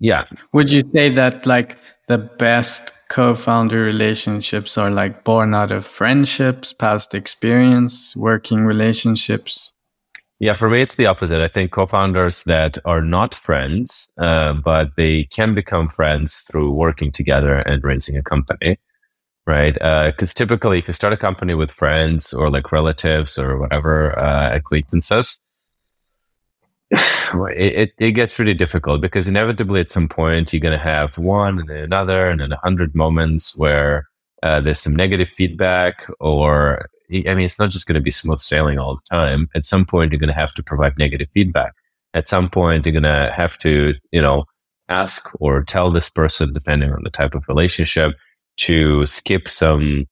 yeah. 0.00 0.24
Would 0.52 0.70
you 0.70 0.82
say 0.94 1.10
that 1.10 1.46
like 1.46 1.78
the 2.08 2.18
best 2.18 2.92
co-founder 3.08 3.80
relationships 3.82 4.78
are 4.78 4.90
like 4.90 5.24
born 5.24 5.54
out 5.54 5.72
of 5.72 5.84
friendships, 5.84 6.72
past 6.72 7.14
experience, 7.14 8.16
working 8.16 8.64
relationships? 8.64 9.72
Yeah, 10.38 10.54
for 10.54 10.70
me, 10.70 10.80
it's 10.80 10.94
the 10.94 11.04
opposite. 11.04 11.42
I 11.42 11.48
think 11.48 11.70
co-founders 11.70 12.44
that 12.44 12.78
are 12.86 13.02
not 13.02 13.34
friends, 13.34 14.08
uh, 14.16 14.54
but 14.54 14.96
they 14.96 15.24
can 15.24 15.54
become 15.54 15.90
friends 15.90 16.40
through 16.40 16.72
working 16.72 17.12
together 17.12 17.56
and 17.56 17.84
raising 17.84 18.16
a 18.16 18.22
company, 18.22 18.78
right? 19.46 19.74
Because 19.74 20.30
uh, 20.30 20.34
typically, 20.34 20.78
if 20.78 20.88
you 20.88 20.94
start 20.94 21.12
a 21.12 21.16
company 21.16 21.54
with 21.54 21.70
friends 21.70 22.32
or 22.32 22.50
like 22.50 22.72
relatives 22.72 23.38
or 23.38 23.58
whatever 23.58 24.18
uh, 24.18 24.54
acquaintances, 24.54 25.40
it, 26.90 27.72
it, 27.74 27.92
it 27.98 28.10
gets 28.12 28.38
really 28.38 28.54
difficult 28.54 29.00
because 29.00 29.28
inevitably 29.28 29.80
at 29.80 29.90
some 29.90 30.08
point 30.08 30.52
you're 30.52 30.60
going 30.60 30.76
to 30.76 30.78
have 30.78 31.16
one 31.18 31.58
and 31.58 31.68
then 31.68 31.84
another 31.84 32.28
and 32.28 32.40
then 32.40 32.52
a 32.52 32.56
hundred 32.58 32.94
moments 32.94 33.56
where 33.56 34.06
uh, 34.42 34.60
there's 34.60 34.80
some 34.80 34.96
negative 34.96 35.28
feedback 35.28 36.06
or 36.18 36.88
I 37.12 37.34
mean, 37.34 37.40
it's 37.40 37.58
not 37.58 37.70
just 37.70 37.86
going 37.86 37.94
to 37.94 38.00
be 38.00 38.12
smooth 38.12 38.38
sailing 38.38 38.78
all 38.78 38.96
the 38.96 39.16
time. 39.16 39.48
At 39.54 39.64
some 39.64 39.84
point, 39.84 40.12
you're 40.12 40.20
going 40.20 40.28
to 40.28 40.34
have 40.34 40.54
to 40.54 40.62
provide 40.62 40.96
negative 40.98 41.28
feedback. 41.34 41.74
At 42.14 42.28
some 42.28 42.48
point, 42.48 42.86
you're 42.86 42.92
going 42.92 43.02
to 43.02 43.32
have 43.34 43.58
to, 43.58 43.94
you 44.12 44.22
know, 44.22 44.44
ask 44.88 45.28
or 45.40 45.62
tell 45.64 45.90
this 45.90 46.08
person, 46.08 46.52
depending 46.52 46.92
on 46.92 47.02
the 47.02 47.10
type 47.10 47.34
of 47.34 47.44
relationship, 47.48 48.12
to 48.60 49.06
skip 49.06 49.48
some 49.48 50.06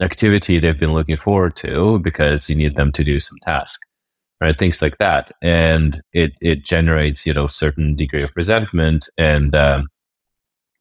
activity 0.00 0.58
they've 0.58 0.78
been 0.78 0.92
looking 0.92 1.16
forward 1.16 1.56
to 1.56 1.98
because 2.00 2.48
you 2.48 2.56
need 2.56 2.76
them 2.76 2.92
to 2.92 3.02
do 3.04 3.18
some 3.20 3.38
task 3.42 3.80
right? 4.40 4.56
Things 4.56 4.80
like 4.80 4.98
that. 4.98 5.32
And 5.42 6.02
it, 6.12 6.32
it 6.40 6.64
generates, 6.64 7.26
you 7.26 7.34
know, 7.34 7.46
certain 7.46 7.96
degree 7.96 8.22
of 8.22 8.30
resentment 8.36 9.08
and, 9.18 9.54
um, 9.54 9.88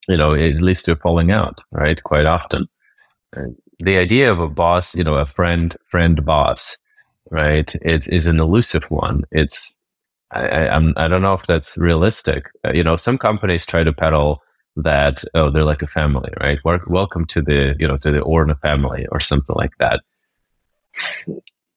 you 0.08 0.18
know, 0.18 0.34
it 0.34 0.62
leads 0.62 0.84
to 0.84 0.95
falling 0.95 1.32
out, 1.32 1.62
right? 1.72 2.02
Quite 2.04 2.26
often. 2.26 2.68
The 3.80 3.98
idea 3.98 4.32
of 4.32 4.39
a 4.39 4.48
boss, 4.48 4.95
you 4.95 5.04
know, 5.04 5.16
a 5.16 5.26
friend, 5.26 5.76
friend 5.89 6.24
boss, 6.24 6.78
right? 7.30 7.74
It 7.82 8.08
is 8.08 8.28
an 8.28 8.39
elusive 8.39 8.86
one. 8.86 9.24
It's, 9.32 9.76
I, 10.32 10.70
I'm, 10.70 10.93
I 10.95 11.08
don't 11.08 11.22
know 11.22 11.34
if 11.34 11.45
that's 11.45 11.78
realistic. 11.78 12.45
Uh, 12.66 12.72
you 12.74 12.84
know, 12.84 12.95
some 12.95 13.18
companies 13.18 13.66
try 13.66 13.84
to 13.84 13.93
peddle 13.93 14.41
that, 14.84 15.24
oh, 15.34 15.50
they're 15.50 15.64
like 15.64 15.82
a 15.82 15.88
family, 15.88 16.32
right? 16.40 16.60
welcome 16.88 17.26
to 17.26 17.42
the, 17.42 17.76
you 17.80 17.88
know, 17.88 17.98
to 17.98 18.12
the 18.12 18.22
Orna 18.22 18.56
family 18.56 19.08
or 19.12 19.20
something 19.20 19.56
like 19.56 19.78
that 19.80 20.02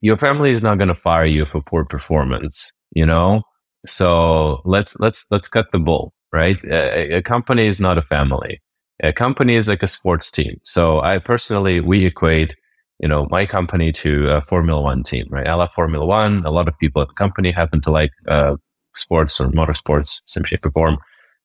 your 0.00 0.16
family 0.16 0.50
is 0.50 0.62
not 0.62 0.78
going 0.78 0.88
to 0.88 0.94
fire 0.94 1.24
you 1.24 1.44
for 1.44 1.60
poor 1.60 1.84
performance, 1.84 2.72
you 2.92 3.04
know? 3.04 3.42
So 3.86 4.62
let's, 4.64 4.96
let's, 4.98 5.26
let's 5.30 5.48
cut 5.48 5.72
the 5.72 5.78
bull, 5.78 6.12
right? 6.32 6.58
A, 6.64 7.16
a, 7.16 7.22
company 7.22 7.66
is 7.66 7.80
not 7.80 7.98
a 7.98 8.02
family. 8.02 8.60
A 9.02 9.12
company 9.12 9.54
is 9.54 9.68
like 9.68 9.82
a 9.82 9.88
sports 9.88 10.30
team. 10.30 10.58
So 10.64 11.00
I 11.00 11.18
personally, 11.18 11.80
we 11.80 12.06
equate, 12.06 12.54
you 12.98 13.08
know, 13.08 13.26
my 13.30 13.46
company 13.46 13.92
to 13.92 14.30
a 14.30 14.40
Formula 14.40 14.80
One 14.80 15.02
team, 15.02 15.26
right? 15.30 15.46
I 15.46 15.54
love 15.54 15.72
Formula 15.72 16.04
One. 16.04 16.44
A 16.44 16.50
lot 16.50 16.68
of 16.68 16.78
people 16.78 17.00
at 17.02 17.08
the 17.08 17.14
company 17.14 17.50
happen 17.50 17.80
to 17.82 17.90
like, 17.90 18.10
uh, 18.28 18.56
sports 18.96 19.40
or 19.40 19.48
motorsports, 19.48 20.20
some 20.26 20.44
shape 20.44 20.66
or 20.66 20.70
form. 20.70 20.98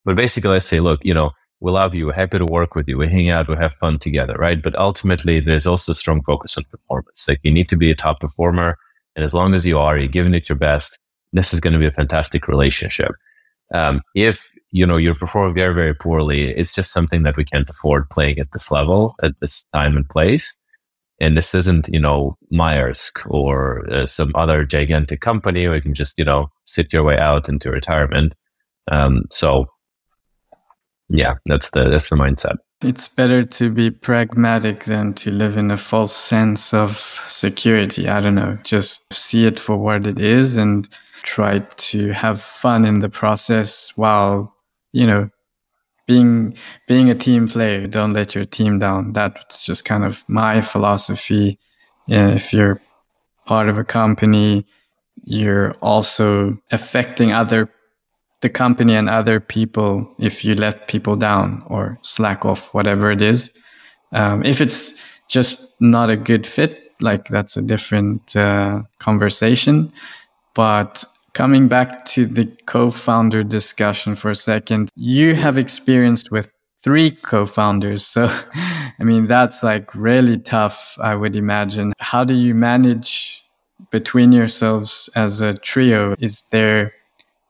But 0.03 0.15
basically 0.15 0.55
I 0.55 0.59
say, 0.59 0.79
look, 0.79 1.03
you 1.05 1.13
know, 1.13 1.31
we 1.61 1.71
love 1.71 1.95
you. 1.95 2.07
We're 2.07 2.13
happy 2.13 2.37
to 2.37 2.45
work 2.45 2.75
with 2.75 2.87
you. 2.87 2.97
We 2.97 3.07
hang 3.07 3.29
out. 3.29 3.47
We 3.47 3.55
have 3.55 3.73
fun 3.75 3.97
together, 3.97 4.35
right? 4.35 4.61
But 4.61 4.75
ultimately, 4.75 5.39
there's 5.39 5.67
also 5.67 5.93
strong 5.93 6.21
focus 6.23 6.57
on 6.57 6.65
performance. 6.65 7.27
Like 7.27 7.39
you 7.43 7.51
need 7.51 7.69
to 7.69 7.77
be 7.77 7.91
a 7.91 7.95
top 7.95 8.19
performer. 8.19 8.77
And 9.15 9.23
as 9.23 9.33
long 9.33 9.53
as 9.53 9.65
you 9.65 9.77
are, 9.79 9.97
you're 9.97 10.07
giving 10.07 10.33
it 10.33 10.49
your 10.49 10.57
best. 10.57 10.99
This 11.31 11.53
is 11.53 11.59
going 11.59 11.73
to 11.73 11.79
be 11.79 11.85
a 11.85 11.91
fantastic 11.91 12.47
relationship. 12.47 13.11
Um, 13.73 14.01
if 14.15 14.41
you 14.71 14.85
know 14.85 14.97
you're 14.97 15.15
performing 15.15 15.55
very, 15.55 15.73
very 15.73 15.93
poorly, 15.93 16.49
it's 16.49 16.75
just 16.75 16.91
something 16.91 17.23
that 17.23 17.37
we 17.37 17.45
can't 17.45 17.69
afford 17.69 18.09
playing 18.09 18.39
at 18.39 18.51
this 18.51 18.71
level 18.71 19.15
at 19.23 19.39
this 19.39 19.63
time 19.73 19.95
and 19.95 20.07
place. 20.07 20.55
And 21.21 21.37
this 21.37 21.55
isn't, 21.55 21.87
you 21.87 21.99
know, 21.99 22.35
Maersk 22.53 23.25
or 23.29 23.89
uh, 23.89 24.05
some 24.05 24.33
other 24.35 24.65
gigantic 24.65 25.21
company 25.21 25.65
where 25.65 25.77
you 25.77 25.81
can 25.81 25.93
just, 25.93 26.17
you 26.17 26.25
know, 26.25 26.49
sit 26.65 26.91
your 26.91 27.03
way 27.03 27.17
out 27.17 27.47
into 27.47 27.71
retirement. 27.71 28.33
Um, 28.91 29.23
so 29.31 29.67
yeah, 31.09 31.35
that's 31.45 31.71
the 31.71 31.89
that's 31.89 32.09
the 32.09 32.15
mindset. 32.15 32.57
It's 32.81 33.07
better 33.07 33.43
to 33.43 33.69
be 33.69 33.89
pragmatic 33.89 34.83
than 34.83 35.13
to 35.15 35.31
live 35.31 35.57
in 35.57 35.71
a 35.71 35.77
false 35.77 36.13
sense 36.13 36.73
of 36.73 36.97
security. 37.25 38.09
I 38.09 38.19
don't 38.19 38.35
know, 38.35 38.57
just 38.63 39.11
see 39.13 39.45
it 39.45 39.59
for 39.59 39.77
what 39.77 40.05
it 40.05 40.19
is 40.19 40.55
and 40.55 40.87
try 41.23 41.59
to 41.59 42.09
have 42.11 42.41
fun 42.41 42.85
in 42.85 42.99
the 42.99 43.09
process 43.09 43.91
while, 43.95 44.53
you 44.91 45.07
know, 45.07 45.29
being 46.07 46.55
being 46.87 47.09
a 47.09 47.15
team 47.15 47.47
player. 47.47 47.87
Don't 47.87 48.13
let 48.13 48.35
your 48.35 48.45
team 48.45 48.79
down. 48.79 49.13
That's 49.13 49.65
just 49.65 49.85
kind 49.85 50.03
of 50.03 50.23
my 50.27 50.61
philosophy. 50.61 51.59
Yeah, 52.07 52.29
if 52.29 52.53
you're 52.53 52.79
part 53.45 53.69
of 53.69 53.77
a 53.77 53.83
company, 53.83 54.65
you're 55.23 55.71
also 55.81 56.57
affecting 56.71 57.31
other 57.31 57.69
the 58.41 58.49
company 58.49 58.95
and 58.95 59.09
other 59.09 59.39
people 59.39 60.07
if 60.19 60.45
you 60.45 60.55
let 60.55 60.87
people 60.87 61.15
down 61.15 61.63
or 61.67 61.97
slack 62.03 62.45
off, 62.45 62.73
whatever 62.73 63.11
it 63.11 63.21
is. 63.21 63.51
Um, 64.11 64.43
if 64.45 64.61
it's 64.61 64.93
just 65.27 65.79
not 65.81 66.09
a 66.09 66.17
good 66.17 66.45
fit, 66.45 66.91
like 67.01 67.27
that's 67.27 67.57
a 67.57 67.61
different 67.61 68.35
uh, 68.35 68.83
conversation. 68.99 69.91
But 70.53 71.03
coming 71.33 71.67
back 71.67 72.05
to 72.05 72.25
the 72.25 72.45
co 72.65 72.91
founder 72.91 73.43
discussion 73.43 74.15
for 74.15 74.31
a 74.31 74.35
second, 74.35 74.89
you 74.95 75.35
have 75.35 75.57
experienced 75.57 76.31
with 76.31 76.49
three 76.81 77.11
co 77.11 77.45
founders. 77.45 78.05
So, 78.05 78.25
I 78.99 79.03
mean, 79.03 79.27
that's 79.27 79.63
like 79.63 79.93
really 79.95 80.37
tough, 80.37 80.97
I 81.01 81.15
would 81.15 81.35
imagine. 81.35 81.93
How 81.99 82.23
do 82.23 82.33
you 82.33 82.55
manage 82.55 83.43
between 83.91 84.31
yourselves 84.31 85.09
as 85.15 85.41
a 85.41 85.55
trio? 85.55 86.15
Is 86.19 86.43
there 86.51 86.93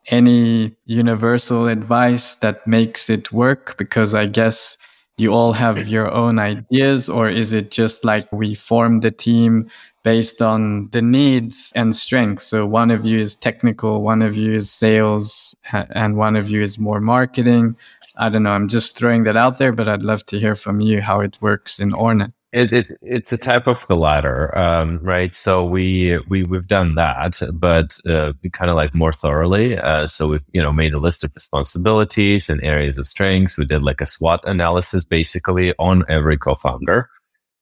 any 0.08 0.76
universal 0.86 1.68
advice 1.68 2.36
that 2.36 2.66
makes 2.68 3.10
it 3.10 3.32
work? 3.32 3.78
Because 3.78 4.14
I 4.14 4.26
guess 4.28 4.78
you 5.18 5.34
all 5.34 5.53
have 5.53 5.88
your 5.95 6.12
own 6.12 6.39
ideas, 6.39 7.10
or 7.10 7.30
is 7.30 7.53
it 7.53 7.72
just 7.72 8.06
like 8.06 8.32
we 8.32 8.56
form 8.56 8.99
the 8.99 9.12
team 9.12 9.70
based 10.03 10.41
on 10.41 10.89
the 10.91 11.01
needs 11.01 11.72
and 11.76 11.95
strengths? 11.95 12.45
So 12.45 12.66
one 12.66 12.91
of 12.91 13.06
you 13.06 13.20
is 13.20 13.36
technical, 13.36 14.01
one 14.01 14.22
of 14.22 14.36
you 14.36 14.53
is 14.53 14.72
sales, 14.72 15.56
and 15.72 16.18
one 16.18 16.36
of 16.36 16.49
you 16.49 16.62
is 16.62 16.78
more 16.78 17.01
marketing. 17.01 17.76
I 18.18 18.30
don't 18.30 18.43
know. 18.43 18.51
I'm 18.51 18.70
just 18.70 18.97
throwing 18.97 19.24
that 19.24 19.36
out 19.36 19.58
there, 19.58 19.74
but 19.74 19.88
I'd 19.88 20.03
love 20.03 20.26
to 20.28 20.39
hear 20.39 20.56
from 20.56 20.80
you 20.80 21.01
how 21.01 21.20
it 21.20 21.38
works 21.41 21.80
in 21.80 21.93
Orna. 21.93 22.34
It, 22.56 22.72
it, 22.72 22.97
it's 23.01 23.34
a 23.34 23.38
type 23.38 23.68
of 23.68 23.86
the 23.88 23.97
latter, 23.97 24.58
um, 24.58 24.99
right? 25.03 25.36
So 25.36 25.66
we 25.66 26.18
we 26.30 26.43
we've 26.43 26.66
done 26.66 26.95
that, 26.95 27.41
but 27.51 27.99
uh, 28.08 28.32
kind 28.53 28.72
of 28.72 28.78
like 28.78 28.95
more 28.95 29.12
thoroughly. 29.12 29.78
Uh, 29.78 30.08
so 30.08 30.30
we've 30.30 30.43
you 30.53 30.62
know 30.62 30.72
made 30.72 30.93
a 30.93 30.97
list 30.97 31.26
of 31.26 31.34
responsibilities 31.36 32.49
and 32.49 32.64
areas 32.64 32.97
of 32.97 33.10
strengths. 33.10 33.58
We 33.58 33.66
did 33.66 33.84
like 33.84 33.99
a 33.99 34.06
SWOT 34.06 34.39
analysis 34.45 35.03
basically 35.03 35.74
on 35.80 36.06
every 36.08 36.38
co-founder, 36.38 37.10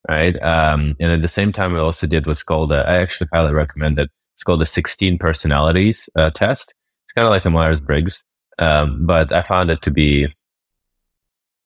right? 0.07 0.39
Um, 0.43 0.95
and 0.99 1.11
at 1.11 1.23
the 1.23 1.27
same 1.27 1.51
time, 1.51 1.73
we 1.73 1.79
also 1.79 2.05
did 2.05 2.27
what's 2.27 2.43
called 2.43 2.71
a, 2.71 2.87
I 2.87 2.97
actually 2.97 3.29
highly 3.33 3.53
recommend 3.55 3.97
it. 3.97 4.11
It's 4.33 4.43
called 4.43 4.61
the 4.61 4.67
16 4.67 5.17
personalities 5.17 6.07
uh, 6.15 6.29
test. 6.29 6.75
It's 7.03 7.13
kind 7.13 7.25
of 7.25 7.31
like 7.31 7.43
a 7.45 7.49
Myers 7.49 7.81
Briggs, 7.81 8.25
um, 8.59 9.07
but 9.07 9.33
I 9.33 9.41
found 9.41 9.71
it 9.71 9.81
to 9.81 9.91
be 9.91 10.27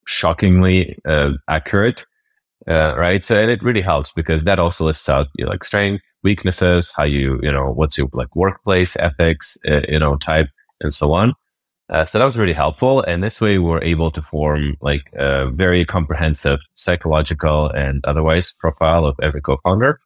shockingly 0.06 0.98
uh, 1.04 1.32
accurate 1.46 2.06
uh, 2.66 2.94
right? 2.96 3.24
So, 3.24 3.38
and 3.38 3.50
it 3.50 3.62
really 3.62 3.80
helps 3.80 4.12
because 4.12 4.44
that 4.44 4.58
also 4.58 4.84
lists 4.86 5.08
out 5.08 5.28
you 5.36 5.44
know, 5.44 5.50
like 5.50 5.64
strength, 5.64 6.02
weaknesses, 6.22 6.92
how 6.96 7.04
you, 7.04 7.40
you 7.42 7.52
know, 7.52 7.72
what's 7.72 7.96
your 7.96 8.08
like 8.12 8.34
workplace 8.34 8.96
ethics, 8.96 9.56
uh, 9.66 9.82
you 9.88 9.98
know, 9.98 10.16
type 10.16 10.48
and 10.80 10.92
so 10.92 11.12
on. 11.12 11.34
Uh, 11.90 12.04
so 12.04 12.18
that 12.18 12.24
was 12.24 12.38
really 12.38 12.52
helpful. 12.52 13.02
And 13.02 13.22
this 13.22 13.40
way 13.40 13.58
we 13.58 13.70
were 13.70 13.82
able 13.82 14.10
to 14.10 14.20
form 14.20 14.76
like 14.82 15.04
a 15.14 15.50
very 15.50 15.84
comprehensive 15.84 16.58
psychological 16.74 17.70
and 17.70 18.04
otherwise 18.04 18.52
profile 18.52 19.06
of 19.06 19.16
every 19.22 19.40
co-founder. 19.40 19.98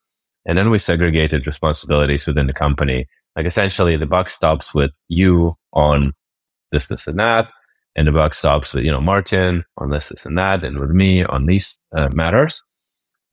And 0.47 0.57
then 0.59 0.71
we 0.71 0.79
segregated 0.79 1.47
responsibilities 1.47 2.27
within 2.27 2.47
the 2.47 2.53
company. 2.53 3.07
Like 3.35 3.47
essentially 3.47 3.97
the 3.97 4.07
buck 4.07 4.31
stops 4.31 4.75
with 4.75 4.93
you 5.09 5.57
on 5.73 6.13
this, 6.71 6.87
this 6.87 7.07
and 7.07 7.19
that 7.19 7.49
and 7.97 8.07
the 8.07 8.13
buck 8.13 8.35
stops 8.35 8.75
with 8.75 8.85
you 8.85 8.91
know 8.91 9.01
Martin 9.01 9.65
on 9.79 9.91
this, 9.91 10.09
this, 10.09 10.27
and 10.27 10.39
that, 10.39 10.65
and 10.65 10.79
with 10.79 10.91
me 10.91 11.25
on 11.25 11.47
these 11.47 11.79
uh, 11.95 12.09
matters. 12.13 12.63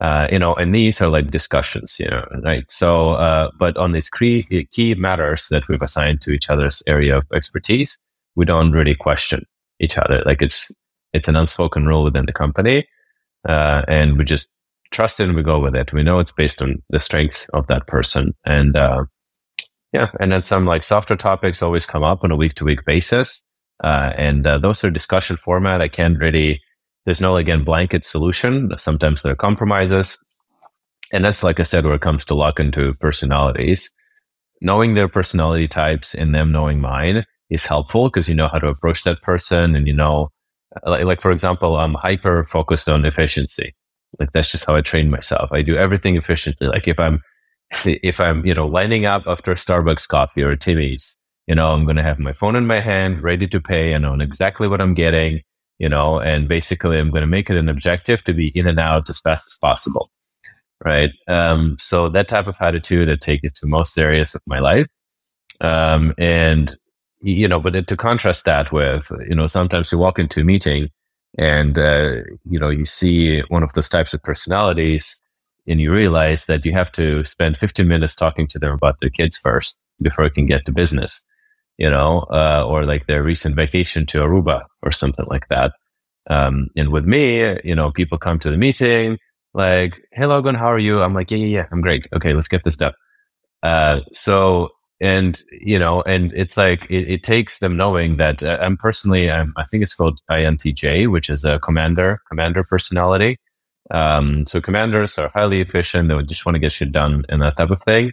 Uh, 0.02 0.30
you 0.32 0.40
know, 0.40 0.54
and 0.56 0.74
these 0.74 1.02
are 1.02 1.10
like 1.10 1.30
discussions, 1.30 2.00
you 2.00 2.08
know, 2.08 2.26
right? 2.42 2.64
So, 2.72 3.10
uh, 3.12 3.52
but 3.60 3.76
on 3.76 3.92
these 3.92 4.10
key, 4.10 4.66
key 4.72 4.96
matters 4.96 5.50
that 5.50 5.68
we've 5.68 5.82
assigned 5.82 6.22
to 6.22 6.32
each 6.32 6.50
other's 6.50 6.82
area 6.88 7.18
of 7.18 7.26
expertise, 7.34 8.00
we 8.36 8.46
don't 8.46 8.72
really 8.72 8.96
question 8.96 9.46
each 9.82 9.98
other. 9.98 10.24
Like 10.26 10.42
it's, 10.42 10.72
it's 11.12 11.28
an 11.28 11.36
unspoken 11.36 11.86
rule 11.86 12.06
within 12.06 12.26
the 12.26 12.32
company. 12.32 12.88
Uh, 13.46 13.84
and 13.90 14.18
we 14.18 14.24
just 14.24 14.48
trust 14.92 15.20
it 15.20 15.24
and 15.26 15.36
we 15.36 15.44
go 15.44 15.60
with 15.60 15.76
it. 15.76 15.92
We 15.92 16.04
know 16.04 16.20
it's 16.20 16.32
based 16.32 16.62
on 16.62 16.82
the 16.90 17.02
strengths 17.02 17.50
of 17.50 17.68
that 17.68 17.86
person. 17.88 18.34
And, 18.46 18.78
uh, 18.78 19.04
yeah. 19.92 20.12
And 20.22 20.32
then 20.32 20.44
some 20.44 20.66
like 20.66 20.84
softer 20.84 21.18
topics 21.18 21.62
always 21.62 21.86
come 21.86 22.04
up 22.04 22.24
on 22.24 22.32
a 22.32 22.38
week 22.38 22.54
to 22.56 22.64
week 22.64 22.86
basis. 22.86 23.44
Uh, 23.84 24.14
and 24.18 24.46
uh, 24.46 24.58
those 24.58 24.84
are 24.84 24.90
discussion 24.90 25.38
format. 25.38 25.82
I 25.82 25.88
can't 25.88 26.20
really, 26.20 26.62
there's 27.06 27.22
no, 27.22 27.38
again, 27.38 27.64
blanket 27.64 28.06
solution. 28.06 28.72
Sometimes 28.78 29.22
there 29.22 29.34
are 29.34 29.38
compromises. 29.38 30.18
And 31.12 31.26
that's, 31.26 31.44
like 31.44 31.60
I 31.60 31.64
said, 31.64 31.86
where 31.86 31.96
it 31.96 32.02
comes 32.02 32.26
to 32.26 32.36
lock 32.36 32.60
into 32.60 32.94
personalities. 32.96 33.92
Knowing 34.62 34.94
their 34.94 35.08
personality 35.08 35.68
types 35.68 36.14
and 36.14 36.36
them 36.36 36.52
knowing 36.52 36.82
mine 36.82 37.24
is 37.50 37.66
helpful 37.66 38.10
because 38.10 38.28
you 38.28 38.36
know 38.36 38.50
how 38.50 38.60
to 38.60 38.68
approach 38.68 39.04
that 39.04 39.22
person 39.22 39.76
and 39.76 39.88
you 39.88 39.94
know, 39.94 40.30
like, 40.86 41.06
like 41.06 41.22
for 41.22 41.32
example, 41.32 41.78
I'm 41.78 41.94
hyper 41.96 42.46
focused 42.46 42.90
on 42.90 43.06
efficiency. 43.06 43.74
Like 44.20 44.32
that's 44.34 44.52
just 44.52 44.66
how 44.66 44.76
I 44.76 44.82
train 44.82 45.10
myself. 45.10 45.50
I 45.52 45.62
do 45.62 45.76
everything 45.76 46.16
efficiently. 46.16 46.68
Like 46.68 46.88
if 46.88 47.00
I'm, 47.00 47.22
if 47.86 48.20
I'm, 48.20 48.46
you 48.46 48.54
know, 48.54 48.68
lining 48.68 49.06
up 49.06 49.24
after 49.26 49.52
a 49.52 49.56
Starbucks 49.56 50.08
coffee 50.08 50.44
or 50.44 50.56
Timmy's, 50.56 51.16
you 51.50 51.56
know, 51.56 51.74
I'm 51.74 51.84
going 51.84 51.96
to 51.96 52.04
have 52.04 52.20
my 52.20 52.32
phone 52.32 52.56
in 52.56 52.68
my 52.68 52.80
hand, 52.80 53.24
ready 53.24 53.48
to 53.48 53.60
pay. 53.60 53.96
I 53.96 53.98
know 53.98 54.14
exactly 54.14 54.68
what 54.68 54.80
I'm 54.80 54.94
getting, 54.94 55.42
you 55.80 55.90
know, 55.90 56.20
and 56.20 56.48
basically 56.48 57.00
I'm 57.00 57.10
going 57.10 57.22
to 57.22 57.28
make 57.28 57.50
it 57.50 57.58
an 57.58 57.68
objective 57.68 58.24
to 58.26 58.36
be 58.36 58.50
in 58.50 58.68
and 58.68 58.80
out 58.80 59.10
as 59.10 59.20
fast 59.20 59.48
as 59.48 59.58
possible. 59.58 60.12
Right. 60.86 61.10
Um, 61.28 61.76
so 61.80 62.08
that 62.10 62.28
type 62.28 62.46
of 62.46 62.56
attitude, 62.62 63.10
I 63.10 63.16
take 63.16 63.44
it 63.44 63.56
to 63.56 63.66
most 63.66 63.98
areas 63.98 64.36
of 64.36 64.42
my 64.46 64.60
life. 64.60 64.86
Um, 65.60 66.14
and, 66.20 66.78
you 67.22 67.48
know, 67.48 67.60
but 67.60 67.88
to 67.88 67.98
contrast 67.98 68.46
that 68.46 68.72
with, 68.72 69.12
you 69.28 69.36
know, 69.36 69.48
sometimes 69.48 69.92
you 69.92 69.98
walk 69.98 70.20
into 70.20 70.42
a 70.42 70.44
meeting 70.44 70.90
and, 71.36 71.80
uh, 71.80 72.22
you 72.48 72.60
know, 72.60 72.70
you 72.70 72.86
see 72.86 73.42
one 73.50 73.64
of 73.64 73.74
those 73.74 73.90
types 73.90 74.14
of 74.14 74.22
personalities 74.22 75.20
and 75.68 75.82
you 75.82 75.92
realize 75.92 76.46
that 76.46 76.64
you 76.64 76.74
have 76.74 76.92
to 76.92 77.24
spend 77.24 77.58
15 77.58 77.88
minutes 77.88 78.16
talking 78.16 78.46
to 78.48 78.60
them 78.60 78.72
about 78.72 79.02
their 79.02 79.10
kids 79.10 79.36
first 79.36 79.80
before 80.00 80.26
you 80.26 80.32
can 80.32 80.46
get 80.46 80.64
to 80.66 80.72
business 80.72 81.26
you 81.80 81.90
know, 81.90 82.26
uh, 82.30 82.66
or 82.68 82.84
like 82.84 83.08
their 83.08 83.24
recent 83.24 83.56
vacation 83.56 84.06
to 84.08 84.20
Aruba 84.20 84.66
or 84.84 84.92
something 84.92 85.26
like 85.30 85.48
that. 85.48 85.72
Um, 86.30 86.68
and 86.76 86.90
with 86.90 87.06
me, 87.06 87.58
you 87.64 87.74
know, 87.74 87.90
people 87.90 88.18
come 88.18 88.38
to 88.40 88.52
the 88.52 88.58
meeting 88.58 89.18
like, 89.54 90.00
Hey, 90.12 90.26
Logan, 90.26 90.56
how 90.56 90.68
are 90.68 90.78
you? 90.78 91.02
I'm 91.02 91.14
like, 91.14 91.32
yeah, 91.32 91.38
yeah, 91.38 91.46
yeah, 91.46 91.66
I'm 91.72 91.82
great. 91.82 92.06
Okay. 92.14 92.34
Let's 92.34 92.50
get 92.50 92.66
this 92.66 92.76
done. 92.76 92.94
Uh, 93.64 94.02
so, 94.12 94.70
and, 95.02 95.42
you 95.52 95.80
know, 95.80 96.02
and 96.02 96.34
it's 96.34 96.58
like, 96.58 96.86
it, 96.92 97.10
it 97.10 97.24
takes 97.24 97.60
them 97.60 97.78
knowing 97.78 98.18
that 98.18 98.44
uh, 98.44 98.60
I'm 98.62 98.76
personally, 98.76 99.32
I'm, 99.32 99.54
I 99.56 99.64
think 99.64 99.82
it's 99.82 99.96
called 99.96 100.20
INTJ, 100.30 101.08
which 101.08 101.30
is 101.30 101.46
a 101.46 101.60
commander, 101.60 102.20
commander 102.28 102.64
personality. 102.66 103.38
Um, 103.90 104.46
so 104.46 104.60
commanders 104.60 105.18
are 105.18 105.32
highly 105.34 105.62
efficient. 105.62 106.10
They 106.10 106.22
just 106.24 106.46
want 106.46 106.56
to 106.56 106.60
get 106.60 106.74
shit 106.74 106.92
done 106.92 107.26
and 107.30 107.42
that 107.42 107.56
type 107.56 107.72
of 107.72 107.82
thing. 107.82 108.12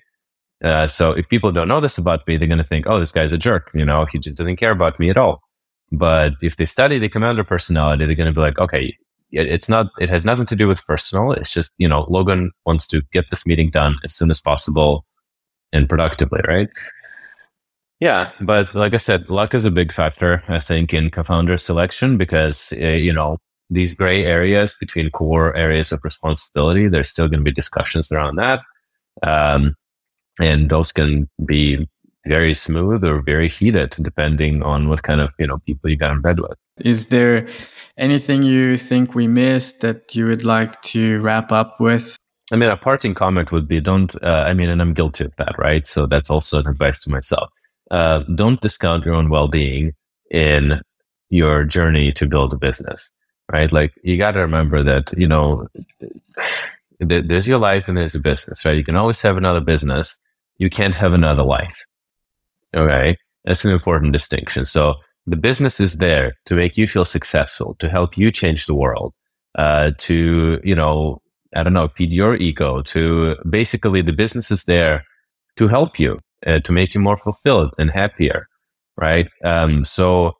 Uh, 0.62 0.88
so 0.88 1.12
if 1.12 1.28
people 1.28 1.52
don't 1.52 1.68
know 1.68 1.80
this 1.80 1.98
about 1.98 2.26
me, 2.26 2.36
they're 2.36 2.48
going 2.48 2.59
to 2.59 2.64
think, 2.64 2.86
oh, 2.86 2.98
this 2.98 3.12
guy's 3.12 3.32
a 3.32 3.38
jerk. 3.38 3.70
You 3.74 3.84
know, 3.84 4.04
he 4.07 4.18
just 4.18 4.36
doesn't 4.36 4.57
care 4.57 4.70
about 4.70 4.98
me 4.98 5.11
at 5.11 5.16
all. 5.16 5.42
But 5.92 6.34
if 6.42 6.57
they 6.57 6.66
study 6.66 6.98
the 6.98 7.09
commander 7.09 7.44
personality, 7.44 8.07
they're 8.07 8.16
going 8.16 8.32
to 8.32 8.34
be 8.34 8.40
like, 8.40 8.59
okay, 8.59 8.96
it's 9.30 9.68
not, 9.68 9.88
it 10.00 10.09
has 10.09 10.24
nothing 10.24 10.46
to 10.46 10.57
do 10.57 10.66
with 10.66 10.84
personal. 10.86 11.32
It's 11.32 11.52
just, 11.52 11.72
you 11.78 11.88
know, 11.88 12.07
Logan 12.09 12.52
wants 12.64 12.86
to 12.88 13.02
get 13.12 13.26
this 13.30 13.46
meeting 13.46 13.70
done 13.70 13.96
as 14.04 14.14
soon 14.14 14.30
as 14.30 14.40
possible 14.40 15.04
and 15.72 15.88
productively, 15.88 16.40
right? 16.48 16.68
Yeah. 18.00 18.30
But 18.40 18.74
like 18.74 18.94
I 18.94 18.98
said, 18.98 19.28
luck 19.28 19.54
is 19.54 19.64
a 19.64 19.70
big 19.70 19.92
factor, 19.92 20.42
I 20.48 20.61
think, 20.61 20.92
in 20.94 21.11
co-founder 21.11 21.59
selection 21.59 22.16
because, 22.16 22.72
uh, 22.80 22.86
you 22.86 23.12
know, 23.12 23.38
these 23.68 23.94
gray 23.94 24.24
areas 24.24 24.76
between 24.78 25.11
core 25.11 25.54
areas 25.57 25.92
of 25.92 26.00
responsibility, 26.04 26.88
there's 26.88 27.09
still 27.09 27.28
going 27.28 27.40
to 27.40 27.44
be 27.44 27.52
discussions 27.52 28.12
around 28.12 28.36
that. 28.36 28.61
Um, 29.22 29.74
and 30.41 30.70
those 30.70 30.93
can 30.93 31.28
be 31.45 31.89
very 32.26 32.55
smooth 32.55 33.05
or 33.05 33.22
very 33.22 33.49
heated 33.49 33.91
depending 34.03 34.62
on 34.62 34.89
what 34.89 35.03
kind 35.03 35.20
of 35.20 35.32
you 35.39 35.47
know 35.47 35.59
people 35.59 35.89
you 35.89 35.97
got 35.97 36.12
in 36.12 36.20
bed 36.20 36.41
with. 36.41 36.59
Is 36.84 37.07
there 37.07 37.49
anything 37.97 38.43
you 38.43 38.76
think 38.76 39.14
we 39.14 39.26
missed 39.26 39.80
that 39.80 40.14
you 40.14 40.26
would 40.26 40.45
like 40.45 40.80
to 40.82 41.20
wrap 41.20 41.53
up 41.53 41.80
with? 41.80 42.16
I 42.53 42.57
mean 42.57 42.68
a 42.68 42.76
parting 42.76 43.14
comment 43.14 43.51
would 43.53 43.66
be 43.66 43.80
don't 43.80 44.14
uh, 44.22 44.45
i 44.47 44.55
mean 44.55 44.68
and 44.68 44.80
i'm 44.80 44.95
guilty 44.95 45.24
of 45.24 45.34
that 45.37 45.57
right? 45.59 45.87
So 45.87 46.07
that's 46.07 46.30
also 46.30 46.61
an 46.61 46.66
advice 46.66 47.01
to 47.01 47.11
myself. 47.11 47.51
Uh, 47.91 48.20
don't 48.34 48.61
discount 48.61 49.05
your 49.05 49.14
own 49.14 49.30
well-being 49.30 49.95
in 50.32 50.80
your 51.30 51.64
journey 51.64 52.11
to 52.12 52.26
build 52.26 52.53
a 52.53 52.57
business 52.57 53.11
right? 53.53 53.70
Like 53.70 53.95
you 54.03 54.16
got 54.16 54.32
to 54.32 54.41
remember 54.41 54.82
that 54.82 55.12
you 55.16 55.28
know 55.28 55.68
there's 56.99 57.47
your 57.47 57.59
life 57.59 57.87
and 57.87 57.97
there's 57.97 58.14
a 58.14 58.20
business 58.20 58.64
right? 58.64 58.76
You 58.76 58.84
can 58.84 58.97
always 58.97 59.22
have 59.22 59.37
another 59.37 59.61
business 59.61 60.18
you 60.59 60.70
can't 60.70 60.94
have 60.94 61.12
another 61.12 61.42
life. 61.42 61.84
Okay. 62.74 63.16
That's 63.44 63.64
an 63.64 63.70
important 63.70 64.12
distinction. 64.12 64.66
So 64.66 64.94
the 65.26 65.36
business 65.36 65.80
is 65.80 65.96
there 65.96 66.34
to 66.46 66.54
make 66.54 66.76
you 66.76 66.86
feel 66.86 67.04
successful, 67.04 67.74
to 67.78 67.88
help 67.88 68.16
you 68.16 68.30
change 68.30 68.66
the 68.66 68.74
world, 68.74 69.14
uh, 69.54 69.92
to, 69.98 70.61
you 70.64 70.74
know, 70.74 71.20
I 71.54 71.62
don't 71.62 71.72
know, 71.72 71.88
feed 71.88 72.12
your 72.12 72.36
ego, 72.36 72.82
to 72.82 73.36
basically 73.48 74.02
the 74.02 74.12
business 74.12 74.50
is 74.50 74.64
there 74.64 75.04
to 75.57 75.68
help 75.68 75.98
you, 75.98 76.20
uh, 76.46 76.61
to 76.61 76.72
make 76.72 76.94
you 76.94 77.00
more 77.00 77.16
fulfilled 77.16 77.72
and 77.78 77.90
happier. 77.90 78.46
Right. 78.96 79.28
Um, 79.44 79.84
so 79.84 80.32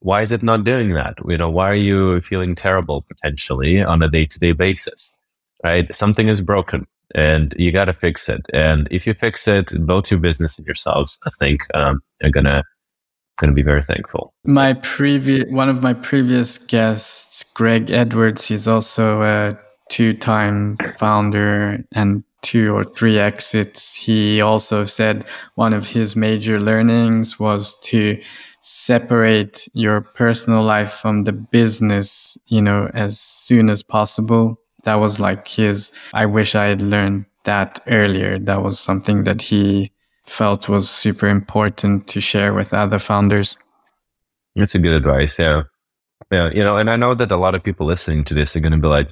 why 0.00 0.22
is 0.22 0.32
it 0.32 0.42
not 0.42 0.64
doing 0.64 0.90
that? 0.94 1.14
You 1.28 1.38
know, 1.38 1.50
why 1.50 1.70
are 1.70 1.74
you 1.74 2.20
feeling 2.20 2.54
terrible 2.54 3.02
potentially 3.02 3.82
on 3.82 4.02
a 4.02 4.08
day 4.08 4.26
to 4.26 4.38
day 4.38 4.52
basis? 4.52 5.14
Right. 5.62 5.94
Something 5.94 6.28
is 6.28 6.40
broken 6.40 6.86
and 7.14 7.54
you 7.58 7.72
got 7.72 7.86
to 7.86 7.92
fix 7.92 8.28
it. 8.28 8.42
And 8.52 8.88
if 8.90 9.06
you 9.06 9.14
fix 9.14 9.46
it, 9.48 9.72
both 9.86 10.10
your 10.10 10.20
business 10.20 10.58
and 10.58 10.66
yourselves, 10.66 11.18
I 11.24 11.30
think, 11.38 11.66
um, 11.74 12.00
are 12.22 12.30
gonna 12.30 12.62
gonna 13.38 13.52
be 13.52 13.62
very 13.62 13.82
thankful. 13.82 14.34
My 14.44 14.74
previous 14.74 15.50
one 15.50 15.68
of 15.68 15.82
my 15.82 15.94
previous 15.94 16.58
guests, 16.58 17.44
Greg 17.54 17.90
Edwards, 17.90 18.44
he's 18.44 18.68
also 18.68 19.22
a 19.22 19.58
two-time 19.88 20.76
founder 20.98 21.82
and 21.92 22.22
two 22.42 22.74
or 22.74 22.84
three 22.84 23.18
exits. 23.18 23.94
He 23.94 24.40
also 24.40 24.84
said 24.84 25.24
one 25.56 25.72
of 25.72 25.88
his 25.88 26.14
major 26.14 26.60
learnings 26.60 27.38
was 27.38 27.78
to 27.84 28.20
separate 28.62 29.68
your 29.72 30.02
personal 30.02 30.62
life 30.62 30.92
from 30.92 31.24
the 31.24 31.32
business, 31.32 32.36
you 32.46 32.60
know, 32.60 32.90
as 32.94 33.18
soon 33.18 33.70
as 33.70 33.82
possible 33.82 34.59
that 34.84 34.94
was 34.94 35.20
like 35.20 35.46
his 35.46 35.92
i 36.14 36.24
wish 36.26 36.54
i 36.54 36.66
had 36.66 36.82
learned 36.82 37.24
that 37.44 37.80
earlier. 37.86 38.38
That 38.38 38.62
was 38.62 38.78
something 38.78 39.24
that 39.24 39.40
he 39.40 39.92
felt 40.24 40.68
was 40.68 40.88
super 40.88 41.28
important 41.28 42.06
to 42.08 42.20
share 42.20 42.54
with 42.54 42.72
other 42.72 42.98
founders. 42.98 43.56
That's 44.54 44.74
a 44.74 44.78
good 44.78 44.94
advice 44.94 45.38
yeah. 45.38 45.62
Yeah 46.30 46.50
you 46.52 46.62
know 46.62 46.76
and 46.76 46.90
i 46.90 46.96
know 46.96 47.14
that 47.14 47.32
a 47.32 47.36
lot 47.36 47.54
of 47.54 47.62
people 47.62 47.86
listening 47.86 48.24
to 48.26 48.34
this 48.34 48.54
are 48.54 48.60
going 48.60 48.72
to 48.72 48.78
be 48.78 48.86
like 48.86 49.08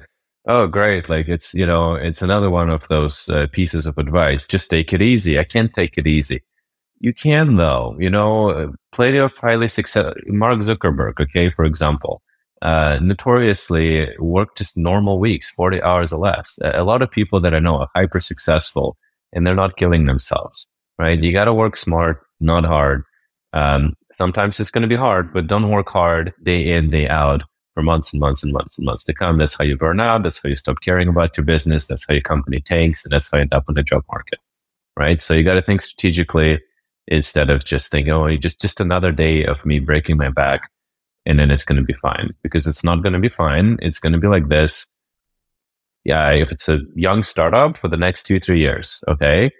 oh 0.47 0.67
great 0.67 1.09
like 1.09 1.27
it's 1.27 1.53
you 1.53 1.65
know 1.65 1.95
it's 1.95 2.21
another 2.21 2.49
one 2.49 2.69
of 2.69 2.87
those 2.87 3.29
uh, 3.29 3.47
pieces 3.51 3.87
of 3.87 3.97
advice. 3.97 4.45
Just 4.47 4.69
take 4.69 4.93
it 4.93 5.01
easy. 5.01 5.39
I 5.39 5.43
can't 5.43 5.73
take 5.73 5.97
it 5.97 6.07
easy. 6.07 6.43
You 6.99 7.13
can 7.13 7.55
though 7.55 7.95
you 7.99 8.09
know 8.09 8.73
plenty 8.91 9.17
of 9.17 9.35
highly 9.37 9.69
successful 9.69 10.13
mark 10.27 10.59
zuckerberg 10.59 11.19
okay 11.19 11.49
for 11.49 11.65
example 11.65 12.21
uh, 12.61 12.99
notoriously 13.01 14.15
work 14.19 14.55
just 14.55 14.77
normal 14.77 15.19
weeks, 15.19 15.51
40 15.51 15.81
hours 15.81 16.11
or 16.11 16.19
less. 16.19 16.59
A 16.61 16.83
lot 16.83 17.01
of 17.01 17.09
people 17.09 17.39
that 17.39 17.53
I 17.53 17.59
know 17.59 17.77
are 17.77 17.87
hyper 17.95 18.19
successful 18.19 18.97
and 19.33 19.45
they're 19.45 19.55
not 19.55 19.77
killing 19.77 20.05
themselves, 20.05 20.67
right? 20.97 21.19
You 21.19 21.31
got 21.31 21.45
to 21.45 21.53
work 21.53 21.77
smart, 21.77 22.21
not 22.39 22.65
hard. 22.65 23.03
Um, 23.53 23.93
sometimes 24.11 24.59
it's 24.59 24.71
going 24.71 24.81
to 24.81 24.87
be 24.87 24.95
hard, 24.95 25.33
but 25.33 25.47
don't 25.47 25.69
work 25.69 25.89
hard 25.89 26.33
day 26.43 26.71
in, 26.73 26.89
day 26.89 27.07
out 27.07 27.43
for 27.73 27.83
months 27.83 28.11
and 28.11 28.19
months 28.19 28.43
and 28.43 28.51
months 28.51 28.77
and 28.77 28.85
months 28.85 29.03
to 29.05 29.13
come. 29.13 29.37
That's 29.37 29.57
how 29.57 29.63
you 29.63 29.77
burn 29.77 29.99
out. 29.99 30.23
That's 30.23 30.43
how 30.43 30.49
you 30.49 30.55
stop 30.55 30.81
caring 30.81 31.07
about 31.07 31.37
your 31.37 31.45
business. 31.45 31.87
That's 31.87 32.05
how 32.07 32.13
your 32.13 32.21
company 32.21 32.59
tanks. 32.59 33.05
And 33.05 33.13
that's 33.13 33.31
how 33.31 33.37
you 33.37 33.43
end 33.43 33.53
up 33.53 33.65
on 33.69 33.75
the 33.75 33.83
job 33.83 34.03
market, 34.11 34.39
right? 34.97 35.21
So 35.21 35.33
you 35.33 35.43
got 35.43 35.53
to 35.53 35.61
think 35.61 35.81
strategically 35.81 36.59
instead 37.07 37.49
of 37.49 37.63
just 37.63 37.89
thinking, 37.89 38.13
oh, 38.13 38.35
just, 38.35 38.61
just 38.61 38.81
another 38.81 39.11
day 39.11 39.45
of 39.45 39.65
me 39.65 39.79
breaking 39.79 40.17
my 40.17 40.29
back 40.29 40.69
and 41.25 41.37
then 41.39 41.51
it's 41.51 41.65
going 41.65 41.77
to 41.77 41.83
be 41.83 41.93
fine 41.93 42.33
because 42.41 42.67
it's 42.67 42.83
not 42.83 43.03
going 43.03 43.13
to 43.13 43.19
be 43.19 43.29
fine. 43.29 43.77
It's 43.81 43.99
going 43.99 44.13
to 44.13 44.19
be 44.19 44.27
like 44.27 44.49
this. 44.49 44.89
Yeah. 46.05 46.31
If 46.31 46.51
it's 46.51 46.69
a 46.69 46.79
young 46.95 47.23
startup 47.23 47.77
for 47.77 47.87
the 47.87 47.97
next 47.97 48.23
two, 48.23 48.39
three 48.39 48.59
years. 48.59 49.01
Okay. 49.07 49.51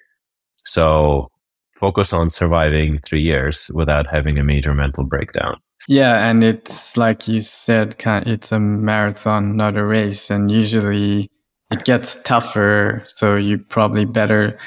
So 0.66 1.30
focus 1.76 2.14
on 2.14 2.30
surviving 2.30 3.00
three 3.00 3.22
years 3.22 3.70
without 3.74 4.08
having 4.08 4.38
a 4.38 4.44
major 4.44 4.74
mental 4.74 5.04
breakdown. 5.04 5.60
Yeah. 5.88 6.30
And 6.30 6.44
it's 6.44 6.98
like 6.98 7.28
you 7.28 7.42
said, 7.42 7.96
it's 8.06 8.52
a 8.52 8.60
marathon, 8.60 9.56
not 9.56 9.78
a 9.78 9.84
race. 9.84 10.30
And 10.30 10.52
usually 10.52 11.30
it 11.72 11.84
gets 11.84 12.22
tougher. 12.24 13.04
So 13.08 13.36
you 13.36 13.58
probably 13.58 14.06
better 14.06 14.58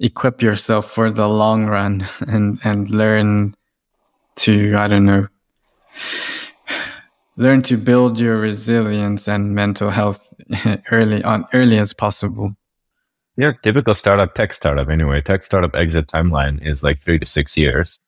equip 0.00 0.42
yourself 0.42 0.90
for 0.90 1.10
the 1.10 1.28
long 1.28 1.66
run 1.66 2.06
and, 2.28 2.58
and 2.64 2.90
learn 2.90 3.54
to, 4.36 4.76
I 4.76 4.88
don't 4.88 5.06
know, 5.06 5.28
learn 7.36 7.62
to 7.62 7.76
build 7.76 8.20
your 8.20 8.38
resilience 8.38 9.28
and 9.28 9.54
mental 9.54 9.90
health 9.90 10.28
early 10.90 11.22
on, 11.24 11.46
early 11.52 11.78
as 11.78 11.92
possible. 11.92 12.54
Yeah, 13.36 13.52
typical 13.62 13.94
startup, 13.94 14.34
tech 14.34 14.52
startup 14.52 14.88
anyway. 14.88 15.22
Tech 15.22 15.42
startup 15.42 15.74
exit 15.74 16.06
timeline 16.06 16.64
is 16.64 16.82
like 16.82 16.98
three 17.00 17.18
to 17.18 17.26
six 17.26 17.56
years, 17.56 17.98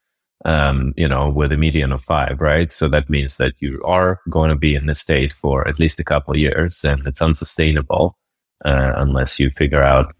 um, 0.44 0.92
you 0.96 1.08
know, 1.08 1.30
with 1.30 1.50
a 1.52 1.56
median 1.56 1.92
of 1.92 2.02
five, 2.02 2.40
right? 2.40 2.70
So 2.70 2.88
that 2.88 3.08
means 3.08 3.38
that 3.38 3.54
you 3.60 3.82
are 3.84 4.20
going 4.28 4.50
to 4.50 4.56
be 4.56 4.74
in 4.74 4.84
this 4.86 5.00
state 5.00 5.32
for 5.32 5.66
at 5.66 5.78
least 5.78 6.00
a 6.00 6.04
couple 6.04 6.34
of 6.34 6.40
years 6.40 6.84
and 6.84 7.06
it's 7.06 7.22
unsustainable 7.22 8.18
uh, 8.64 8.92
unless 8.96 9.40
you 9.40 9.48
figure 9.48 9.82
out, 9.82 10.14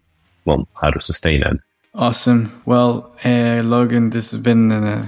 well, 0.45 0.67
how 0.73 0.89
to 0.89 0.99
sustain 0.99 1.43
it. 1.43 1.57
Awesome. 1.93 2.61
Well, 2.65 3.15
uh, 3.23 3.61
Logan, 3.63 4.09
this 4.09 4.31
has 4.31 4.41
been 4.41 4.71
an 4.71 4.83
uh, 4.83 5.07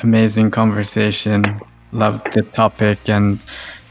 amazing 0.00 0.52
conversation. 0.52 1.60
Loved 1.92 2.32
the 2.32 2.42
topic 2.42 3.08
and 3.08 3.40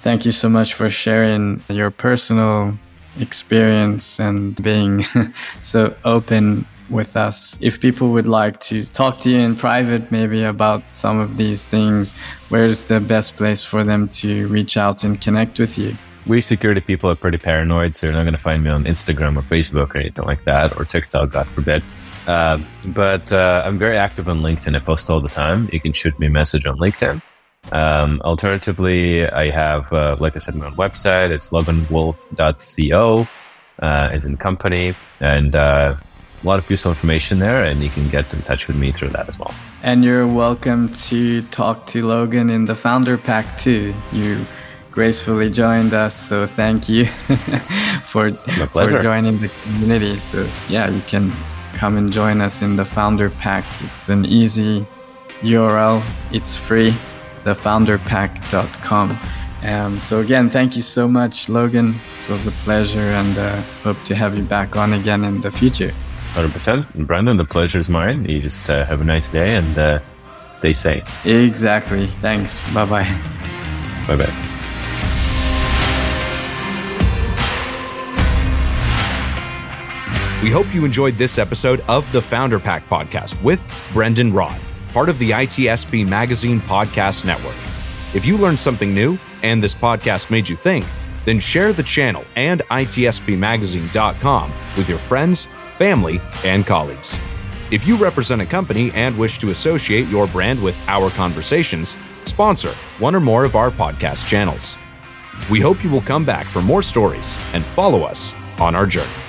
thank 0.01 0.25
you 0.25 0.31
so 0.31 0.47
much 0.47 0.73
for 0.73 0.89
sharing 0.89 1.61
your 1.69 1.89
personal 1.91 2.77
experience 3.19 4.19
and 4.19 4.61
being 4.61 5.03
so 5.61 5.95
open 6.05 6.65
with 6.89 7.17
us. 7.17 7.57
If 7.61 7.79
people 7.79 8.11
would 8.11 8.27
like 8.27 8.59
to 8.61 8.85
talk 8.85 9.19
to 9.21 9.29
you 9.29 9.39
in 9.39 9.55
private, 9.55 10.11
maybe 10.11 10.43
about 10.43 10.89
some 10.91 11.19
of 11.19 11.37
these 11.37 11.63
things, 11.63 12.13
where's 12.49 12.81
the 12.81 12.99
best 12.99 13.35
place 13.35 13.63
for 13.63 13.83
them 13.83 14.07
to 14.09 14.47
reach 14.47 14.77
out 14.77 15.03
and 15.03 15.19
connect 15.19 15.59
with 15.59 15.77
you? 15.77 15.95
We 16.27 16.41
security 16.41 16.81
people 16.81 17.09
are 17.09 17.15
pretty 17.15 17.37
paranoid, 17.37 17.95
so 17.95 18.07
you're 18.07 18.15
not 18.15 18.23
going 18.23 18.33
to 18.33 18.39
find 18.39 18.63
me 18.63 18.69
on 18.69 18.85
Instagram 18.85 19.37
or 19.37 19.43
Facebook 19.43 19.93
or 19.93 19.97
anything 19.99 20.25
like 20.25 20.43
that, 20.45 20.77
or 20.77 20.85
TikTok, 20.85 21.31
God 21.31 21.47
forbid. 21.49 21.83
Uh, 22.27 22.59
but 22.85 23.31
uh, 23.31 23.61
I'm 23.65 23.77
very 23.77 23.97
active 23.97 24.27
on 24.27 24.41
LinkedIn. 24.41 24.75
I 24.75 24.79
post 24.79 25.09
all 25.09 25.21
the 25.21 25.29
time. 25.29 25.69
You 25.71 25.79
can 25.79 25.93
shoot 25.93 26.17
me 26.19 26.27
a 26.27 26.31
message 26.31 26.65
on 26.65 26.77
LinkedIn. 26.77 27.21
Um, 27.71 28.21
alternatively, 28.23 29.27
I 29.27 29.49
have, 29.49 29.91
uh, 29.91 30.17
like 30.19 30.35
I 30.35 30.39
said, 30.39 30.55
my 30.55 30.67
own 30.67 30.75
website. 30.75 31.31
It's 31.31 31.51
loganwolfe.co. 31.51 33.27
Uh, 33.79 34.09
it's 34.13 34.23
in 34.23 34.37
company 34.37 34.95
and 35.19 35.55
uh, 35.55 35.95
a 36.41 36.47
lot 36.47 36.59
of 36.59 36.69
useful 36.69 36.91
information 36.91 37.39
there, 37.39 37.63
and 37.63 37.81
you 37.81 37.89
can 37.89 38.07
get 38.09 38.31
in 38.33 38.41
touch 38.43 38.67
with 38.67 38.77
me 38.77 38.91
through 38.91 39.09
that 39.09 39.27
as 39.27 39.39
well. 39.39 39.53
And 39.83 40.05
you're 40.05 40.27
welcome 40.27 40.93
to 41.09 41.41
talk 41.43 41.87
to 41.87 42.05
Logan 42.05 42.49
in 42.49 42.65
the 42.65 42.75
Founder 42.75 43.17
Pack 43.17 43.57
too. 43.57 43.93
You 44.11 44.45
gracefully 44.91 45.49
joined 45.49 45.93
us, 45.93 46.15
so 46.15 46.47
thank 46.47 46.87
you 46.87 47.05
for 48.05 48.31
for 48.31 49.01
joining 49.01 49.39
the 49.39 49.51
community. 49.63 50.17
So 50.17 50.47
yeah, 50.69 50.89
you 50.89 51.01
can 51.07 51.33
come 51.73 51.97
and 51.97 52.13
join 52.13 52.41
us 52.41 52.61
in 52.61 52.75
the 52.75 52.85
Founder 52.85 53.29
Pack. 53.29 53.65
It's 53.81 54.07
an 54.09 54.25
easy 54.25 54.85
URL. 55.41 56.01
It's 56.31 56.55
free 56.55 56.95
thefounderpack.com. 57.45 59.17
Um, 59.63 60.01
so 60.01 60.19
again, 60.19 60.49
thank 60.49 60.75
you 60.75 60.81
so 60.81 61.07
much, 61.07 61.49
Logan. 61.49 61.95
It 62.25 62.29
was 62.29 62.45
a 62.45 62.51
pleasure, 62.51 62.99
and 62.99 63.37
uh, 63.37 63.61
hope 63.83 64.01
to 64.03 64.15
have 64.15 64.37
you 64.37 64.43
back 64.43 64.75
on 64.75 64.93
again 64.93 65.23
in 65.23 65.41
the 65.41 65.51
future. 65.51 65.93
100%. 66.33 67.07
Brendon, 67.07 67.37
the 67.37 67.45
pleasure 67.45 67.79
is 67.79 67.89
mine. 67.89 68.25
You 68.25 68.41
just 68.41 68.69
uh, 68.69 68.85
have 68.85 69.01
a 69.01 69.03
nice 69.05 69.31
day 69.31 69.55
and 69.55 69.77
uh, 69.77 69.99
stay 70.55 70.73
safe. 70.73 71.25
Exactly. 71.25 72.07
Thanks. 72.21 72.61
Bye 72.73 72.85
bye. 72.85 73.21
Bye 74.07 74.17
bye. 74.17 74.33
We 80.43 80.51
hope 80.51 80.71
you 80.75 80.85
enjoyed 80.85 81.15
this 81.15 81.39
episode 81.39 81.79
of 81.87 82.11
the 82.11 82.21
Founder 82.21 82.59
Pack 82.59 82.87
podcast 82.87 83.41
with 83.41 83.65
Brendon 83.93 84.31
Rod 84.31 84.59
part 84.95 85.09
of 85.09 85.19
the 85.19 85.31
ITSP 85.31 86.07
Magazine 86.07 86.61
Podcast 86.61 87.25
Network. 87.25 87.57
If 88.15 88.25
you 88.25 88.37
learned 88.37 88.57
something 88.57 88.93
new 88.93 89.17
and 89.43 89.61
this 89.61 89.75
podcast 89.75 90.31
made 90.31 90.47
you 90.47 90.55
think, 90.55 90.85
then 91.25 91.37
share 91.37 91.73
the 91.73 91.83
channel 91.83 92.23
and 92.37 92.61
itspmagazine.com 92.71 94.53
with 94.77 94.87
your 94.87 94.97
friends, 94.97 95.49
family, 95.77 96.21
and 96.45 96.65
colleagues. 96.65 97.19
If 97.71 97.85
you 97.85 97.97
represent 97.97 98.41
a 98.41 98.45
company 98.45 98.89
and 98.93 99.17
wish 99.17 99.37
to 99.39 99.49
associate 99.49 100.07
your 100.07 100.27
brand 100.27 100.63
with 100.63 100.81
our 100.87 101.09
conversations, 101.09 101.97
sponsor 102.23 102.71
one 102.97 103.15
or 103.15 103.19
more 103.19 103.43
of 103.43 103.57
our 103.57 103.71
podcast 103.71 104.25
channels. 104.25 104.77
We 105.49 105.59
hope 105.59 105.83
you 105.83 105.89
will 105.89 105.99
come 106.03 106.23
back 106.23 106.45
for 106.45 106.61
more 106.61 106.81
stories 106.81 107.37
and 107.51 107.65
follow 107.65 108.03
us 108.03 108.33
on 108.59 108.75
our 108.75 108.85
journey. 108.85 109.24